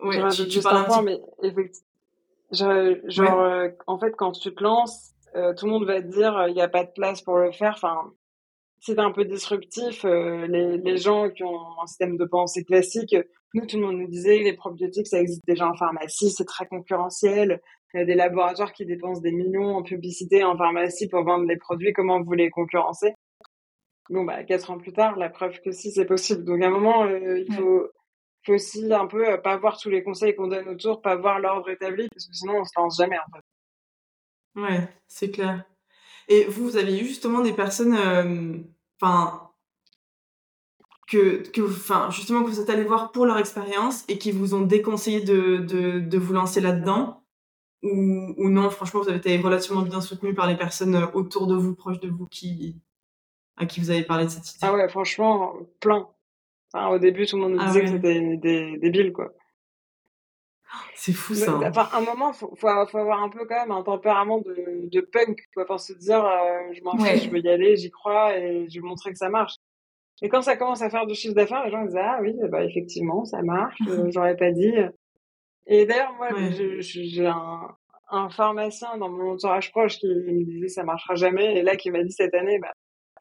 Oui, 0.02 0.16
tu, 0.50 0.62
parlais 0.62 0.80
un 0.80 1.04
petit... 1.04 1.54
mais 1.56 1.72
genre, 3.10 3.68
en 3.88 4.00
fait, 4.00 4.12
quand 4.18 4.32
tu 4.32 4.54
te 4.54 4.64
lances, 4.64 5.14
tout 5.34 5.66
le 5.66 5.72
monde 5.72 5.86
va 5.86 6.02
te 6.02 6.08
dire 6.08 6.46
il 6.48 6.54
n'y 6.54 6.62
a 6.62 6.70
pas 6.70 6.84
de 6.84 6.92
place 6.92 7.22
pour 7.22 7.38
le 7.38 7.52
faire. 7.52 7.74
Enfin, 7.76 8.12
c'est 8.80 8.98
un 8.98 9.12
peu 9.12 9.26
disruptif. 9.26 10.04
les, 10.04 10.78
les 10.78 10.98
gens 10.98 11.30
qui 11.30 11.44
ont 11.44 11.82
un 11.82 11.88
système 11.88 12.18
de 12.18 12.26
pensée 12.26 12.64
classique, 12.64 13.16
nous, 13.54 13.66
tout 13.66 13.78
le 13.78 13.86
monde 13.86 13.98
nous 13.98 14.08
disait 14.08 14.40
les 14.40 14.54
probiotiques, 14.54 15.08
ça 15.08 15.20
existe 15.20 15.46
déjà 15.48 15.68
en 15.68 15.76
pharmacie, 15.76 16.30
c'est 16.30 16.46
très 16.46 16.68
concurrentiel. 16.68 17.62
Il 17.94 18.00
y 18.00 18.04
a 18.04 18.06
des 18.06 18.14
laboratoires 18.14 18.74
qui 18.74 18.86
dépensent 18.86 19.22
des 19.22 19.32
millions 19.32 19.76
en 19.76 19.82
publicité 19.82 20.44
en 20.44 20.56
pharmacie 20.56 21.10
pour 21.10 21.24
vendre 21.24 21.46
les 21.46 21.58
produits. 21.58 21.92
Comment 21.92 22.22
vous 22.22 22.34
les 22.34 22.52
concurrencer 22.52 23.14
Bon, 24.12 24.24
bah, 24.24 24.44
quatre 24.44 24.70
ans 24.70 24.78
plus 24.78 24.94
tard, 24.94 25.16
la 25.18 25.30
preuve 25.30 25.60
que 25.62 25.72
si, 25.72 25.92
c'est 25.92 26.06
possible. 26.06 26.44
Donc, 26.44 26.62
à 26.62 26.68
un 26.68 26.72
moment, 26.72 27.06
euh, 27.06 27.40
il 27.40 27.54
faut, 27.54 27.88
faut 28.46 28.54
aussi 28.54 28.92
un 28.94 29.08
peu 29.08 29.28
euh, 29.30 29.38
pas 29.38 29.58
voir 29.58 29.78
tous 29.78 29.90
les 29.90 30.04
conseils 30.04 30.36
qu'on 30.36 30.48
donne 30.48 30.68
autour, 30.70 31.02
pas 31.02 31.16
voir 31.16 31.40
l'ordre 31.40 31.70
établi, 31.70 32.08
parce 32.10 32.28
que 32.28 32.34
sinon, 32.34 32.62
on 32.62 32.66
se 32.66 32.72
lance 32.76 32.98
jamais, 32.98 33.18
en 33.18 33.32
fait. 33.36 33.46
Ouais, 34.62 34.90
c'est 35.08 35.32
clair. 35.32 35.64
Et 36.28 36.46
vous, 36.46 36.64
vous 36.64 36.78
avez 36.78 37.00
eu 37.00 37.06
justement 37.06 37.42
des 37.42 37.54
personnes, 37.54 37.96
euh, 37.96 38.58
enfin, 39.02 39.52
que, 41.08 41.50
que 41.50 41.62
enfin, 41.62 42.10
justement, 42.12 42.44
que 42.44 42.50
vous 42.50 42.60
êtes 42.60 42.70
allé 42.70 42.84
voir 42.84 43.12
pour 43.12 43.26
leur 43.26 43.38
expérience 43.38 44.06
et 44.08 44.18
qui 44.18 44.32
vous 44.32 44.54
ont 44.54 44.62
déconseillé 44.62 45.22
de, 45.22 45.58
de, 45.58 46.00
de 46.00 46.18
vous 46.18 46.34
lancer 46.34 46.62
là-dedans? 46.62 47.24
Ou, 47.82 48.34
ou 48.38 48.50
non, 48.50 48.70
franchement, 48.70 49.02
vous 49.02 49.10
avez 49.10 49.20
été 49.20 49.38
relativement 49.38 49.82
bien 49.82 50.02
soutenu 50.02 50.34
par 50.34 50.48
les 50.48 50.58
personnes 50.58 50.96
autour 51.14 51.48
de 51.48 51.56
vous, 51.56 51.76
proches 51.76 52.00
de 52.00 52.10
vous, 52.10 52.28
qui, 52.28 52.82
à 53.56 53.66
qui 53.66 53.80
vous 53.80 53.90
avez 53.90 54.04
parlé 54.04 54.26
de 54.26 54.30
cette 54.30 54.50
idée? 54.50 54.60
Ah 54.62 54.74
ouais, 54.74 54.90
franchement, 54.90 55.54
plein. 55.80 56.10
Au 56.74 57.00
début, 57.00 57.26
tout 57.26 57.38
le 57.38 57.44
monde 57.44 57.54
nous 57.54 57.62
ah 57.62 57.68
disait 57.68 57.82
que 57.82 57.88
c'était 57.88 58.38
des 58.38 58.78
débiles, 58.78 59.14
quoi. 59.14 59.30
C'est 60.94 61.14
fou 61.14 61.34
ça. 61.34 61.52
Hein. 61.52 61.62
Enfin, 61.70 61.90
un 61.94 62.02
moment, 62.02 62.32
faut, 62.34 62.54
faut, 62.56 62.68
avoir 62.68 63.24
un 63.24 63.30
peu 63.30 63.46
quand 63.46 63.56
même 63.56 63.72
un 63.72 63.82
tempérament 63.82 64.40
de, 64.40 64.88
de 64.88 65.02
punk, 65.02 65.40
quoi, 65.54 65.66
pour 65.66 65.80
se 65.80 65.94
dire, 65.94 66.24
euh, 66.24 66.74
je 66.74 66.84
m'en 66.84 66.98
fiche, 66.98 67.24
je 67.24 67.30
veux 67.30 67.40
y 67.40 67.50
aller, 67.50 67.76
j'y 67.76 67.90
crois 67.90 68.38
et 68.38 68.68
je 68.70 68.80
vais 68.80 68.88
montrer 68.88 69.12
que 69.12 69.18
ça 69.18 69.30
marche. 69.30 69.56
Et 70.22 70.30
quand 70.30 70.42
ça 70.42 70.58
commence 70.58 70.82
à 70.82 70.90
faire 70.90 71.08
du 71.08 71.16
chiffre 71.16 71.34
d'affaires, 71.34 71.64
les 71.66 71.72
gens 71.72 71.84
disent 71.86 71.98
ah 71.98 72.20
oui, 72.22 72.36
bah 72.50 72.64
effectivement, 72.64 73.24
ça 73.26 73.42
marche. 73.42 73.78
Euh, 73.88 74.10
j'aurais 74.14 74.36
pas 74.36 74.52
dit. 74.52 74.74
Et 75.66 75.86
d'ailleurs, 75.86 76.14
moi, 76.18 76.30
j'ai 76.80 77.26
un, 77.26 77.62
un 78.10 78.30
pharmacien 78.30 78.98
dans 78.98 79.10
mon 79.10 79.32
entourage 79.34 79.72
proche 79.72 79.98
qui 79.98 80.08
me 80.08 80.44
disait 80.44 80.68
ça 80.68 80.84
marchera 80.84 81.16
jamais, 81.16 81.58
et 81.58 81.64
là 81.64 81.76
qui 81.76 81.90
m'a 81.92 82.04
dit 82.04 82.12
cette 82.12 82.34
année, 82.34 82.60
bah 82.60 82.74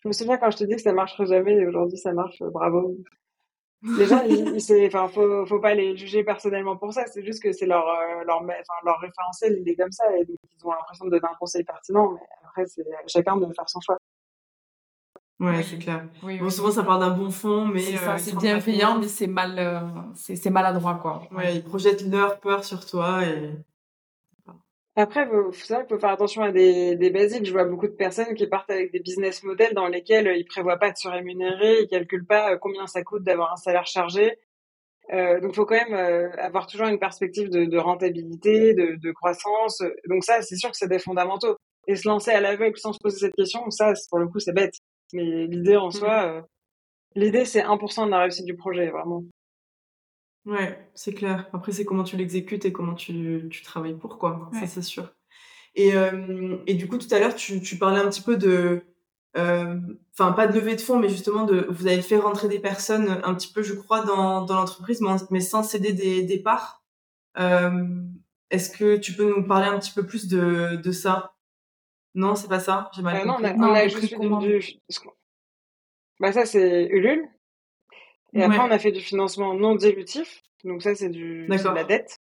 je 0.02 0.08
me 0.08 0.12
souviens 0.12 0.38
quand 0.38 0.50
je 0.50 0.58
te 0.58 0.64
dis 0.64 0.74
que 0.74 0.82
ça 0.82 0.92
marcherait 0.92 1.26
jamais 1.26 1.54
et 1.54 1.66
aujourd'hui 1.66 1.98
ça 1.98 2.12
marche, 2.12 2.38
bravo. 2.40 2.96
Les 3.82 4.06
gens, 4.06 4.22
il, 4.28 4.86
enfin, 4.86 5.06
faut, 5.08 5.46
faut 5.46 5.60
pas 5.60 5.74
les 5.74 5.96
juger 5.96 6.24
personnellement 6.24 6.76
pour 6.76 6.92
ça. 6.92 7.06
C'est 7.06 7.24
juste 7.24 7.42
que 7.42 7.52
c'est 7.52 7.66
leur, 7.66 7.86
euh, 7.86 8.24
leur, 8.26 8.42
enfin, 8.42 8.74
leur 8.84 8.98
référentiel, 8.98 9.58
il 9.60 9.68
est 9.68 9.76
comme 9.76 9.92
ça 9.92 10.04
et 10.16 10.24
donc 10.24 10.36
ils 10.56 10.66
ont 10.66 10.72
l'impression 10.72 11.04
de 11.04 11.10
donner 11.10 11.28
un 11.30 11.36
conseil 11.38 11.62
pertinent. 11.62 12.12
Mais 12.12 12.26
après, 12.44 12.66
c'est 12.66 12.84
chacun 13.06 13.36
de 13.36 13.46
faire 13.54 13.68
son 13.68 13.80
choix. 13.80 13.96
Ouais, 15.38 15.62
c'est 15.62 15.78
clair. 15.78 16.04
Oui, 16.24 16.38
bon, 16.38 16.50
souvent 16.50 16.72
ça 16.72 16.82
part 16.82 16.98
d'un 16.98 17.10
bon 17.10 17.30
fond, 17.30 17.66
mais 17.66 17.80
c'est 18.18 18.34
euh, 18.34 18.38
bienveillant, 18.40 18.98
mais 18.98 19.06
c'est 19.06 19.28
mal, 19.28 19.84
c'est 20.14 20.50
maladroit, 20.50 20.98
quoi. 21.00 21.22
Ouais, 21.30 21.54
ils 21.54 21.62
projettent 21.62 22.02
leur 22.02 22.40
peur 22.40 22.64
sur 22.64 22.84
toi 22.84 23.24
et 23.24 23.52
après, 24.98 25.26
faut, 25.26 25.52
faut 25.52 25.64
savoir 25.64 25.87
qu'il 25.87 25.96
faut 25.96 26.00
faire 26.00 26.11
attention 26.11 26.42
à 26.42 26.52
des, 26.52 26.96
des 26.96 27.11
basiques. 27.11 27.46
Je 27.46 27.52
vois 27.52 27.64
beaucoup 27.64 27.87
de 27.87 27.92
personnes 27.92 28.34
qui 28.34 28.46
partent 28.46 28.70
avec 28.70 28.92
des 28.92 29.00
business 29.00 29.42
models 29.42 29.74
dans 29.74 29.87
lesquels 29.87 30.32
ils 30.37 30.44
prévoient 30.44 30.78
pas 30.78 30.90
de 30.90 30.96
se 30.96 31.08
rémunérer, 31.08 31.82
ils 31.82 31.88
calculent 31.88 32.26
pas 32.26 32.52
euh, 32.52 32.58
combien 32.61 32.87
ça 32.87 33.02
coûte 33.02 33.22
d'avoir 33.22 33.52
un 33.52 33.56
salaire 33.56 33.87
chargé. 33.87 34.38
Euh, 35.12 35.40
donc, 35.40 35.54
faut 35.54 35.64
quand 35.64 35.76
même 35.76 35.94
euh, 35.94 36.30
avoir 36.38 36.66
toujours 36.66 36.87
une 36.88 36.98
perspective 36.98 37.48
de, 37.48 37.64
de 37.64 37.78
rentabilité, 37.78 38.74
de, 38.74 38.96
de, 38.96 39.12
croissance. 39.12 39.82
Donc 40.08 40.24
ça, 40.24 40.42
c'est 40.42 40.56
sûr 40.56 40.70
que 40.70 40.76
c'est 40.76 40.88
des 40.88 40.98
fondamentaux. 40.98 41.56
Et 41.87 41.96
se 41.96 42.06
lancer 42.06 42.30
à 42.30 42.40
l'aveugle 42.40 42.76
sans 42.76 42.92
se 42.92 42.98
poser 42.98 43.18
cette 43.18 43.34
question, 43.34 43.70
ça, 43.70 43.94
pour 44.11 44.18
le 44.18 44.28
coup, 44.28 44.38
c'est 44.38 44.52
bête. 44.52 44.74
Mais 45.14 45.46
l'idée 45.46 45.76
en 45.76 45.90
soi, 45.90 46.26
mmh. 46.26 46.37
euh, 46.37 46.42
l'idée, 47.14 47.44
c'est 47.46 47.62
1% 47.62 48.06
de 48.06 48.11
la 48.11 48.20
réussite 48.20 48.44
du 48.44 48.56
projet, 48.56 48.90
vraiment. 48.90 49.22
Ouais, 50.46 50.90
c'est 50.94 51.12
clair. 51.12 51.48
Après, 51.53 51.72
c'est 51.72 51.85
comment 51.85 52.05
tu 52.05 52.16
l'exécutes 52.16 52.64
et 52.64 52.72
comment 52.72 52.94
tu, 52.94 53.48
tu 53.51 53.62
travailles 53.62 53.96
pour, 53.98 54.18
quoi. 54.18 54.51
Ça, 54.53 54.66
c'est 54.66 54.83
sûr. 54.83 55.12
Et, 55.74 55.94
euh, 55.94 56.57
et 56.66 56.74
du 56.74 56.88
coup, 56.88 56.98
tout 56.98 57.12
à 57.14 57.18
l'heure, 57.18 57.35
tu, 57.35 57.61
tu 57.61 57.77
parlais 57.77 58.01
un 58.01 58.09
petit 58.09 58.22
peu 58.22 58.37
de... 58.37 58.83
Euh, 59.37 59.79
enfin, 60.12 60.33
pas 60.33 60.46
de 60.46 60.59
levée 60.59 60.74
de 60.74 60.81
fonds, 60.81 60.98
mais 60.98 61.09
justement, 61.09 61.44
de, 61.44 61.66
vous 61.68 61.87
avez 61.87 62.01
fait 62.03 62.16
rentrer 62.16 62.48
des 62.48 62.59
personnes 62.59 63.20
un 63.22 63.35
petit 63.35 63.53
peu, 63.53 63.62
je 63.62 63.74
crois, 63.74 64.05
dans, 64.05 64.44
dans 64.44 64.55
l'entreprise, 64.55 65.03
mais 65.31 65.40
sans 65.40 65.62
céder 65.62 65.92
des, 65.92 66.22
des 66.22 66.38
parts. 66.38 66.83
Euh, 67.38 67.87
Est-ce 68.51 68.77
que 68.77 68.96
tu 68.96 69.12
peux 69.12 69.29
nous 69.37 69.46
parler 69.46 69.66
un 69.66 69.79
petit 69.79 69.92
peu 69.92 70.07
plus 70.07 70.29
de, 70.29 70.77
de 70.77 70.92
ça 70.92 71.35
Non, 72.14 72.35
c'est 72.35 72.48
pas 72.48 72.61
ça 72.61 72.90
J'ai 72.94 73.03
mal 73.03 73.22
compris. 73.24 73.42
Non, 73.57 73.68
on 73.68 73.74
a, 73.74 73.87
juste 73.87 74.18
du... 74.18 74.81
Bah 76.18 76.33
ça, 76.33 76.46
c'est 76.46 76.87
Ulule. 76.87 77.29
Et 78.38 78.42
après, 78.42 78.59
on 78.59 78.70
a 78.70 78.79
fait 78.79 78.92
du 78.92 79.01
financement 79.01 79.55
non 79.55 79.74
dilutif. 79.74 80.42
Donc 80.64 80.83
ça, 80.83 80.94
c'est 80.94 81.09
du 81.09 81.46
de 81.46 81.74
la 81.74 81.85
dette. 81.85 82.20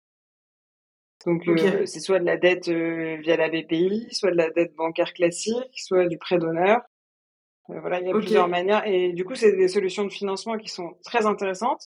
Donc 1.24 1.48
euh, 1.48 1.86
c'est 1.86 2.00
soit 2.00 2.20
de 2.20 2.24
la 2.24 2.36
dette 2.36 2.68
euh, 2.68 3.16
via 3.16 3.36
la 3.36 3.48
BPI, 3.48 4.08
soit 4.12 4.30
de 4.30 4.36
la 4.36 4.50
dette 4.50 4.74
bancaire 4.76 5.12
classique, 5.12 5.72
soit 5.74 6.06
du 6.06 6.18
prêt 6.18 6.38
d'honneur. 6.38 6.80
Euh, 7.70 7.80
voilà, 7.80 8.00
il 8.00 8.06
y 8.06 8.10
a 8.10 8.12
plusieurs 8.12 8.48
manières. 8.48 8.86
Et 8.86 9.12
du 9.12 9.24
coup, 9.24 9.34
c'est 9.34 9.56
des 9.56 9.68
solutions 9.68 10.04
de 10.04 10.12
financement 10.12 10.56
qui 10.56 10.68
sont 10.68 10.96
très 11.04 11.26
intéressantes 11.26 11.86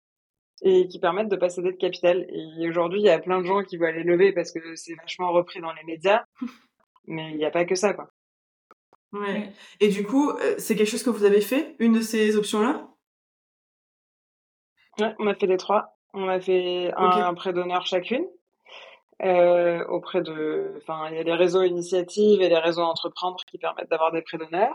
et 0.62 0.88
qui 0.88 0.98
permettent 0.98 1.28
de 1.28 1.36
passer 1.36 1.60
dette 1.60 1.76
capital. 1.76 2.26
Et 2.30 2.68
aujourd'hui, 2.68 3.00
il 3.00 3.04
y 3.04 3.10
a 3.10 3.18
plein 3.18 3.42
de 3.42 3.46
gens 3.46 3.62
qui 3.62 3.76
veulent 3.76 3.94
aller 3.94 4.04
lever 4.04 4.32
parce 4.32 4.52
que 4.52 4.74
c'est 4.74 4.94
vachement 4.94 5.32
repris 5.32 5.60
dans 5.60 5.72
les 5.72 5.84
médias. 5.84 6.24
Mais 7.06 7.30
il 7.30 7.36
n'y 7.36 7.44
a 7.44 7.50
pas 7.50 7.66
que 7.66 7.74
ça, 7.74 7.92
quoi. 7.92 8.08
Ouais. 9.12 9.52
Et 9.80 9.88
du 9.88 10.04
coup, 10.04 10.32
c'est 10.58 10.74
quelque 10.74 10.88
chose 10.88 11.04
que 11.04 11.10
vous 11.10 11.24
avez 11.24 11.40
fait, 11.40 11.76
une 11.78 11.92
de 11.92 12.00
ces 12.00 12.36
options-là? 12.36 12.88
Ouais, 14.98 15.14
on 15.18 15.26
a 15.26 15.34
fait 15.34 15.46
les 15.46 15.56
trois. 15.56 15.96
On 16.14 16.28
a 16.28 16.40
fait 16.40 16.92
un, 16.96 17.34
prêt 17.34 17.52
d'honneur 17.52 17.86
chacune. 17.86 18.26
Euh, 19.22 19.84
auprès 19.86 20.20
de, 20.22 20.74
enfin, 20.76 21.08
il 21.10 21.16
y 21.16 21.20
a 21.20 21.22
les 21.22 21.34
réseaux 21.34 21.62
initiatives 21.62 22.42
et 22.42 22.48
les 22.48 22.58
réseaux 22.58 22.82
entreprendre 22.82 23.38
qui 23.46 23.58
permettent 23.58 23.90
d'avoir 23.90 24.12
des 24.12 24.22
prêts 24.22 24.38
d'honneur. 24.38 24.74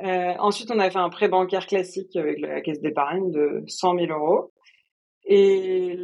Euh, 0.00 0.34
ensuite, 0.38 0.70
on 0.70 0.78
a 0.78 0.90
fait 0.90 0.98
un 0.98 1.08
prêt 1.08 1.28
bancaire 1.28 1.66
classique 1.66 2.14
avec 2.16 2.40
la 2.40 2.60
caisse 2.60 2.80
d'épargne 2.80 3.30
de 3.30 3.64
100 3.66 3.98
000 3.98 4.12
euros. 4.12 4.52
Et, 5.24 5.96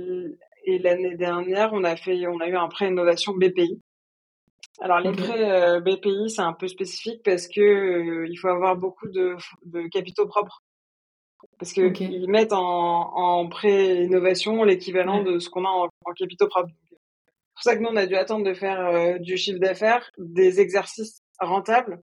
et 0.65 0.79
l'année 0.79 1.17
dernière, 1.17 1.73
on 1.73 1.85
a 1.85 1.97
fait, 1.97 2.27
on 2.27 2.41
a 2.41 2.49
eu 2.49 2.57
un 2.57 2.69
prêt 2.69 2.89
innovation 2.89 3.33
BPI. 3.35 3.81
Alors 4.81 5.01
les 5.01 5.13
prêts 5.13 5.51
euh, 5.51 5.81
BPI, 5.81 6.31
c'est 6.31 6.43
un 6.43 6.55
peu 6.55 6.67
spécifique 6.67 7.23
parce 7.25 7.47
que 7.47 8.27
il 8.29 8.37
faut 8.37 8.49
avoir 8.49 8.77
beaucoup 8.77 9.09
de, 9.09 9.37
de 9.65 9.87
capitaux 9.89 10.27
propres 10.27 10.63
parce 11.59 11.73
qu'ils 11.73 11.93
ils 12.01 12.29
mettent 12.29 12.53
en, 12.53 13.15
en 13.15 13.49
pré-innovation 13.49 14.65
l'équivalent 14.65 15.23
de 15.23 15.39
ce 15.39 15.49
qu'on 15.49 15.65
a 15.65 15.69
en, 15.69 15.89
capitaux 16.15 16.49
propres. 16.49 16.71
C'est 16.91 16.97
pour 17.55 17.63
ça 17.63 17.77
que 17.77 17.83
nous, 17.83 17.89
on 17.89 17.97
a 17.97 18.07
dû 18.07 18.15
attendre 18.15 18.45
de 18.45 18.55
faire 18.55 18.81
euh, 18.81 19.19
du 19.19 19.37
chiffre 19.37 19.59
d'affaires, 19.59 20.11
des 20.19 20.61
exercices 20.61 21.23
rentables 21.39 22.01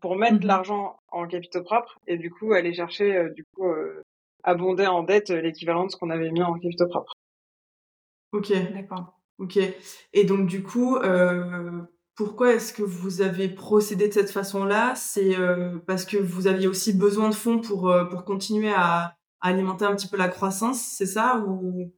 pour 0.00 0.16
mettre 0.16 0.44
mmh 0.44 0.46
l'argent 0.46 0.96
en 1.08 1.26
capitaux 1.26 1.62
propres 1.62 1.98
et 2.06 2.18
du 2.18 2.30
coup 2.30 2.52
aller 2.52 2.74
chercher, 2.74 3.16
euh, 3.16 3.30
du 3.30 3.44
coup, 3.44 3.66
euh, 3.66 4.02
abonder 4.42 4.86
en 4.86 5.02
dette 5.02 5.30
l'équivalent 5.30 5.86
de 5.86 5.90
ce 5.90 5.96
qu'on 5.96 6.10
avait 6.10 6.30
mis 6.30 6.42
en 6.42 6.54
capitaux 6.54 6.88
propres. 6.88 7.12
Ok, 8.32 8.52
d'accord. 8.72 9.18
Ok. 9.38 9.58
Et 10.12 10.24
donc 10.24 10.46
du 10.46 10.62
coup, 10.62 10.98
pourquoi 12.16 12.54
est-ce 12.54 12.72
que 12.72 12.82
vous 12.82 13.20
avez 13.20 13.48
procédé 13.48 14.08
de 14.08 14.12
cette 14.12 14.30
façon-là? 14.30 14.94
C'est 14.96 15.38
euh, 15.38 15.78
parce 15.86 16.06
que 16.06 16.16
vous 16.16 16.46
aviez 16.46 16.66
aussi 16.66 16.96
besoin 16.96 17.28
de 17.28 17.34
fonds 17.34 17.60
pour, 17.60 17.90
euh, 17.90 18.06
pour 18.06 18.24
continuer 18.24 18.72
à, 18.74 19.14
alimenter 19.42 19.84
un 19.84 19.94
petit 19.94 20.08
peu 20.08 20.16
la 20.16 20.28
croissance, 20.28 20.80
c'est 20.80 21.06
ça? 21.06 21.44
Ou 21.46 21.92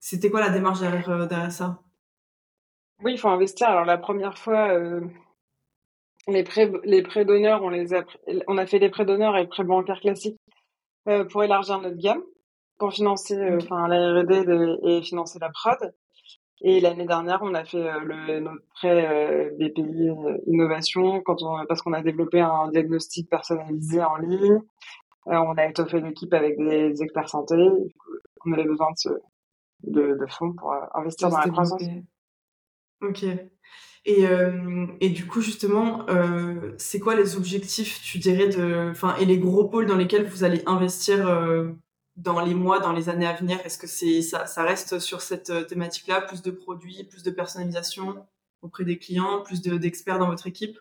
c'était 0.00 0.30
quoi 0.30 0.40
la 0.40 0.48
démarche 0.48 0.80
derrière, 0.80 1.10
euh, 1.10 1.26
derrière 1.26 1.52
ça? 1.52 1.82
Oui, 3.04 3.12
il 3.12 3.18
faut 3.18 3.28
investir. 3.28 3.68
Alors 3.68 3.84
la 3.84 3.98
première 3.98 4.38
fois, 4.38 4.70
les 6.28 6.42
prêts, 6.44 6.72
les 6.84 7.02
prêts 7.02 7.26
d'honneur, 7.26 7.62
on 7.62 7.68
les 7.68 7.92
a, 7.92 8.04
on 8.48 8.56
a 8.56 8.66
fait 8.66 8.78
les 8.78 8.88
prêts 8.88 9.04
d'honneur 9.04 9.36
et 9.36 9.42
les 9.42 9.46
prêts 9.46 9.64
bancaires 9.64 10.00
classiques 10.00 10.40
pour 11.30 11.44
élargir 11.44 11.78
notre 11.78 11.98
gamme, 11.98 12.22
pour 12.78 12.94
financer 12.94 13.38
enfin 13.56 13.86
la 13.86 14.22
R&D 14.22 14.78
et 14.84 15.02
financer 15.02 15.38
la 15.38 15.50
prod. 15.50 15.92
Et 16.62 16.80
l'année 16.80 17.06
dernière, 17.06 17.40
on 17.42 17.54
a 17.54 17.64
fait 17.64 17.76
euh, 17.76 18.00
le, 18.00 18.40
notre 18.40 18.62
prêt 18.74 19.06
euh, 19.06 19.50
BPI 19.58 20.08
euh, 20.08 20.38
Innovation 20.46 21.20
quand 21.20 21.42
on, 21.42 21.66
parce 21.66 21.82
qu'on 21.82 21.92
a 21.92 22.02
développé 22.02 22.40
un 22.40 22.68
diagnostic 22.70 23.28
personnalisé 23.28 24.02
en 24.02 24.16
ligne. 24.16 24.60
on 25.26 25.56
a 25.56 25.66
étoffé 25.66 26.00
l'équipe 26.00 26.32
avec 26.32 26.56
des 26.56 27.02
experts 27.02 27.28
santé. 27.28 27.56
on 28.46 28.52
avait 28.52 28.64
besoin 28.64 28.88
de, 29.84 30.16
de, 30.18 30.26
fonds 30.28 30.54
pour 30.54 30.74
investir 30.94 31.28
dans 31.28 31.38
la 31.38 31.48
croissance. 31.48 31.82
Ok. 33.02 33.24
Et, 34.06 34.24
et 35.00 35.10
du 35.10 35.26
coup, 35.26 35.40
justement, 35.40 36.06
c'est 36.78 37.00
quoi 37.00 37.16
les 37.16 37.36
objectifs, 37.36 38.00
tu 38.02 38.18
dirais, 38.18 38.48
de, 38.48 38.90
enfin, 38.92 39.16
et 39.16 39.24
les 39.24 39.38
gros 39.38 39.64
pôles 39.64 39.86
dans 39.86 39.96
lesquels 39.96 40.26
vous 40.26 40.44
allez 40.44 40.62
investir 40.66 41.26
dans 42.16 42.40
les 42.40 42.54
mois, 42.54 42.78
dans 42.80 42.92
les 42.92 43.08
années 43.08 43.26
à 43.26 43.34
venir 43.34 43.58
Est-ce 43.64 43.78
que 43.78 43.86
c'est 43.86 44.22
ça, 44.22 44.46
ça 44.46 44.62
reste 44.62 44.98
sur 44.98 45.20
cette 45.20 45.50
euh, 45.50 45.64
thématique-là, 45.64 46.22
plus 46.22 46.42
de 46.42 46.50
produits, 46.50 47.04
plus 47.04 47.22
de 47.22 47.30
personnalisation 47.30 48.26
auprès 48.62 48.84
des 48.84 48.98
clients, 48.98 49.42
plus 49.42 49.62
d'experts 49.62 50.18
dans 50.18 50.28
votre 50.28 50.46
équipe? 50.46 50.78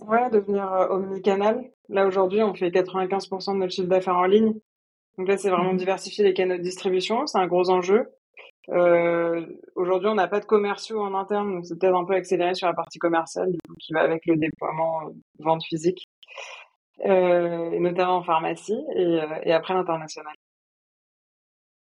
Ouais, 0.00 0.30
devenir 0.30 0.88
omnicanal. 0.90 1.70
Là, 1.88 2.06
aujourd'hui, 2.06 2.42
on 2.42 2.54
fait 2.54 2.70
95% 2.70 3.54
de 3.54 3.58
notre 3.58 3.72
chiffre 3.72 3.88
d'affaires 3.88 4.16
en 4.16 4.26
ligne. 4.26 4.54
Donc 5.18 5.28
là, 5.28 5.38
c'est 5.38 5.50
vraiment 5.50 5.72
mmh. 5.72 5.78
diversifier 5.78 6.24
les 6.24 6.34
canaux 6.34 6.56
de 6.56 6.62
distribution. 6.62 7.26
C'est 7.26 7.38
un 7.38 7.46
gros 7.46 7.70
enjeu. 7.70 8.06
Euh, 8.70 9.46
aujourd'hui, 9.76 10.08
on 10.08 10.14
n'a 10.14 10.28
pas 10.28 10.40
de 10.40 10.44
commerciaux 10.44 11.00
en 11.00 11.14
interne, 11.14 11.54
donc 11.54 11.66
c'est 11.66 11.78
peut-être 11.78 11.94
un 11.94 12.04
peu 12.04 12.14
accéléré 12.14 12.54
sur 12.54 12.66
la 12.66 12.74
partie 12.74 12.98
commerciale, 12.98 13.52
qui 13.78 13.92
va 13.92 14.00
avec 14.00 14.26
le 14.26 14.36
déploiement 14.36 15.02
euh, 15.02 15.12
vente 15.38 15.64
physique, 15.64 16.08
euh, 17.04 17.78
notamment 17.78 18.16
en 18.16 18.22
pharmacie 18.22 18.78
et, 18.94 19.20
euh, 19.20 19.26
et 19.42 19.52
après 19.52 19.74
l'international. 19.74 20.34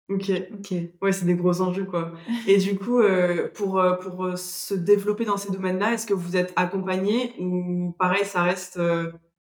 Ok, 0.08 0.30
ok. 0.52 0.74
Ouais, 1.02 1.10
c'est 1.12 1.24
des 1.26 1.34
gros 1.34 1.60
enjeux, 1.60 1.84
quoi. 1.84 2.12
Et 2.46 2.58
du 2.58 2.78
coup, 2.78 3.00
euh, 3.00 3.48
pour, 3.52 3.82
pour 4.00 4.38
se 4.38 4.74
développer 4.74 5.24
dans 5.24 5.36
ces 5.36 5.50
domaines-là, 5.50 5.94
est-ce 5.94 6.06
que 6.06 6.14
vous 6.14 6.36
êtes 6.36 6.52
accompagné 6.54 7.34
ou 7.40 7.92
pareil, 7.98 8.24
ça 8.24 8.42
reste 8.42 8.80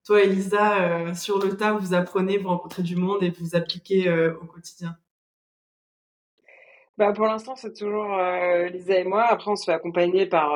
toi, 0.04 0.22
Elisa, 0.22 1.14
sur 1.14 1.38
le 1.38 1.56
tas, 1.56 1.72
vous 1.72 1.94
apprenez, 1.94 2.38
vous 2.38 2.48
rencontrez 2.48 2.82
du 2.82 2.96
monde 2.96 3.22
et 3.22 3.30
vous 3.30 3.54
appliquez 3.54 4.10
au 4.40 4.46
quotidien? 4.46 4.96
Bah, 6.98 7.12
pour 7.12 7.26
l'instant, 7.26 7.56
c'est 7.56 7.74
toujours 7.74 8.14
euh, 8.14 8.68
Lisa 8.68 8.98
et 8.98 9.04
moi. 9.04 9.24
Après, 9.24 9.50
on 9.50 9.56
se 9.56 9.64
fait 9.64 9.72
accompagner 9.72 10.26
par. 10.26 10.54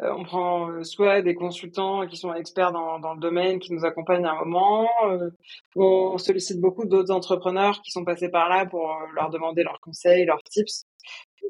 Euh, 0.00 0.12
on 0.16 0.24
prend 0.24 0.70
euh, 0.70 0.82
soit 0.82 1.22
des 1.22 1.34
consultants 1.34 2.06
qui 2.06 2.16
sont 2.16 2.34
experts 2.34 2.72
dans, 2.72 2.98
dans 2.98 3.14
le 3.14 3.20
domaine, 3.20 3.60
qui 3.60 3.72
nous 3.72 3.84
accompagnent 3.84 4.26
à 4.26 4.32
un 4.32 4.44
moment. 4.44 4.88
Euh, 5.06 5.30
on 5.76 6.18
sollicite 6.18 6.60
beaucoup 6.60 6.84
d'autres 6.84 7.12
entrepreneurs 7.12 7.80
qui 7.82 7.90
sont 7.92 8.04
passés 8.04 8.28
par 8.28 8.48
là 8.48 8.66
pour 8.66 8.92
leur 9.14 9.30
demander 9.30 9.62
leurs 9.62 9.80
conseils, 9.80 10.24
leurs 10.24 10.42
tips. 10.42 10.86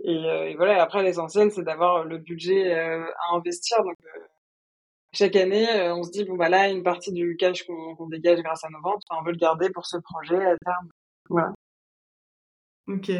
Et, 0.04 0.12
et 0.12 0.54
voilà. 0.56 0.82
Après, 0.82 1.02
l'essentiel, 1.02 1.50
c'est 1.50 1.62
d'avoir 1.64 2.04
le 2.04 2.18
budget 2.18 2.72
à 2.74 3.34
investir. 3.34 3.82
Donc 3.82 3.96
chaque 5.12 5.36
année, 5.36 5.66
on 5.92 6.02
se 6.02 6.10
dit 6.10 6.24
bon 6.24 6.36
bah 6.36 6.48
là, 6.48 6.68
une 6.68 6.82
partie 6.82 7.12
du 7.12 7.36
cash 7.36 7.64
qu'on 7.64 8.08
dégage 8.08 8.40
grâce 8.42 8.64
à 8.64 8.68
nos 8.68 8.80
ventes, 8.82 9.02
on 9.10 9.22
veut 9.22 9.32
le 9.32 9.38
garder 9.38 9.70
pour 9.70 9.86
ce 9.86 9.96
projet 9.98 10.36
à 10.36 10.56
terme. 10.58 10.88
Voilà. 11.30 11.52
Ok. 12.88 13.10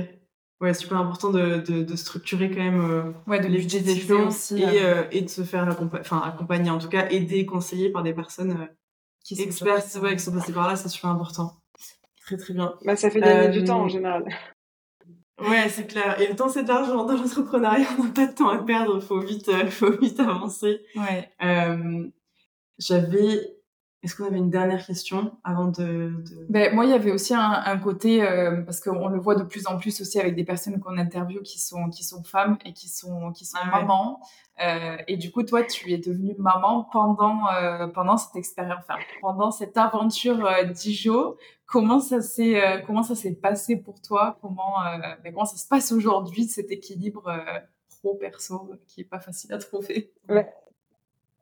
Ouais, 0.60 0.72
super 0.72 0.98
important 0.98 1.30
de, 1.30 1.58
de, 1.58 1.82
de, 1.82 1.96
structurer 1.96 2.48
quand 2.48 2.62
même 2.62 2.80
euh, 2.80 3.12
ouais, 3.26 3.40
de 3.40 3.48
les 3.48 3.58
budgets 3.58 3.80
des 3.80 4.12
aussi, 4.12 4.62
et, 4.62 4.84
euh, 4.84 5.02
et 5.10 5.20
de 5.20 5.28
se 5.28 5.42
faire 5.42 5.68
accompagner, 5.68 6.00
enfin, 6.00 6.20
accompagner, 6.20 6.70
en 6.70 6.78
tout 6.78 6.88
cas, 6.88 7.08
aider, 7.10 7.44
conseiller 7.44 7.90
par 7.90 8.02
des 8.02 8.14
personnes 8.14 8.52
euh, 8.52 8.66
qui 9.24 9.40
expertes, 9.42 9.98
ouais, 10.00 10.14
qui 10.14 10.22
sont 10.22 10.32
passées 10.32 10.52
par 10.52 10.68
là, 10.68 10.76
c'est 10.76 10.88
super 10.88 11.10
important. 11.10 11.56
Très, 12.24 12.36
très 12.36 12.54
bien. 12.54 12.74
Bah, 12.84 12.96
ça 12.96 13.10
fait 13.10 13.20
gagner 13.20 13.48
du 13.48 13.64
temps 13.64 13.80
en 13.80 13.88
général. 13.88 14.24
Ouais, 15.40 15.68
c'est 15.68 15.86
clair. 15.86 16.18
Et 16.20 16.28
le 16.28 16.36
temps, 16.36 16.48
c'est 16.48 16.62
de 16.62 16.68
l'argent. 16.68 17.04
Dans 17.04 17.16
l'entrepreneuriat, 17.16 17.88
on 17.98 18.04
n'a 18.04 18.10
pas 18.10 18.26
de 18.26 18.34
temps 18.34 18.48
à 18.48 18.58
perdre. 18.62 19.00
Faut 19.00 19.20
vite, 19.20 19.50
faut 19.70 19.90
vite 19.98 20.20
avancer. 20.20 20.80
Ouais. 20.94 21.30
J'avais 22.78 23.54
est-ce 24.04 24.16
qu'on 24.16 24.24
avait 24.24 24.36
une 24.36 24.50
dernière 24.50 24.84
question 24.84 25.32
avant 25.44 25.64
de... 25.64 26.12
Ben, 26.50 26.74
moi, 26.74 26.84
il 26.84 26.90
y 26.90 26.94
avait 26.94 27.10
aussi 27.10 27.32
un, 27.34 27.78
côté, 27.78 28.22
euh, 28.22 28.60
parce 28.60 28.80
qu'on 28.80 29.08
le 29.08 29.18
voit 29.18 29.34
de 29.34 29.44
plus 29.44 29.66
en 29.66 29.78
plus 29.78 29.98
aussi 30.02 30.20
avec 30.20 30.36
des 30.36 30.44
personnes 30.44 30.78
qu'on 30.78 30.98
interviewe 30.98 31.40
qui 31.42 31.58
sont, 31.58 31.88
qui 31.88 32.04
sont 32.04 32.22
femmes 32.22 32.58
et 32.66 32.74
qui 32.74 32.90
sont, 32.90 33.32
qui 33.32 33.46
sont 33.46 33.56
ah 33.62 33.80
mamans. 33.80 34.20
Euh, 34.62 34.98
et 35.08 35.16
du 35.16 35.32
coup, 35.32 35.42
toi, 35.42 35.64
tu 35.64 35.90
es 35.90 35.96
devenue 35.96 36.34
maman 36.38 36.86
pendant, 36.92 37.48
euh, 37.48 37.86
pendant 37.86 38.18
cette 38.18 38.36
expérience, 38.36 38.84
enfin, 38.86 39.00
pendant 39.22 39.50
cette 39.50 39.76
aventure 39.78 40.44
euh, 40.44 40.64
d'Ijo. 40.64 41.38
Comment 41.64 41.98
ça 41.98 42.20
s'est, 42.20 42.62
euh, 42.62 42.82
comment 42.86 43.02
ça 43.02 43.14
s'est 43.14 43.34
passé 43.34 43.76
pour 43.76 44.02
toi? 44.02 44.36
Comment, 44.42 44.74
ben, 45.22 45.32
comment 45.32 45.46
ça 45.46 45.56
se 45.56 45.66
passe 45.66 45.92
aujourd'hui, 45.92 46.44
cet 46.44 46.70
équilibre 46.70 47.34
pro-perso 47.88 48.70
qui 48.86 49.00
est 49.00 49.04
pas 49.04 49.18
facile 49.18 49.54
à 49.54 49.58
trouver? 49.58 50.12
Ouais. 50.28 50.52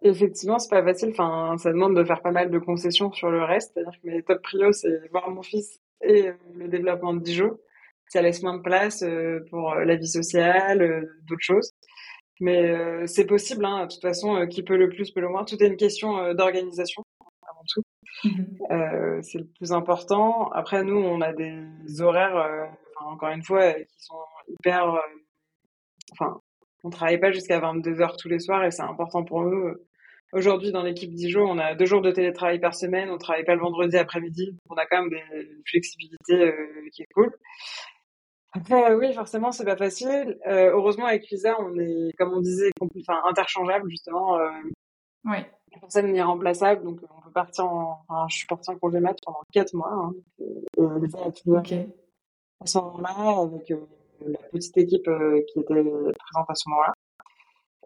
Effectivement, 0.04 0.58
c'est 0.58 0.70
pas 0.70 0.82
facile. 0.82 1.10
Enfin, 1.10 1.56
ça 1.58 1.70
demande 1.70 1.96
de 1.96 2.04
faire 2.04 2.22
pas 2.22 2.32
mal 2.32 2.50
de 2.50 2.58
concessions 2.58 3.12
sur 3.12 3.30
le 3.30 3.44
reste. 3.44 3.72
C'est-à-dire 3.72 4.00
que 4.00 4.08
mes 4.08 4.22
top 4.22 4.42
prios, 4.42 4.72
c'est 4.72 5.08
voir 5.10 5.30
mon 5.30 5.42
fils 5.42 5.80
et 6.02 6.28
euh, 6.28 6.32
le 6.54 6.68
développement 6.68 7.14
de 7.14 7.20
Dijon. 7.20 7.56
Ça 8.08 8.20
laisse 8.20 8.42
moins 8.42 8.56
de 8.56 8.62
place 8.62 9.02
euh, 9.02 9.40
pour 9.48 9.72
euh, 9.72 9.84
la 9.84 9.94
vie 9.94 10.08
sociale, 10.08 11.08
d'autres 11.28 11.42
choses. 11.42 11.72
Mais 12.40 13.06
c'est 13.06 13.26
possible. 13.26 13.64
Hein. 13.64 13.86
De 13.86 13.92
toute 13.92 14.02
façon, 14.02 14.48
qui 14.48 14.64
peut 14.64 14.76
le 14.76 14.88
plus 14.88 15.12
peut 15.12 15.20
le 15.20 15.28
moins. 15.28 15.44
Tout 15.44 15.62
est 15.62 15.68
une 15.68 15.76
question 15.76 16.34
d'organisation 16.34 17.04
avant 17.42 17.62
tout. 17.72 17.82
Mm-hmm. 18.24 19.22
c'est 19.22 19.38
le 19.38 19.46
plus 19.56 19.70
important. 19.70 20.50
Après, 20.50 20.82
nous, 20.82 20.96
on 20.96 21.20
a 21.20 21.32
des 21.32 21.62
horaires, 22.00 22.68
encore 22.98 23.28
une 23.28 23.44
fois, 23.44 23.72
qui 23.74 23.94
sont 23.98 24.16
hyper. 24.48 25.00
enfin, 26.12 26.40
on 26.82 26.90
travaille 26.90 27.20
pas 27.20 27.30
jusqu'à 27.30 27.60
22 27.60 28.00
heures 28.00 28.16
tous 28.16 28.28
les 28.28 28.40
soirs 28.40 28.64
et 28.64 28.72
c'est 28.72 28.82
important 28.82 29.22
pour 29.22 29.42
nous 29.42 29.76
Aujourd'hui, 30.32 30.72
dans 30.72 30.82
l'équipe 30.82 31.12
Dijon, 31.12 31.42
on 31.42 31.58
a 31.58 31.74
deux 31.74 31.84
jours 31.84 32.00
de 32.00 32.10
télétravail 32.10 32.58
par 32.58 32.74
semaine. 32.74 33.10
On 33.10 33.18
travaille 33.18 33.44
pas 33.44 33.54
le 33.54 33.60
vendredi 33.60 33.98
après-midi. 33.98 34.56
On 34.70 34.74
a 34.76 34.86
quand 34.86 35.02
même 35.02 35.10
des 35.10 35.62
flexibilités 35.66 36.46
euh, 36.46 36.88
qui 36.90 37.02
est 37.02 37.12
cool. 37.14 37.36
Après, 38.52 38.94
oui, 38.94 39.12
forcément, 39.12 39.52
c'est 39.52 39.66
pas 39.66 39.76
facile. 39.76 40.38
Euh, 40.46 40.70
heureusement, 40.72 41.04
avec 41.04 41.28
Lisa, 41.30 41.54
on 41.60 41.78
est, 41.78 42.12
comme 42.16 42.32
on 42.32 42.40
disait, 42.40 42.70
enfin, 42.80 43.20
interchangeable 43.28 43.90
justement. 43.90 44.38
Euh, 44.38 44.48
oui. 45.26 45.36
Personne 45.80 46.12
n'est 46.12 46.22
remplaçable, 46.22 46.82
donc 46.82 47.00
on 47.02 47.20
peut 47.22 47.32
partir 47.32 47.66
en. 47.66 48.04
Enfin, 48.08 48.26
je 48.28 48.36
suis 48.36 48.46
partie 48.46 48.70
en 48.70 48.78
congé 48.78 49.00
mat 49.00 49.16
pendant 49.24 49.40
quatre 49.52 49.74
mois. 49.74 49.92
Hein, 49.92 50.12
et 50.38 50.64
Lisa 51.00 51.18
a 51.18 51.58
okay. 51.58 51.88
à 52.60 52.66
ce 52.66 52.78
moment-là 52.78 53.42
avec 53.42 53.72
la 54.20 54.38
petite 54.50 54.76
équipe 54.78 55.08
qui 55.48 55.60
était 55.60 55.74
présente 55.74 56.48
à 56.48 56.54
ce 56.54 56.68
moment-là. 56.70 56.92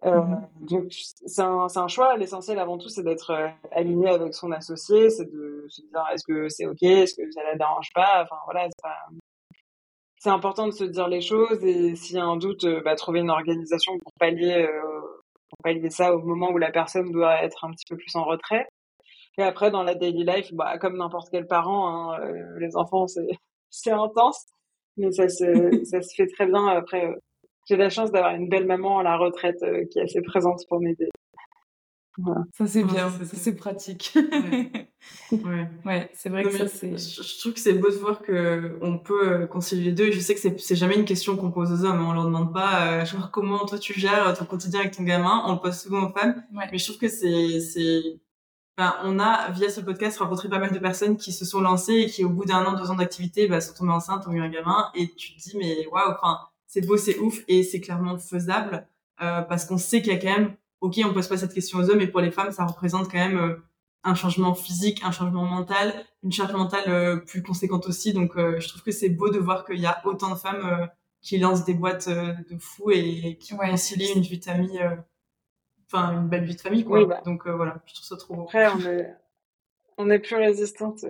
Euh, 0.05 0.21
mmh 0.21 0.49
donc 0.61 0.87
c'est 0.91 1.43
un, 1.43 1.67
un, 1.75 1.89
choix. 1.89 2.17
L'essentiel 2.17 2.59
avant 2.59 2.77
tout, 2.77 2.89
c'est 2.89 3.03
d'être 3.03 3.31
euh, 3.31 3.49
aligné 3.73 4.09
avec 4.09 4.35
son 4.35 4.51
associé, 4.53 5.11
c'est 5.11 5.31
de 5.31 5.65
se 5.69 5.81
dire 5.83 6.05
est-ce 6.13 6.25
que 6.25 6.49
c'est 6.49 6.67
ok, 6.67 6.83
est-ce 6.83 7.15
que 7.15 7.31
ça 7.31 7.43
la 7.45 7.57
dérange 7.57 7.89
pas? 7.95 8.25
Enfin 8.25 8.37
voilà, 8.47 8.69
c'est 10.19 10.31
important 10.31 10.67
de 10.67 10.73
se 10.73 10.85
dire 10.85 11.09
les 11.09 11.21
choses 11.21 11.65
et 11.65 11.95
s'il 11.95 12.17
y 12.17 12.19
a 12.19 12.25
un 12.25 12.37
doute, 12.37 12.65
euh, 12.65 12.83
bah, 12.85 12.97
trouver 12.97 13.21
une 13.21 13.31
organisation 13.31 13.97
pour 13.99 14.13
pallier 14.19 14.67
pour 15.49 15.59
pallier 15.63 15.91
ça 15.91 16.15
au 16.15 16.21
moment 16.23 16.51
où 16.51 16.59
la 16.59 16.73
personne 16.73 17.13
doit 17.13 17.43
être 17.45 17.65
un 17.65 17.71
petit 17.71 17.85
peu 17.89 17.97
plus 17.97 18.17
en 18.17 18.25
retrait. 18.25 18.67
Et 19.39 19.43
après 19.43 19.71
dans 19.71 19.83
la 19.83 19.95
daily 19.95 20.25
life, 20.25 20.53
bah 20.53 20.79
comme 20.79 20.97
n'importe 20.97 21.29
quel 21.31 21.47
parent, 21.47 22.13
hein, 22.13 22.21
les 22.59 22.77
enfants 22.77 23.07
c'est 23.07 23.29
c'est 23.71 23.93
intense, 23.93 24.47
mais 24.97 25.13
ça 25.13 25.29
se 25.29 25.85
ça 25.85 26.03
se 26.03 26.15
fait 26.15 26.27
très 26.27 26.47
bien 26.47 26.67
après 26.67 27.15
j'ai 27.67 27.77
la 27.77 27.91
chance 27.91 28.11
d'avoir 28.11 28.35
une 28.35 28.49
belle 28.49 28.67
maman 28.67 28.99
à 28.99 29.03
la 29.03 29.17
retraite 29.17 29.63
euh, 29.63 29.85
qui 29.91 29.99
est 29.99 30.03
assez 30.03 30.23
présente 30.23 30.63
pour 30.69 30.81
m'aider. 30.81 31.09
Ça 32.53 32.67
c'est 32.67 32.83
bien, 32.83 33.11
ça 33.11 33.25
c'est 33.37 33.55
pratique. 33.55 34.15
ouais, 35.33 35.69
ouais. 35.85 36.11
c'est 36.15 36.31
vrai 36.31 36.45
que 36.45 36.51
ça 36.51 36.67
c'est. 36.67 36.97
Je, 36.97 37.41
trouve 37.41 37.53
que 37.53 37.61
c'est 37.61 37.75
beau 37.75 37.91
de 37.91 37.97
voir 37.97 38.23
que 38.23 38.79
on 38.81 38.99
peut 38.99 39.43
euh, 39.43 39.47
concilier 39.47 39.85
les 39.85 39.93
deux. 39.93 40.11
Je 40.11 40.21
sais 40.21 40.35
que 40.35 40.41
c'est 40.59 40.77
jamais 40.77 40.97
une 40.97 41.05
question 41.05 41.37
qu'on 41.37 41.51
pose 41.51 41.73
aux 41.73 41.85
hommes, 41.85 42.01
hein. 42.01 42.07
on 42.09 42.15
leur 42.15 42.25
demande 42.25 42.55
pas 42.55 42.87
euh, 42.87 43.05
genre 43.05 43.31
comment 43.31 43.67
toi 43.67 43.79
tu 43.79 43.93
gères 44.01 44.33
ton 44.33 44.47
quotidien 44.47 44.81
avec 44.81 44.97
ton 44.97 45.03
gamin. 45.03 45.43
On 45.45 45.53
le 45.53 45.59
pose 45.59 45.79
souvent 45.79 46.09
aux 46.09 46.13
femmes, 46.19 46.43
mais 46.73 46.79
je 46.79 46.85
trouve 46.85 46.99
que 46.99 47.09
c'est 47.09 47.61
c'est 47.61 48.01
Enfin, 48.79 48.95
on 49.05 49.19
a, 49.19 49.51
via 49.53 49.71
ce 49.71 49.81
podcast, 49.81 50.19
rencontré 50.19 50.51
pas 50.51 50.59
mal 50.59 50.71
de 50.71 50.79
personnes 50.79 51.17
qui 51.17 51.33
se 51.33 51.47
sont 51.47 51.63
lancées 51.63 51.95
et 51.95 52.07
qui, 52.07 52.25
au 52.25 52.29
bout 52.29 52.45
d'un 52.45 52.63
an, 52.67 52.75
deux 52.75 52.91
ans 52.91 52.97
d'activité, 52.97 53.49
bah, 53.49 53.63
sont 53.63 53.73
tombées 53.73 53.93
enceintes, 53.93 54.29
ont 54.29 54.33
eu 54.33 54.43
un 54.43 54.51
gamin, 54.51 54.91
et 54.95 55.15
tu 55.15 55.35
te 55.35 55.41
dis, 55.41 55.57
mais 55.57 55.87
waouh, 55.87 56.13
enfin, 56.13 56.41
c'est 56.67 56.87
beau, 56.87 56.97
c'est 56.97 57.19
ouf 57.19 57.43
et 57.49 57.63
c'est 57.63 57.81
clairement 57.81 58.19
faisable 58.19 58.87
euh, 59.23 59.43
parce 59.43 59.65
qu'on 59.65 59.79
sait 59.79 60.03
qu'il 60.03 60.13
y 60.13 60.17
a 60.17 60.19
quand 60.19 60.39
même, 60.39 60.57
ok, 60.81 61.01
on 61.05 61.13
pose 61.13 61.29
pas 61.29 61.37
cette 61.37 61.55
question 61.55 61.79
aux 61.79 61.91
hommes, 61.91 61.99
mais 61.99 62.09
pour 62.09 62.21
les 62.21 62.31
femmes, 62.31 62.53
ça 62.53 62.67
représente 62.67 63.11
quand 63.11 63.19
même 63.19 63.39
euh, 63.39 63.57
un 64.05 64.15
changement 64.15 64.55
physique, 64.55 65.01
un 65.05 65.11
changement 65.11 65.45
mental, 65.45 65.95
une 66.23 66.33
charge 66.33 66.53
mentale 66.53 66.85
euh, 66.89 67.17
plus 67.17 67.43
conséquente 67.43 67.87
aussi. 67.87 68.13
Donc, 68.13 68.35
je 68.37 68.69
trouve 68.69 68.83
que 68.83 68.93
c'est 68.93 69.09
beau 69.09 69.31
de 69.31 69.39
voir 69.39 69.65
qu'il 69.65 69.81
y 69.81 69.87
a 69.87 70.01
autant 70.05 70.31
de 70.31 70.39
femmes 70.39 70.89
qui 71.23 71.39
lancent 71.39 71.65
des 71.65 71.75
boîtes 71.75 72.09
de 72.09 72.59
fous 72.59 72.91
et 72.93 73.37
qui 73.41 73.55
ouais, 73.55 73.71
concilient 73.71 74.13
une 74.15 74.23
vie 74.23 74.39
de 74.39 74.45
famille, 74.45 74.81
enfin 75.91 76.13
une 76.13 76.29
belle 76.29 76.45
vie 76.45 76.55
de 76.55 76.61
famille, 76.61 76.85
quoi. 76.85 77.05
Bah. 77.05 77.21
Donc 77.25 77.49
voilà, 77.49 77.83
je 77.87 77.95
trouve 77.95 78.07
ça 78.07 78.17
trop 78.17 78.35
beau. 78.35 78.43
Après, 78.43 78.69
on 78.69 78.81
est, 78.81 79.13
on 79.99 80.11
est 80.11 80.21
plus 80.21 80.37
résistante 80.37 81.05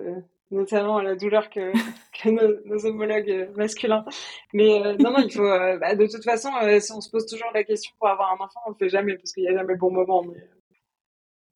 notamment 0.51 0.97
à 0.97 1.03
la 1.03 1.15
douleur 1.15 1.49
que, 1.49 1.71
que 2.23 2.29
nos, 2.29 2.85
homologues 2.85 3.49
masculins. 3.55 4.05
Mais 4.53 4.81
euh, 4.85 4.95
non, 4.99 5.11
non, 5.11 5.19
il 5.19 5.31
faut. 5.31 5.43
Euh, 5.43 5.77
bah, 5.77 5.95
de 5.95 6.05
toute 6.05 6.23
façon, 6.23 6.49
euh, 6.61 6.79
si 6.79 6.91
on 6.91 7.01
se 7.01 7.09
pose 7.09 7.25
toujours 7.25 7.51
la 7.53 7.63
question 7.63 7.93
pour 7.99 8.07
avoir 8.07 8.31
un 8.31 8.43
enfant, 8.43 8.59
on 8.65 8.71
le 8.71 8.75
fait 8.75 8.89
jamais 8.89 9.15
parce 9.15 9.31
qu'il 9.31 9.43
n'y 9.43 9.49
a 9.49 9.53
jamais 9.53 9.73
le 9.73 9.79
bon 9.79 9.91
moment. 9.91 10.23
Mais... 10.23 10.43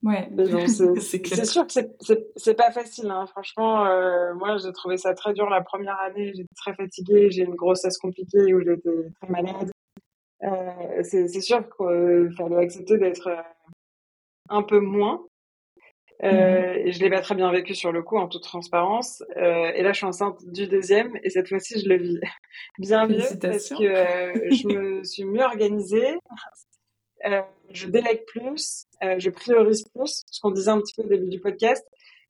Ouais, 0.04 0.30
c'est 0.68 1.46
sûr 1.46 1.68
que 1.68 1.74
c'est 2.36 2.54
pas 2.56 2.72
facile. 2.72 3.12
Hein. 3.12 3.26
Franchement, 3.28 3.86
moi, 4.34 4.58
j'ai 4.58 4.72
trouvé 4.72 4.98
ça 4.98 5.14
très 5.14 5.34
dur 5.34 5.48
la 5.48 5.62
première 5.62 6.00
année. 6.00 6.34
J'étais 6.34 6.56
très 6.56 6.74
fatiguée. 6.74 7.30
J'ai 7.30 7.44
une 7.44 7.54
grossesse 7.54 8.00
compliquée 8.00 8.52
où 8.52 8.62
j'étais 8.62 9.12
très 9.22 9.30
malade. 9.30 9.70
c'est 11.04 11.42
sûr 11.42 11.60
qu'il 11.78 12.34
fallait 12.36 12.58
accepter 12.58 12.98
d'être 12.98 13.30
un 14.50 14.64
peu 14.64 14.80
moins 14.80 15.24
euh, 16.24 16.84
je 16.86 17.00
l'ai 17.00 17.10
pas 17.10 17.22
très 17.22 17.36
bien 17.36 17.52
vécu 17.52 17.74
sur 17.74 17.92
le 17.92 18.04
coup, 18.04 18.18
en 18.18 18.28
toute 18.28 18.44
transparence. 18.44 19.24
Euh, 19.38 19.72
et 19.74 19.82
là, 19.82 19.92
je 19.92 19.98
suis 19.98 20.06
enceinte 20.06 20.38
du 20.46 20.68
deuxième, 20.68 21.18
et 21.24 21.30
cette 21.30 21.50
fois-ci, 21.50 21.80
je 21.80 21.90
le 21.90 21.98
vis 21.98 22.20
bien 22.80 23.08
mieux 23.08 23.24
parce 23.42 23.70
que 23.70 23.84
euh, 23.84 24.34
je 24.52 24.68
me 24.68 25.04
suis 25.04 25.24
mieux 25.26 25.42
organisée. 25.44 26.18
euh, 27.26 27.42
je 27.72 27.88
délègue 27.88 28.26
plus, 28.28 28.86
euh, 29.04 29.16
je 29.18 29.30
priorise 29.30 29.84
plus, 29.96 30.24
ce 30.30 30.42
qu'on 30.42 30.52
disait 30.52 30.72
un 30.72 30.80
petit 30.82 30.94
peu 30.96 31.04
au 31.04 31.08
début 31.08 31.30
du 31.30 31.40
podcast. 31.40 31.86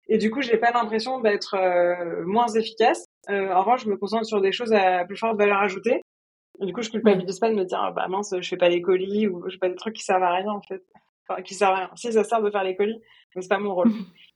Et 0.08 0.18
du 0.18 0.30
coup, 0.30 0.40
j'ai 0.42 0.56
pas 0.56 0.70
l'impression 0.72 1.20
d'être 1.20 1.54
euh, 1.54 2.24
moins 2.24 2.48
efficace. 2.48 3.04
Euh, 3.30 3.52
en 3.52 3.60
revanche, 3.60 3.84
je 3.84 3.90
me 3.90 3.96
concentre 3.96 4.24
sur 4.26 4.40
des 4.40 4.52
choses 4.52 4.72
à 4.72 5.04
plus 5.04 5.16
forte 5.16 5.36
valeur 5.38 5.58
ajoutée. 5.58 6.02
Et 6.60 6.66
du 6.66 6.72
coup, 6.72 6.82
je 6.82 6.90
culpabilise 6.90 7.38
pas 7.38 7.50
de 7.50 7.54
me 7.54 7.64
dire, 7.64 7.78
ah, 7.80 7.92
bah 7.92 8.08
mince, 8.08 8.34
je 8.40 8.48
fais 8.48 8.56
pas 8.56 8.68
les 8.68 8.80
colis 8.82 9.28
ou 9.28 9.44
je 9.48 9.52
fais 9.54 9.58
pas 9.58 9.68
des 9.68 9.76
trucs 9.76 9.94
qui 9.94 10.02
servent 10.02 10.22
à 10.22 10.32
rien 10.34 10.50
en 10.50 10.62
fait. 10.62 10.82
Enfin, 11.28 11.42
qui 11.42 11.54
servent 11.54 11.74
à 11.74 11.76
rien. 11.78 11.90
Si 11.96 12.12
ça 12.12 12.24
sert 12.24 12.42
de 12.42 12.50
faire 12.50 12.64
les 12.64 12.76
colis, 12.76 13.00
mais 13.34 13.42
c'est 13.42 13.48
pas 13.48 13.58
mon 13.58 13.74
rôle. 13.74 13.90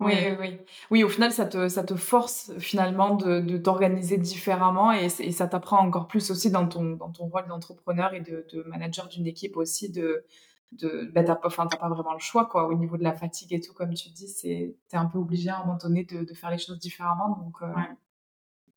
Oui, 0.00 0.14
oui, 0.16 0.36
oui. 0.40 0.58
Oui, 0.90 1.04
au 1.04 1.10
final, 1.10 1.30
ça 1.30 1.44
te, 1.44 1.68
ça 1.68 1.84
te 1.84 1.94
force 1.94 2.56
finalement 2.58 3.16
de, 3.16 3.40
de 3.40 3.58
t'organiser 3.58 4.16
différemment 4.16 4.92
et, 4.94 5.08
et 5.18 5.30
ça 5.30 5.46
t'apprend 5.46 5.78
encore 5.78 6.08
plus 6.08 6.30
aussi 6.30 6.50
dans 6.50 6.66
ton, 6.66 6.92
dans 6.96 7.10
ton 7.10 7.26
rôle 7.26 7.46
d'entrepreneur 7.48 8.14
et 8.14 8.20
de, 8.20 8.46
de 8.50 8.62
manager 8.62 9.08
d'une 9.08 9.26
équipe 9.26 9.58
aussi 9.58 9.90
de, 9.92 10.24
de 10.72 11.10
bah, 11.12 11.22
t'as 11.22 11.36
pas, 11.36 11.48
enfin, 11.48 11.66
t'as 11.66 11.76
pas 11.76 11.90
vraiment 11.90 12.14
le 12.14 12.18
choix, 12.18 12.46
quoi. 12.46 12.66
Au 12.68 12.74
niveau 12.74 12.96
de 12.96 13.04
la 13.04 13.12
fatigue 13.12 13.52
et 13.52 13.60
tout, 13.60 13.74
comme 13.74 13.92
tu 13.92 14.08
dis, 14.08 14.28
c'est, 14.28 14.74
t'es 14.88 14.96
un 14.96 15.04
peu 15.04 15.18
obligé 15.18 15.50
à 15.50 15.58
un 15.58 15.64
moment 15.66 15.76
donné 15.76 16.04
de, 16.04 16.24
de 16.24 16.34
faire 16.34 16.50
les 16.50 16.58
choses 16.58 16.78
différemment, 16.78 17.36
donc, 17.36 17.56
euh, 17.60 17.66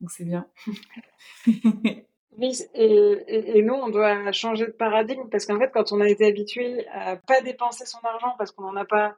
donc 0.01 0.11
c'est 0.11 0.25
bien. 0.25 0.45
Oui, 2.37 2.57
et, 2.73 3.57
et, 3.57 3.61
nous, 3.61 3.73
on 3.73 3.89
doit 3.89 4.31
changer 4.31 4.65
de 4.65 4.71
paradigme 4.71 5.29
parce 5.29 5.45
qu'en 5.45 5.59
fait, 5.59 5.71
quand 5.73 5.91
on 5.91 6.01
a 6.01 6.09
été 6.09 6.25
habitué 6.25 6.87
à 6.87 7.15
pas 7.15 7.41
dépenser 7.41 7.85
son 7.85 7.99
argent 8.03 8.33
parce 8.37 8.51
qu'on 8.51 8.63
n'en 8.63 8.75
a 8.75 8.85
pas 8.85 9.15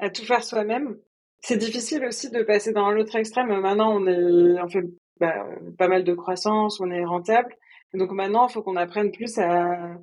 à 0.00 0.10
tout 0.10 0.24
faire 0.24 0.42
soi-même, 0.42 0.96
c'est 1.40 1.58
difficile 1.58 2.04
aussi 2.06 2.30
de 2.30 2.42
passer 2.42 2.72
dans 2.72 2.90
l'autre 2.90 3.16
extrême. 3.16 3.48
Maintenant, 3.48 3.94
on 3.94 4.06
est, 4.06 4.60
on 4.62 4.68
fait 4.68 4.84
bah, 5.20 5.46
pas 5.78 5.88
mal 5.88 6.04
de 6.04 6.14
croissance, 6.14 6.80
on 6.80 6.90
est 6.90 7.04
rentable. 7.04 7.54
Donc 7.92 8.10
maintenant, 8.10 8.48
il 8.48 8.52
faut 8.52 8.62
qu'on 8.62 8.76
apprenne 8.76 9.12
plus 9.12 9.38
à, 9.38 9.98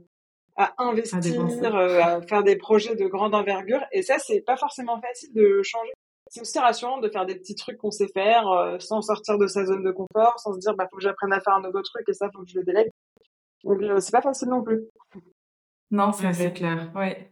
à 0.56 0.74
investir, 0.78 1.76
euh, 1.76 2.00
à, 2.00 2.22
faire 2.22 2.44
des 2.44 2.56
projets 2.56 2.96
de 2.96 3.08
grande 3.08 3.34
envergure. 3.34 3.84
Et 3.92 4.02
ça, 4.04 4.18
c'est 4.20 4.42
pas 4.42 4.56
forcément 4.56 5.02
facile 5.02 5.34
de 5.34 5.62
changer. 5.64 5.92
C'est 6.32 6.42
aussi 6.42 6.58
rassurant 6.58 7.00
de 7.00 7.10
faire 7.10 7.26
des 7.28 7.36
petits 7.36 7.56
trucs 7.56 7.78
qu'on 7.78 7.92
sait 7.92 8.08
faire 8.08 8.48
euh, 8.48 8.80
sans 8.80 9.02
sortir 9.02 9.38
de 9.38 9.46
sa 9.48 9.66
zone 9.66 9.84
de 9.84 9.92
confort, 9.92 10.40
sans 10.40 10.54
se 10.54 10.60
dire 10.60 10.74
bah 10.76 10.88
faut 10.90 10.98
que 10.98 11.04
j'apprenne 11.04 11.34
à 11.34 11.42
faire 11.42 11.56
un 11.56 11.62
nouveau 11.62 11.82
truc 11.82 12.04
et 12.08 12.14
ça 12.14 12.30
faut 12.34 12.42
que 12.42 12.50
je 12.50 12.58
le 12.58 12.64
délègue. 12.64 12.90
Donc 13.64 13.82
euh, 13.82 14.00
c'est 14.00 14.12
pas 14.12 14.22
facile 14.22 14.48
non 14.48 14.64
plus. 14.64 14.82
Non, 15.92 16.12
c'est 16.14 16.54
clair. 16.54 16.90
Ouais 16.96 17.32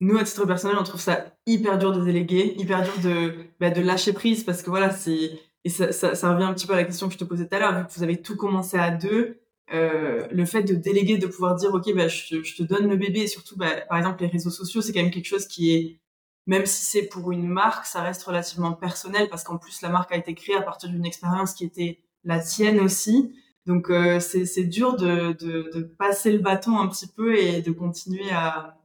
nous, 0.00 0.18
à 0.18 0.24
titre 0.24 0.44
personnel, 0.44 0.76
on 0.78 0.82
trouve 0.82 1.00
ça 1.00 1.32
hyper 1.46 1.78
dur 1.78 1.92
de 1.92 2.04
déléguer, 2.04 2.54
hyper 2.58 2.82
dur 2.82 2.92
de, 3.02 3.34
bah, 3.60 3.70
de 3.70 3.80
lâcher 3.80 4.12
prise 4.12 4.44
parce 4.44 4.62
que 4.62 4.70
voilà, 4.70 4.90
c'est, 4.90 5.40
et 5.64 5.68
ça, 5.70 5.92
ça, 5.92 6.14
ça, 6.14 6.32
revient 6.32 6.44
un 6.44 6.52
petit 6.52 6.66
peu 6.66 6.74
à 6.74 6.76
la 6.76 6.84
question 6.84 7.06
que 7.08 7.14
je 7.14 7.18
te 7.18 7.24
posais 7.24 7.46
tout 7.48 7.54
à 7.54 7.58
l'heure, 7.58 7.78
vu 7.78 7.86
que 7.86 7.92
vous 7.92 8.02
avez 8.02 8.20
tout 8.20 8.36
commencé 8.36 8.76
à 8.76 8.90
deux, 8.90 9.40
euh, 9.72 10.26
le 10.30 10.44
fait 10.44 10.62
de 10.62 10.74
déléguer, 10.74 11.16
de 11.16 11.26
pouvoir 11.26 11.54
dire, 11.54 11.72
OK, 11.72 11.94
bah, 11.94 12.08
je, 12.08 12.42
je 12.42 12.56
te 12.56 12.62
donne 12.62 12.88
le 12.88 12.96
bébé 12.96 13.20
et 13.20 13.26
surtout, 13.26 13.56
bah, 13.56 13.80
par 13.88 13.98
exemple, 13.98 14.22
les 14.22 14.28
réseaux 14.28 14.50
sociaux, 14.50 14.82
c'est 14.82 14.92
quand 14.92 15.02
même 15.02 15.10
quelque 15.10 15.24
chose 15.24 15.46
qui 15.46 15.74
est, 15.74 16.00
même 16.46 16.66
si 16.66 16.84
c'est 16.84 17.06
pour 17.06 17.32
une 17.32 17.48
marque, 17.48 17.86
ça 17.86 18.02
reste 18.02 18.22
relativement 18.24 18.72
personnel 18.72 19.28
parce 19.30 19.44
qu'en 19.44 19.58
plus, 19.58 19.80
la 19.82 19.88
marque 19.88 20.12
a 20.12 20.16
été 20.16 20.34
créée 20.34 20.56
à 20.56 20.62
partir 20.62 20.90
d'une 20.90 21.06
expérience 21.06 21.54
qui 21.54 21.64
était 21.64 22.00
la 22.24 22.40
tienne 22.40 22.80
aussi. 22.80 23.34
Donc, 23.66 23.90
euh, 23.90 24.20
c'est, 24.20 24.44
c'est 24.44 24.64
dur 24.64 24.96
de, 24.96 25.32
de, 25.32 25.70
de 25.74 25.82
passer 25.82 26.32
le 26.32 26.38
bâton 26.38 26.78
un 26.78 26.88
petit 26.88 27.06
peu 27.06 27.36
et 27.36 27.62
de 27.62 27.72
continuer 27.72 28.30
à, 28.30 28.78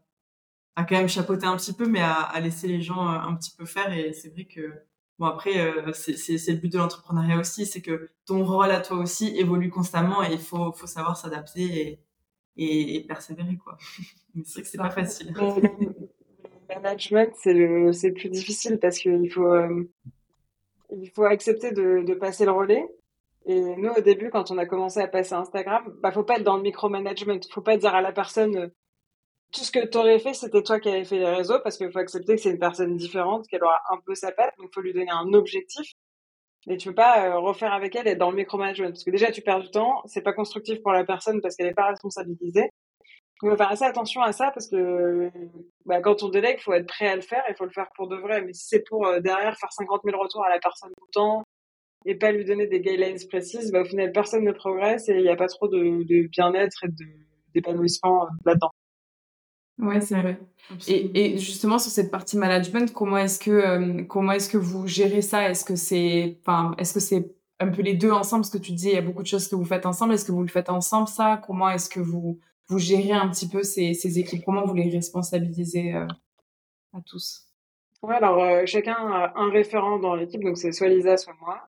à 0.75 0.85
quand 0.85 0.95
même 0.95 1.09
chapeauter 1.09 1.47
un 1.47 1.57
petit 1.57 1.73
peu, 1.73 1.85
mais 1.85 1.99
à, 1.99 2.13
à, 2.13 2.39
laisser 2.39 2.67
les 2.67 2.81
gens 2.81 3.05
euh, 3.07 3.19
un 3.19 3.35
petit 3.35 3.51
peu 3.57 3.65
faire. 3.65 3.91
Et 3.91 4.13
c'est 4.13 4.29
vrai 4.29 4.45
que, 4.45 4.73
bon, 5.17 5.25
après, 5.25 5.59
euh, 5.59 5.91
c'est 5.93 6.47
le 6.47 6.57
but 6.57 6.71
de 6.71 6.77
l'entrepreneuriat 6.77 7.37
aussi, 7.37 7.65
c'est 7.65 7.81
que 7.81 8.09
ton 8.25 8.45
rôle 8.45 8.71
à 8.71 8.79
toi 8.79 8.97
aussi 8.97 9.37
évolue 9.37 9.69
constamment 9.69 10.23
et 10.23 10.31
il 10.31 10.39
faut, 10.39 10.71
faut 10.71 10.87
savoir 10.87 11.17
s'adapter 11.17 11.61
et, 11.61 12.05
et, 12.55 12.95
et, 12.95 13.01
persévérer, 13.05 13.57
quoi. 13.57 13.77
c'est 14.45 14.53
vrai 14.53 14.61
que 14.61 14.67
c'est 14.69 14.77
pas 14.77 14.89
facile. 14.89 15.33
Management, 16.81 17.31
c'est 17.35 17.53
le, 17.53 17.91
c'est 17.93 18.11
plus 18.11 18.29
difficile 18.29 18.79
parce 18.79 18.97
qu'il 18.99 19.31
faut, 19.31 19.47
euh, 19.53 19.89
il 20.91 21.09
faut 21.11 21.25
accepter 21.25 21.71
de, 21.71 22.13
passer 22.15 22.45
le 22.45 22.51
relais. 22.51 22.85
Et 23.45 23.59
nous, 23.77 23.89
au 23.89 24.01
début, 24.01 24.29
quand 24.29 24.51
on 24.51 24.57
a 24.57 24.65
commencé 24.65 24.99
à 24.99 25.07
passer 25.07 25.33
Instagram, 25.33 25.83
bah, 26.01 26.11
faut 26.11 26.23
pas 26.23 26.37
être 26.37 26.43
dans 26.43 26.57
le 26.57 26.63
micromanagement. 26.63 27.39
Faut 27.51 27.61
pas 27.61 27.77
dire 27.77 27.95
à 27.95 28.01
la 28.01 28.11
personne, 28.11 28.71
tout 29.51 29.61
ce 29.61 29.71
que 29.71 29.85
tu 29.85 29.97
aurais 29.97 30.19
fait, 30.19 30.33
c'était 30.33 30.61
toi 30.61 30.79
qui 30.79 30.89
avais 30.89 31.05
fait 31.05 31.17
les 31.17 31.29
réseaux, 31.29 31.59
parce 31.63 31.77
qu'il 31.77 31.91
faut 31.91 31.99
accepter 31.99 32.35
que 32.35 32.41
c'est 32.41 32.51
une 32.51 32.59
personne 32.59 32.95
différente, 32.97 33.47
qu'elle 33.47 33.63
aura 33.63 33.79
un 33.91 33.97
peu 34.05 34.13
sa 34.15 34.31
patte, 34.31 34.53
donc 34.57 34.73
faut 34.73 34.81
lui 34.81 34.93
donner 34.93 35.09
un 35.11 35.33
objectif. 35.33 35.93
Et 36.67 36.77
tu 36.77 36.89
peux 36.89 36.95
pas 36.95 37.25
euh, 37.25 37.39
refaire 37.39 37.73
avec 37.73 37.95
elle 37.95 38.07
et 38.07 38.11
être 38.11 38.17
dans 38.19 38.31
le 38.31 38.37
micromanagement, 38.37 38.89
parce 38.89 39.03
que 39.03 39.11
déjà 39.11 39.31
tu 39.31 39.41
perds 39.41 39.61
du 39.61 39.71
temps, 39.71 40.03
c'est 40.05 40.21
pas 40.21 40.33
constructif 40.33 40.81
pour 40.81 40.91
la 40.91 41.03
personne 41.05 41.41
parce 41.41 41.55
qu'elle 41.55 41.67
n'est 41.67 41.73
pas 41.73 41.87
responsabilisée. 41.87 42.69
On 43.41 43.49
va 43.49 43.55
faire 43.55 43.71
assez 43.71 43.85
attention 43.85 44.21
à 44.21 44.33
ça 44.33 44.51
parce 44.51 44.67
que 44.67 45.31
bah, 45.85 46.01
quand 46.01 46.23
on 46.23 46.29
délègue, 46.29 46.57
il 46.59 46.63
faut 46.63 46.73
être 46.73 46.87
prêt 46.87 47.07
à 47.07 47.15
le 47.15 47.21
faire, 47.21 47.43
il 47.47 47.55
faut 47.55 47.63
le 47.63 47.71
faire 47.71 47.89
pour 47.95 48.07
de 48.07 48.17
vrai. 48.17 48.41
Mais 48.41 48.53
si 48.53 48.67
c'est 48.67 48.83
pour 48.87 49.07
euh, 49.07 49.21
derrière 49.21 49.57
faire 49.57 49.71
50 49.71 50.01
000 50.03 50.21
retours 50.21 50.43
à 50.43 50.49
la 50.49 50.59
personne 50.59 50.89
tout 50.97 51.05
le 51.05 51.13
temps 51.13 51.43
et 52.05 52.15
pas 52.15 52.31
lui 52.31 52.43
donner 52.43 52.67
des 52.67 52.81
guidelines 52.81 53.17
précises, 53.29 53.71
bah, 53.71 53.81
au 53.81 53.85
final 53.85 54.11
personne 54.11 54.43
ne 54.43 54.51
progresse 54.51 55.07
et 55.07 55.15
il 55.15 55.21
n'y 55.21 55.29
a 55.29 55.37
pas 55.37 55.47
trop 55.47 55.67
de, 55.67 55.77
de 55.77 56.27
bien-être 56.27 56.83
et 56.83 56.89
d'épanouissement 57.53 58.23
euh, 58.23 58.29
là-dedans. 58.45 58.71
Ouais, 59.79 60.01
c'est 60.01 60.19
vrai. 60.19 60.37
Et, 60.89 61.33
et, 61.33 61.37
justement 61.37 61.79
sur 61.79 61.89
cette 61.89 62.11
partie 62.11 62.37
management, 62.37 62.91
comment 62.91 63.17
est-ce 63.17 63.39
que 63.39 63.51
euh, 63.51 64.03
comment 64.03 64.33
est-ce 64.33 64.49
que 64.49 64.57
vous 64.57 64.85
gérez 64.87 65.21
ça? 65.21 65.49
Est-ce 65.49 65.63
que 65.63 65.77
c'est 65.77 66.37
enfin 66.41 66.75
est-ce 66.77 66.93
que 66.93 66.99
c'est 66.99 67.33
un 67.61 67.69
peu 67.69 67.81
les 67.81 67.93
deux 67.93 68.11
ensemble? 68.11 68.41
Parce 68.41 68.51
que 68.51 68.57
tu 68.57 68.73
dis 68.73 68.87
il 68.89 68.95
y 68.95 68.97
a 68.97 69.01
beaucoup 69.01 69.21
de 69.21 69.27
choses 69.27 69.47
que 69.47 69.55
vous 69.55 69.63
faites 69.63 69.85
ensemble. 69.85 70.13
Est-ce 70.13 70.25
que 70.25 70.33
vous 70.33 70.41
le 70.41 70.49
faites 70.49 70.69
ensemble 70.69 71.07
ça? 71.07 71.41
Comment 71.47 71.69
est-ce 71.69 71.89
que 71.89 72.01
vous 72.01 72.41
vous 72.69 72.79
gérez 72.79 73.11
un 73.11 73.29
petit 73.29 73.47
peu 73.47 73.63
ces, 73.63 73.93
ces 73.93 74.19
équipes? 74.19 74.43
Comment 74.45 74.65
vous 74.65 74.75
les 74.75 74.89
responsabilisez 74.89 75.93
euh, 75.93 76.07
à 76.93 77.01
tous? 77.05 77.45
Ouais, 78.01 78.15
alors 78.15 78.41
euh, 78.41 78.65
chacun 78.65 78.93
a 78.93 79.33
un 79.35 79.49
référent 79.49 79.99
dans 79.99 80.15
l'équipe, 80.15 80.43
donc 80.43 80.57
c'est 80.57 80.71
soit 80.71 80.87
Lisa, 80.87 81.17
soit 81.17 81.33
moi, 81.41 81.67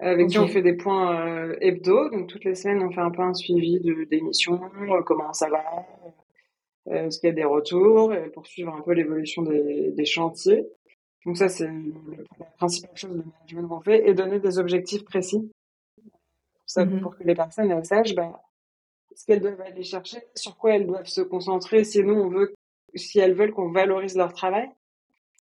avec 0.00 0.28
qui 0.28 0.38
on 0.38 0.48
fait 0.48 0.62
des 0.62 0.74
points 0.74 1.52
hebdo. 1.60 2.10
Donc 2.10 2.28
toutes 2.28 2.44
les 2.44 2.56
semaines, 2.56 2.82
on 2.82 2.90
fait 2.90 3.00
un 3.00 3.10
peu 3.10 3.22
un 3.22 3.34
suivi 3.34 3.78
de 3.78 4.04
d'émissions, 4.04 4.60
comment 5.06 5.32
ça 5.32 5.48
va, 5.48 5.62
euh, 6.88 7.06
est-ce 7.06 7.20
qu'il 7.20 7.28
y 7.28 7.32
a 7.32 7.34
des 7.34 7.44
retours, 7.44 8.12
et 8.12 8.28
poursuivre 8.30 8.74
un 8.74 8.80
peu 8.80 8.92
l'évolution 8.92 9.42
des, 9.42 9.92
des, 9.92 10.04
chantiers. 10.04 10.66
Donc 11.24 11.36
ça, 11.36 11.48
c'est 11.48 11.70
la 12.38 12.46
principale 12.56 12.96
chose 12.96 13.10
de 13.10 13.22
management 13.22 13.68
qu'on 13.68 13.80
fait, 13.80 14.08
et 14.08 14.14
donner 14.14 14.40
des 14.40 14.58
objectifs 14.58 15.04
précis. 15.04 15.52
Ça, 16.66 16.84
mm-hmm. 16.84 17.00
Pour 17.00 17.16
que 17.16 17.22
les 17.22 17.34
personnes 17.34 17.70
elles 17.70 17.84
sachent 17.84 18.14
bah, 18.14 18.40
ce 19.16 19.24
qu'elles 19.26 19.40
doivent 19.40 19.60
aller 19.60 19.82
chercher, 19.82 20.18
sur 20.34 20.56
quoi 20.56 20.74
elles 20.74 20.86
doivent 20.86 21.06
se 21.06 21.20
concentrer, 21.20 21.84
si 21.84 22.02
nous, 22.02 22.14
on 22.14 22.28
veut, 22.28 22.54
si 22.94 23.18
elles 23.18 23.34
veulent 23.34 23.52
qu'on 23.52 23.70
valorise 23.70 24.16
leur 24.16 24.32
travail. 24.32 24.68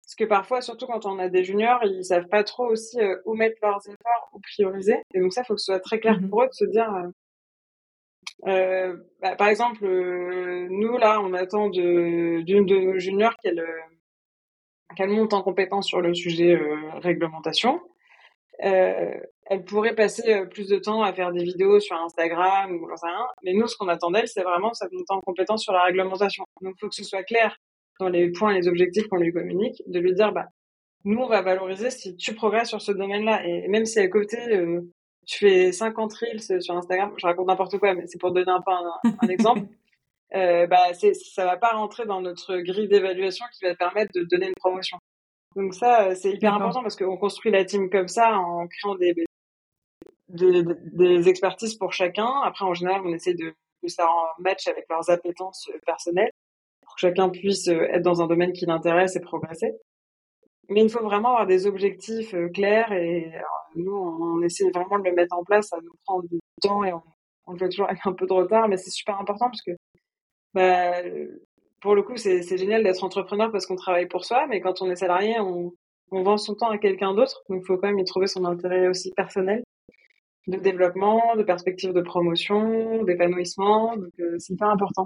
Parce 0.03 0.15
que 0.15 0.23
parfois, 0.25 0.61
surtout 0.61 0.87
quand 0.87 1.05
on 1.05 1.19
a 1.19 1.29
des 1.29 1.43
juniors, 1.43 1.79
ils 1.83 2.03
savent 2.03 2.27
pas 2.27 2.43
trop 2.43 2.65
aussi 2.67 2.99
euh, 2.99 3.17
où 3.25 3.33
mettre 3.33 3.57
leurs 3.61 3.79
efforts, 3.87 4.29
où 4.33 4.39
prioriser. 4.39 4.97
Et 5.13 5.21
donc 5.21 5.31
ça, 5.33 5.41
il 5.41 5.45
faut 5.45 5.55
que 5.55 5.61
ce 5.61 5.67
soit 5.67 5.79
très 5.79 5.99
clair 5.99 6.19
mm-hmm. 6.19 6.29
pour 6.29 6.43
eux 6.43 6.47
de 6.47 6.53
se 6.53 6.65
dire, 6.65 6.93
euh, 6.93 7.07
euh, 8.47 8.97
bah, 9.21 9.35
par 9.35 9.47
exemple, 9.47 9.85
euh, 9.85 10.67
nous 10.69 10.97
là, 10.97 11.21
on 11.21 11.33
attend 11.33 11.69
d'une 11.69 12.43
de, 12.43 12.75
nos 12.75 12.99
juniors 12.99 13.35
qu'elle 13.37 13.59
euh, 13.59 13.79
qu'elle 14.95 15.09
monte 15.09 15.33
en 15.33 15.41
compétence 15.41 15.87
sur 15.87 16.01
le 16.01 16.13
sujet 16.13 16.59
euh, 18.63 19.19
elle 19.45 19.63
pourrait 19.65 19.95
passer 19.95 20.45
plus 20.49 20.69
de 20.69 20.77
temps 20.77 21.01
à 21.03 21.13
faire 21.13 21.31
des 21.31 21.43
vidéos 21.43 21.79
sur 21.79 21.95
Instagram 21.97 22.71
ou 22.73 22.87
j'en 22.87 23.07
rien. 23.07 23.27
Mais 23.43 23.53
nous, 23.53 23.67
ce 23.67 23.75
qu'on 23.75 23.87
attend 23.87 24.11
d'elle, 24.11 24.27
c'est 24.27 24.43
vraiment 24.43 24.73
sa 24.73 24.85
montée 24.91 25.05
en 25.09 25.19
compétence 25.21 25.63
sur 25.63 25.73
la 25.73 25.83
réglementation. 25.83 26.45
Donc, 26.61 26.75
il 26.77 26.79
faut 26.79 26.89
que 26.89 26.95
ce 26.95 27.03
soit 27.03 27.23
clair 27.23 27.57
dans 27.99 28.09
les 28.09 28.31
points, 28.31 28.53
les 28.53 28.67
objectifs 28.67 29.07
qu'on 29.07 29.17
lui 29.17 29.33
communique, 29.33 29.81
de 29.87 29.99
lui 29.99 30.13
dire, 30.13 30.31
bah, 30.31 30.47
nous, 31.03 31.19
on 31.19 31.27
va 31.27 31.41
valoriser 31.41 31.89
si 31.89 32.15
tu 32.15 32.33
progresses 32.33 32.69
sur 32.69 32.81
ce 32.81 32.91
domaine-là. 32.91 33.45
Et 33.45 33.67
même 33.67 33.85
si 33.85 33.99
à 33.99 34.07
côté, 34.07 34.37
euh, 34.55 34.81
tu 35.27 35.39
fais 35.39 35.71
50 35.71 36.13
reels 36.13 36.61
sur 36.61 36.75
Instagram, 36.75 37.13
je 37.17 37.25
raconte 37.25 37.47
n'importe 37.47 37.77
quoi, 37.77 37.93
mais 37.93 38.05
c'est 38.07 38.19
pour 38.19 38.31
donner 38.31 38.51
un 38.51 38.61
peu 38.61 38.71
un, 38.71 38.93
exemple. 39.29 39.61
Euh, 40.33 40.65
bah, 40.67 40.93
c'est, 40.93 41.13
ça 41.13 41.45
va 41.45 41.57
pas 41.57 41.71
rentrer 41.71 42.05
dans 42.05 42.21
notre 42.21 42.57
grille 42.57 42.87
d'évaluation 42.87 43.45
qui 43.53 43.65
va 43.65 43.75
permettre 43.75 44.11
de 44.13 44.23
donner 44.23 44.47
une 44.47 44.55
promotion. 44.55 44.97
Donc 45.55 45.73
ça, 45.73 46.07
euh, 46.07 46.15
c'est 46.15 46.31
hyper 46.31 46.53
important 46.53 46.81
parce 46.81 46.95
qu'on 46.95 47.17
construit 47.17 47.51
la 47.51 47.65
team 47.65 47.89
comme 47.89 48.07
ça 48.07 48.37
en 48.37 48.67
créant 48.67 48.95
des, 48.95 49.13
des, 50.29 50.63
des, 50.93 51.29
expertises 51.29 51.75
pour 51.75 51.93
chacun. 51.93 52.29
Après, 52.43 52.65
en 52.65 52.73
général, 52.73 53.01
on 53.05 53.13
essaie 53.13 53.33
de 53.33 53.53
que 53.81 53.87
ça 53.87 54.07
en 54.07 54.41
match 54.41 54.67
avec 54.67 54.85
leurs 54.89 55.09
appétences 55.09 55.69
personnelles 55.85 56.31
pour 56.83 56.95
que 56.95 57.01
chacun 57.01 57.29
puisse 57.29 57.67
euh, 57.67 57.87
être 57.89 58.03
dans 58.03 58.21
un 58.21 58.27
domaine 58.27 58.53
qui 58.53 58.65
l'intéresse 58.65 59.15
et 59.15 59.19
progresser. 59.19 59.71
Mais 60.69 60.83
il 60.83 60.89
faut 60.89 61.03
vraiment 61.03 61.29
avoir 61.29 61.47
des 61.47 61.65
objectifs 61.67 62.33
euh, 62.33 62.47
clairs 62.49 62.91
et 62.93 63.31
nous, 63.75 63.91
on 63.93 64.41
essaie 64.43 64.69
vraiment 64.69 64.99
de 64.99 65.05
le 65.09 65.15
mettre 65.15 65.35
en 65.35 65.43
place. 65.43 65.67
Ça 65.69 65.77
nous 65.83 65.93
prend 66.05 66.21
du 66.21 66.39
temps 66.61 66.83
et 66.83 66.93
on, 66.93 67.01
on 67.47 67.53
le 67.53 67.57
fait 67.57 67.69
toujours 67.69 67.89
avec 67.89 68.05
un 68.05 68.13
peu 68.13 68.25
de 68.25 68.33
retard, 68.33 68.67
mais 68.67 68.77
c'est 68.77 68.91
super 68.91 69.19
important 69.19 69.47
parce 69.47 69.61
que 69.61 69.71
bah, 70.53 71.01
pour 71.81 71.95
le 71.95 72.03
coup, 72.03 72.15
c'est 72.15 72.57
génial 72.57 72.83
d'être 72.83 73.03
entrepreneur 73.03 73.51
parce 73.51 73.65
qu'on 73.65 73.75
travaille 73.75 74.07
pour 74.07 74.23
soi, 74.23 74.45
mais 74.47 74.61
quand 74.61 74.81
on 74.81 74.89
est 74.89 74.95
salarié, 74.95 75.39
on, 75.39 75.73
on 76.11 76.23
vend 76.23 76.37
son 76.37 76.55
temps 76.55 76.69
à 76.69 76.77
quelqu'un 76.77 77.13
d'autre. 77.13 77.41
Donc, 77.49 77.61
il 77.63 77.65
faut 77.65 77.77
quand 77.77 77.87
même 77.87 77.99
y 77.99 78.05
trouver 78.05 78.27
son 78.27 78.45
intérêt 78.45 78.87
aussi 78.87 79.11
personnel 79.11 79.63
de 80.47 80.57
développement, 80.57 81.35
de 81.35 81.43
perspective 81.43 81.93
de 81.93 82.01
promotion, 82.01 83.03
d'épanouissement. 83.03 83.95
Donc, 83.97 84.11
euh, 84.19 84.35
c'est 84.39 84.53
hyper 84.53 84.69
important. 84.69 85.05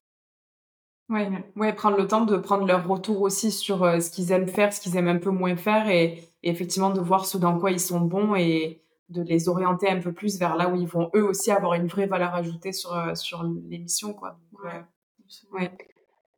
Ouais, 1.10 1.30
ouais, 1.56 1.74
prendre 1.74 1.98
le 1.98 2.08
temps 2.08 2.26
de 2.26 2.36
prendre 2.36 2.66
leur 2.66 2.88
retour 2.88 3.22
aussi 3.22 3.52
sur 3.52 3.84
euh, 3.84 4.00
ce 4.00 4.10
qu'ils 4.10 4.32
aiment 4.32 4.48
faire, 4.48 4.74
ce 4.74 4.82
qu'ils 4.82 4.98
aiment 4.98 5.08
un 5.08 5.20
peu 5.20 5.30
moins 5.30 5.56
faire 5.56 5.88
et, 5.88 6.20
effectivement 6.42 6.92
de 6.92 7.00
voir 7.00 7.26
ce 7.26 7.40
dans 7.40 7.58
quoi 7.58 7.72
ils 7.72 7.80
sont 7.80 8.02
bons 8.02 8.36
et 8.36 8.84
de 9.10 9.24
les 9.24 9.50
orienter 9.50 9.90
un 9.90 10.00
peu 10.00 10.14
plus 10.14 10.40
vers 10.40 10.56
là 10.56 10.70
où 10.70 10.76
ils 10.76 10.88
vont 10.88 11.10
eux 11.16 11.24
aussi 11.24 11.52
avoir 11.52 11.74
une 11.74 11.88
vraie 11.88 12.06
valeur 12.06 12.34
ajoutée 12.36 12.72
sur, 12.72 12.94
euh, 12.94 13.16
sur 13.16 13.44
l'émission, 13.44 14.14
quoi. 14.14 14.38
ouais. 14.64 14.84
ouais. 15.54 15.72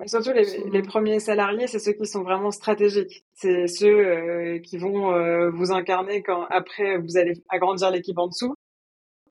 Surtout 0.06 0.32
les, 0.32 0.70
les, 0.70 0.82
premiers 0.84 1.20
salariés, 1.20 1.66
c'est 1.66 1.80
ceux 1.80 1.93
qui 1.93 2.06
sont 2.06 2.22
vraiment 2.22 2.52
stratégiques. 2.52 3.26
C'est 3.34 3.68
ceux 3.68 3.88
euh, 3.88 4.60
qui 4.60 4.78
vont 4.78 5.50
vous 5.50 5.72
incarner 5.72 6.22
quand 6.22 6.45
après 6.50 6.98
vous 7.00 7.18
allez 7.18 7.34
agrandir 7.50 7.89
l'équipe 7.89 8.18
en 8.18 8.28
dessous. 8.28 8.54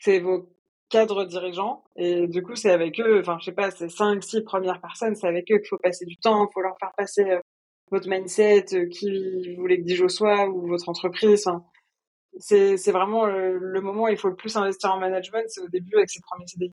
C'est 0.01 0.19
vos 0.19 0.49
cadre 0.89 1.25
dirigeant 1.25 1.85
et 1.97 2.29
du 2.29 2.43
coup 2.43 2.55
c'est 2.55 2.71
avec 2.71 3.01
eux 3.01 3.21
enfin 3.21 3.39
je 3.41 3.47
sais 3.47 3.53
pas 3.53 3.71
c'est 3.71 3.89
cinq 3.89 4.23
six 4.23 4.43
premières 4.43 4.81
personnes 4.81 5.17
c'est 5.17 5.27
avec 5.27 5.51
eux 5.51 5.59
qu'il 5.59 5.69
faut 5.69 5.79
passer 5.79 6.05
du 6.05 6.17
temps 6.17 6.47
il 6.47 6.53
faut 6.55 6.61
leur 6.61 6.77
faire 6.79 6.93
passer 6.97 7.25
euh, 7.25 7.41
votre 7.91 8.09
mindset 8.09 8.67
euh, 8.75 8.87
qui 8.89 9.55
vous 9.55 9.63
voulez 9.63 9.79
que 9.79 9.85
Dijon 9.85 10.09
soit 10.09 10.49
ou 10.49 10.69
votre 10.69 10.89
entreprise 10.89 11.47
enfin, 11.47 11.65
c'est 12.39 12.77
c'est 12.77 12.93
vraiment 12.93 13.27
le, 13.27 13.81
moment 13.81 14.05
où 14.05 14.09
il 14.09 14.17
faut 14.17 14.29
le 14.29 14.37
plus 14.37 14.57
investir 14.57 14.93
en 14.93 15.01
management 15.01 15.45
c'est 15.49 15.61
au 15.63 15.69
début 15.69 15.97
avec 15.97 16.11
ses 16.11 16.21
premiers 16.21 16.47
CDI 16.47 16.73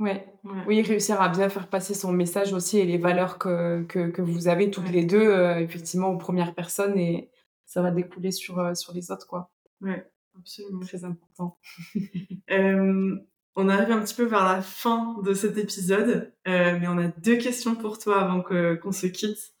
ouais, 0.00 0.26
oui 0.66 0.82
réussir 0.82 1.20
à 1.22 1.28
bien 1.28 1.48
faire 1.48 1.68
passer 1.68 1.94
son 1.94 2.12
message 2.12 2.52
aussi 2.52 2.78
et 2.78 2.84
les 2.84 2.98
valeurs 2.98 3.38
que 3.38 3.82
que, 3.84 4.10
que 4.10 4.22
vous 4.22 4.48
avez 4.48 4.70
toutes 4.70 4.90
les 4.90 5.04
deux 5.04 5.28
euh, 5.28 5.60
effectivement 5.60 6.08
aux 6.08 6.18
premières 6.18 6.54
personnes 6.54 6.98
et 6.98 7.30
ça 7.66 7.82
va 7.82 7.90
découler 7.92 8.32
sur 8.32 8.76
sur 8.76 8.92
les 8.92 9.10
autres 9.12 9.26
quoi 9.28 9.50
ouais 9.80 10.10
Absolument. 10.38 10.80
Très 10.80 11.04
important. 11.04 11.58
euh, 12.50 13.16
on 13.56 13.68
arrive 13.68 13.90
un 13.90 14.00
petit 14.00 14.14
peu 14.14 14.24
vers 14.24 14.44
la 14.44 14.62
fin 14.62 15.18
de 15.22 15.34
cet 15.34 15.58
épisode, 15.58 16.32
euh, 16.46 16.78
mais 16.80 16.88
on 16.88 16.98
a 16.98 17.08
deux 17.08 17.36
questions 17.36 17.74
pour 17.74 17.98
toi 17.98 18.20
avant 18.20 18.42
qu'on 18.42 18.92
se 18.92 19.06
quitte. 19.06 19.52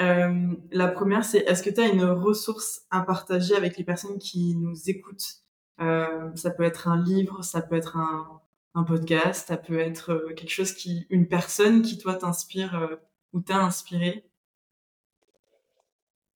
Euh, 0.00 0.54
la 0.70 0.88
première, 0.88 1.24
c'est 1.24 1.38
est-ce 1.38 1.62
que 1.62 1.70
tu 1.70 1.80
as 1.80 1.88
une 1.88 2.04
ressource 2.04 2.82
à 2.90 3.02
partager 3.02 3.56
avec 3.56 3.76
les 3.78 3.84
personnes 3.84 4.18
qui 4.18 4.54
nous 4.54 4.88
écoutent? 4.88 5.42
Euh, 5.80 6.30
Ça 6.36 6.50
peut 6.50 6.62
être 6.62 6.88
un 6.88 7.02
livre, 7.02 7.42
ça 7.42 7.62
peut 7.62 7.76
être 7.76 7.96
un, 7.96 8.40
un 8.78 8.84
podcast, 8.84 9.48
ça 9.48 9.56
peut 9.56 9.78
être 9.78 10.12
euh, 10.12 10.34
quelque 10.34 10.50
chose 10.50 10.72
qui, 10.72 11.06
une 11.10 11.26
personne 11.28 11.82
qui 11.82 11.98
toi 11.98 12.14
t'inspire 12.14 12.80
euh, 12.80 12.96
ou 13.32 13.40
t'a 13.40 13.58
inspiré. 13.58 14.24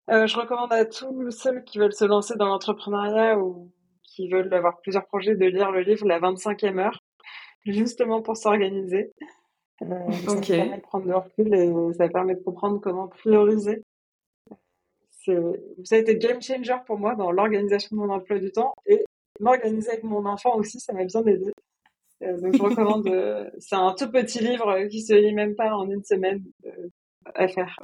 je 0.07 0.37
recommande 0.37 0.73
à 0.73 0.85
tous 0.85 1.31
ceux 1.31 1.61
qui 1.61 1.77
veulent 1.77 1.93
se 1.93 2.05
lancer 2.05 2.35
dans 2.35 2.47
l'entrepreneuriat 2.47 3.37
ou 3.39 3.71
qui 4.03 4.27
veulent 4.27 4.53
avoir 4.53 4.81
plusieurs 4.81 5.05
projets 5.05 5.35
de 5.35 5.45
lire 5.45 5.71
le 5.71 5.81
livre 5.81 6.05
La 6.05 6.19
25e 6.19 6.79
heure, 6.79 6.99
justement 7.65 8.21
pour 8.21 8.37
s'organiser. 8.37 9.11
Euh, 9.83 10.11
Ça 10.27 10.35
permet 10.41 10.77
de 10.77 10.81
prendre 10.81 11.07
de 11.07 11.13
recul 11.13 11.53
et 11.53 11.93
ça 11.93 12.07
permet 12.09 12.35
de 12.35 12.43
comprendre 12.43 12.79
comment 12.81 13.07
prioriser. 13.07 13.83
Ça 15.25 15.95
a 15.95 15.97
été 15.97 16.17
game 16.17 16.41
changer 16.41 16.75
pour 16.85 16.97
moi 16.97 17.15
dans 17.15 17.31
l'organisation 17.31 17.95
de 17.95 18.01
mon 18.01 18.09
emploi 18.09 18.39
du 18.39 18.51
temps 18.51 18.73
et 18.85 19.03
m'organiser 19.39 19.91
avec 19.91 20.03
mon 20.03 20.25
enfant 20.25 20.55
aussi, 20.55 20.79
ça 20.79 20.93
m'a 20.93 21.05
bien 21.05 21.23
aidé. 21.25 21.51
Euh, 22.21 22.39
donc 22.39 22.55
je 22.55 22.61
recommande, 22.61 23.07
euh, 23.07 23.49
c'est 23.59 23.75
un 23.75 23.93
tout 23.93 24.09
petit 24.11 24.39
livre 24.39 24.87
qui 24.89 25.01
se 25.01 25.13
lit 25.13 25.33
même 25.33 25.55
pas 25.55 25.73
en 25.75 25.89
une 25.89 26.03
semaine 26.03 26.43
euh, 26.65 26.89
à 27.35 27.47
faire. 27.47 27.75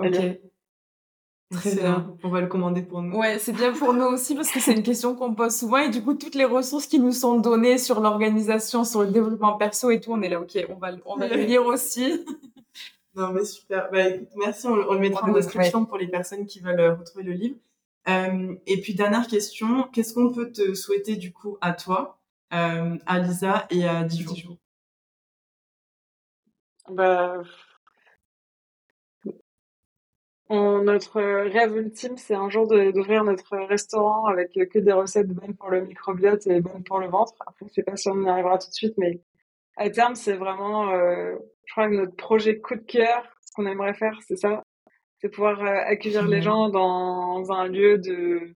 Très 1.51 1.75
bien. 1.75 2.13
On 2.23 2.29
va 2.29 2.41
le 2.41 2.47
commander 2.47 2.81
pour 2.81 3.01
nous. 3.01 3.15
Ouais, 3.17 3.39
c'est 3.39 3.53
bien 3.53 3.71
pour 3.71 3.93
nous 3.93 4.05
aussi 4.05 4.35
parce 4.35 4.51
que 4.51 4.59
c'est 4.59 4.73
une 4.73 4.83
question 4.83 5.15
qu'on 5.15 5.33
pose 5.33 5.55
souvent 5.55 5.77
et 5.77 5.89
du 5.89 6.03
coup 6.03 6.13
toutes 6.13 6.35
les 6.35 6.45
ressources 6.45 6.87
qui 6.87 6.99
nous 6.99 7.13
sont 7.13 7.39
données 7.39 7.77
sur 7.77 8.01
l'organisation, 8.01 8.83
sur 8.83 9.03
le 9.03 9.11
développement 9.11 9.57
perso 9.57 9.89
et 9.89 10.01
tout, 10.01 10.11
on 10.11 10.21
est 10.21 10.29
là, 10.29 10.41
ok, 10.41 10.57
on 10.69 10.75
va, 10.75 10.91
on 11.05 11.15
va 11.15 11.27
le 11.29 11.37
lire 11.37 11.65
aussi. 11.65 12.25
non 13.15 13.31
mais 13.31 13.45
super. 13.45 13.89
Bah 13.91 14.09
écoute, 14.09 14.27
merci. 14.35 14.67
On, 14.67 14.93
le 14.93 14.99
mettra 14.99 15.25
en 15.25 15.31
description 15.31 15.85
pour 15.85 15.97
les 15.97 16.07
personnes 16.07 16.45
qui 16.45 16.59
veulent 16.59 16.79
euh, 16.81 16.95
retrouver 16.95 17.23
le 17.23 17.33
livre. 17.33 17.55
Euh, 18.09 18.55
et 18.65 18.81
puis 18.81 18.93
dernière 18.93 19.27
question, 19.27 19.83
qu'est-ce 19.93 20.13
qu'on 20.13 20.31
peut 20.31 20.51
te 20.51 20.73
souhaiter 20.73 21.15
du 21.15 21.31
coup 21.31 21.57
à 21.61 21.71
toi, 21.71 22.19
à 22.49 23.19
Lisa 23.19 23.67
et 23.69 23.87
à 23.87 24.03
Dijon 24.03 24.57
Bah 26.89 27.41
notre 30.49 31.21
rêve 31.21 31.75
ultime, 31.75 32.17
c'est 32.17 32.35
un 32.35 32.49
jour 32.49 32.67
d'ouvrir 32.67 33.23
notre 33.23 33.57
restaurant 33.57 34.25
avec 34.25 34.53
que 34.53 34.79
des 34.79 34.93
recettes 34.93 35.27
bonnes 35.27 35.55
pour 35.55 35.69
le 35.69 35.81
microbiote 35.81 36.47
et 36.47 36.61
bonnes 36.61 36.83
pour 36.83 36.99
le 36.99 37.07
ventre. 37.07 37.33
Après, 37.45 37.65
je 37.67 37.73
sais 37.73 37.83
pas 37.83 37.95
si 37.95 38.09
on 38.09 38.21
y 38.23 38.29
arrivera 38.29 38.57
tout 38.57 38.69
de 38.69 38.73
suite, 38.73 38.93
mais 38.97 39.19
à 39.75 39.89
terme, 39.89 40.15
c'est 40.15 40.37
vraiment, 40.37 40.89
euh, 40.91 41.35
je 41.65 41.73
crois 41.73 41.89
que 41.89 41.95
notre 41.95 42.15
projet 42.15 42.59
coup 42.59 42.75
de 42.75 42.81
cœur, 42.81 43.23
ce 43.45 43.51
qu'on 43.53 43.65
aimerait 43.65 43.93
faire, 43.93 44.17
c'est 44.27 44.37
ça. 44.37 44.63
C'est 45.19 45.29
pouvoir 45.29 45.61
euh, 45.61 45.83
accueillir 45.85 46.27
les 46.27 46.41
gens 46.41 46.69
dans 46.69 47.51
un 47.51 47.67
lieu 47.67 47.97
de, 47.97 48.53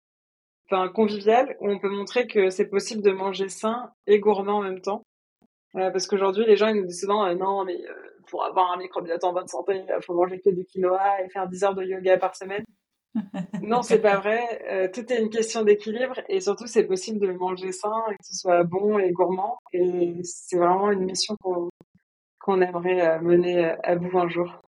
enfin, 0.69 0.89
convivial 0.89 1.55
où 1.59 1.69
on 1.69 1.79
peut 1.79 1.89
montrer 1.89 2.27
que 2.27 2.49
c'est 2.49 2.67
possible 2.67 3.01
de 3.01 3.11
manger 3.11 3.49
sain 3.49 3.91
et 4.05 4.19
gourmand 4.19 4.57
en 4.57 4.63
même 4.63 4.81
temps. 4.81 5.03
Euh, 5.75 5.91
parce 5.91 6.07
qu'aujourd'hui, 6.07 6.45
les 6.45 6.55
gens, 6.55 6.67
ils 6.67 6.75
nous 6.75 6.87
disent 6.87 7.01
souvent, 7.01 7.33
non, 7.35 7.65
mais 7.65 7.77
pour 8.27 8.43
avoir 8.43 8.71
un 8.71 8.77
microbiote 8.77 9.23
en 9.23 9.33
bonne 9.33 9.47
santé, 9.47 9.83
il 9.87 10.03
faut 10.03 10.13
manger 10.13 10.39
que 10.39 10.49
du 10.49 10.65
quinoa 10.65 11.21
et 11.23 11.29
faire 11.29 11.47
10 11.47 11.63
heures 11.63 11.75
de 11.75 11.83
yoga 11.83 12.17
par 12.17 12.35
semaine. 12.35 12.63
non, 13.61 13.81
c'est 13.81 14.01
pas 14.01 14.17
vrai. 14.17 14.61
Euh, 14.69 14.87
tout 14.93 15.11
est 15.11 15.19
une 15.19 15.29
question 15.29 15.63
d'équilibre 15.63 16.19
et 16.29 16.39
surtout, 16.39 16.67
c'est 16.67 16.85
possible 16.85 17.19
de 17.19 17.31
manger 17.31 17.71
sain 17.71 18.03
et 18.11 18.15
que 18.15 18.23
ce 18.23 18.35
soit 18.35 18.63
bon 18.63 18.99
et 18.99 19.11
gourmand. 19.11 19.57
Et 19.73 20.13
c'est 20.23 20.57
vraiment 20.57 20.91
une 20.91 21.05
mission 21.05 21.35
qu'on 22.39 22.61
aimerait 22.61 23.07
euh, 23.07 23.21
mener 23.21 23.75
à 23.83 23.95
bout 23.95 24.17
un 24.17 24.29
jour. 24.29 24.61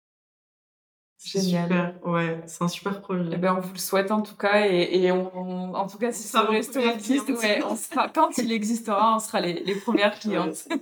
Génial. 1.25 1.99
Ouais, 2.05 2.41
c'est 2.47 2.63
un 2.63 2.69
super 2.69 3.01
projet. 3.01 3.31
Eh 3.33 3.37
ben, 3.37 3.57
on 3.57 3.61
vous 3.61 3.73
le 3.73 3.79
souhaite 3.79 4.13
en 4.13 4.23
tout 4.23 4.37
cas 4.37 4.67
et, 4.67 5.03
et 5.03 5.11
on, 5.11 5.75
en 5.75 5.87
tout 5.89 5.99
cas 5.99 6.13
si 6.13 6.23
ça 6.23 6.43
reste 6.43 6.77
existe, 6.77 7.29
ouais, 7.29 7.61
on 7.69 7.75
sera, 7.75 8.09
quand 8.09 8.39
il 8.39 8.53
existera, 8.53 9.17
on 9.17 9.19
sera 9.19 9.41
les, 9.41 9.65
les 9.65 9.75
premières 9.75 10.19
clientes. 10.19 10.69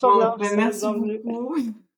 Bon, 0.00 0.36
ben, 0.38 0.56
merci 0.56 0.86
beaucoup. 0.86 1.56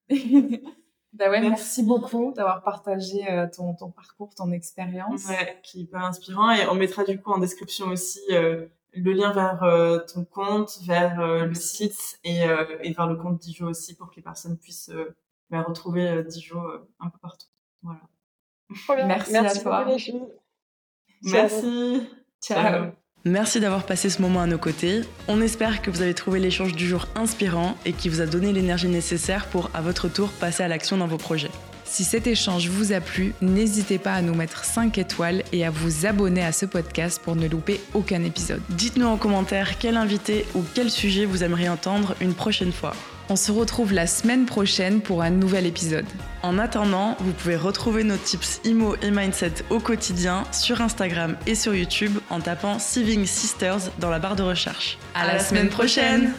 bah 1.13 1.31
ouais, 1.31 1.41
merci, 1.41 1.83
beaucoup 1.83 2.33
d'avoir 2.35 2.63
partagé 2.63 3.31
euh, 3.31 3.47
ton, 3.55 3.75
ton, 3.75 3.91
parcours, 3.91 4.35
ton 4.35 4.53
expérience. 4.53 5.27
Ouais, 5.27 5.61
qui 5.63 5.81
est 5.81 5.83
hyper 5.83 6.05
inspirant. 6.05 6.51
Et 6.51 6.67
on 6.69 6.75
mettra 6.75 7.05
du 7.05 7.21
coup 7.21 7.31
en 7.31 7.39
description 7.39 7.89
aussi 7.89 8.21
euh, 8.31 8.67
le 8.95 9.13
lien 9.13 9.33
vers 9.33 9.63
euh, 9.65 9.99
ton 9.99 10.25
compte, 10.25 10.79
vers 10.87 11.21
le 11.47 11.55
site 11.55 12.19
et, 12.25 12.45
et, 12.83 12.93
vers 12.93 13.07
le 13.07 13.17
compte 13.17 13.39
Dijo 13.39 13.69
aussi 13.69 13.95
pour 13.95 14.11
que 14.11 14.17
les 14.17 14.23
personnes 14.23 14.57
puissent 14.57 14.91
bah, 15.51 15.63
retrouver 15.63 16.23
Dijo 16.25 16.59
un 17.01 17.09
peu 17.09 17.19
partout. 17.21 17.47
Voilà. 17.83 18.01
Merci, 19.07 19.33
merci, 19.33 19.59
à 19.59 19.63
toi. 19.63 19.87
Merci. 21.23 22.09
Ciao. 22.43 22.93
Merci 23.27 23.61
d'avoir 23.61 23.85
passé 23.85 24.09
ce 24.09 24.23
moment 24.23 24.41
à 24.41 24.47
nos 24.47 24.57
côtés. 24.57 25.03
On 25.29 25.43
espère 25.43 25.83
que 25.83 25.91
vous 25.91 26.01
avez 26.01 26.15
trouvé 26.15 26.41
l'échange 26.41 26.75
du 26.75 26.87
jour 26.87 27.07
inspirant 27.15 27.77
et 27.85 27.93
qui 27.93 28.09
vous 28.09 28.23
a 28.23 28.27
donné 28.27 28.51
l'énergie 28.53 28.89
nécessaire 28.89 29.47
pour, 29.47 29.71
à 29.75 29.83
votre 29.83 30.09
tour, 30.09 30.31
passer 30.31 30.63
à 30.63 30.69
l'action 30.69 30.97
dans 30.97 31.07
vos 31.07 31.19
projets. 31.19 31.51
Si 31.85 32.05
cet 32.05 32.27
échange 32.27 32.69
vous 32.69 32.93
a 32.93 33.01
plu, 33.01 33.35
n'hésitez 33.43 33.99
pas 33.99 34.15
à 34.15 34.23
nous 34.23 34.35
mettre 34.35 34.65
5 34.65 34.97
étoiles 34.97 35.43
et 35.53 35.67
à 35.67 35.71
vous 35.71 36.07
abonner 36.07 36.43
à 36.43 36.53
ce 36.53 36.65
podcast 36.65 37.21
pour 37.23 37.37
ne 37.37 37.47
louper 37.47 37.81
aucun 37.93 38.23
épisode. 38.23 38.63
Dites-nous 38.71 39.07
en 39.07 39.19
commentaire 39.19 39.77
quel 39.79 39.99
invité 39.99 40.47
ou 40.55 40.63
quel 40.75 40.89
sujet 40.89 41.27
vous 41.27 41.45
aimeriez 41.45 41.69
entendre 41.69 42.15
une 42.23 42.33
prochaine 42.33 42.73
fois. 42.73 42.95
On 43.33 43.37
se 43.37 43.53
retrouve 43.53 43.93
la 43.93 44.09
semaine 44.09 44.45
prochaine 44.45 45.01
pour 45.01 45.23
un 45.23 45.31
nouvel 45.31 45.65
épisode. 45.65 46.05
En 46.43 46.59
attendant, 46.59 47.17
vous 47.21 47.31
pouvez 47.31 47.55
retrouver 47.55 48.03
nos 48.03 48.17
tips 48.17 48.61
IMO 48.65 48.97
et 49.03 49.13
Mindset 49.13 49.53
au 49.71 49.79
quotidien 49.79 50.43
sur 50.51 50.81
Instagram 50.81 51.37
et 51.47 51.55
sur 51.55 51.73
YouTube 51.73 52.19
en 52.29 52.41
tapant 52.41 52.81
Saving 52.81 53.25
Sisters 53.27 53.93
dans 54.01 54.11
la 54.11 54.19
barre 54.19 54.35
de 54.35 54.43
recherche. 54.43 54.99
À, 55.15 55.29
la, 55.29 55.39
semaine, 55.39 55.69
prochaine 55.69 56.33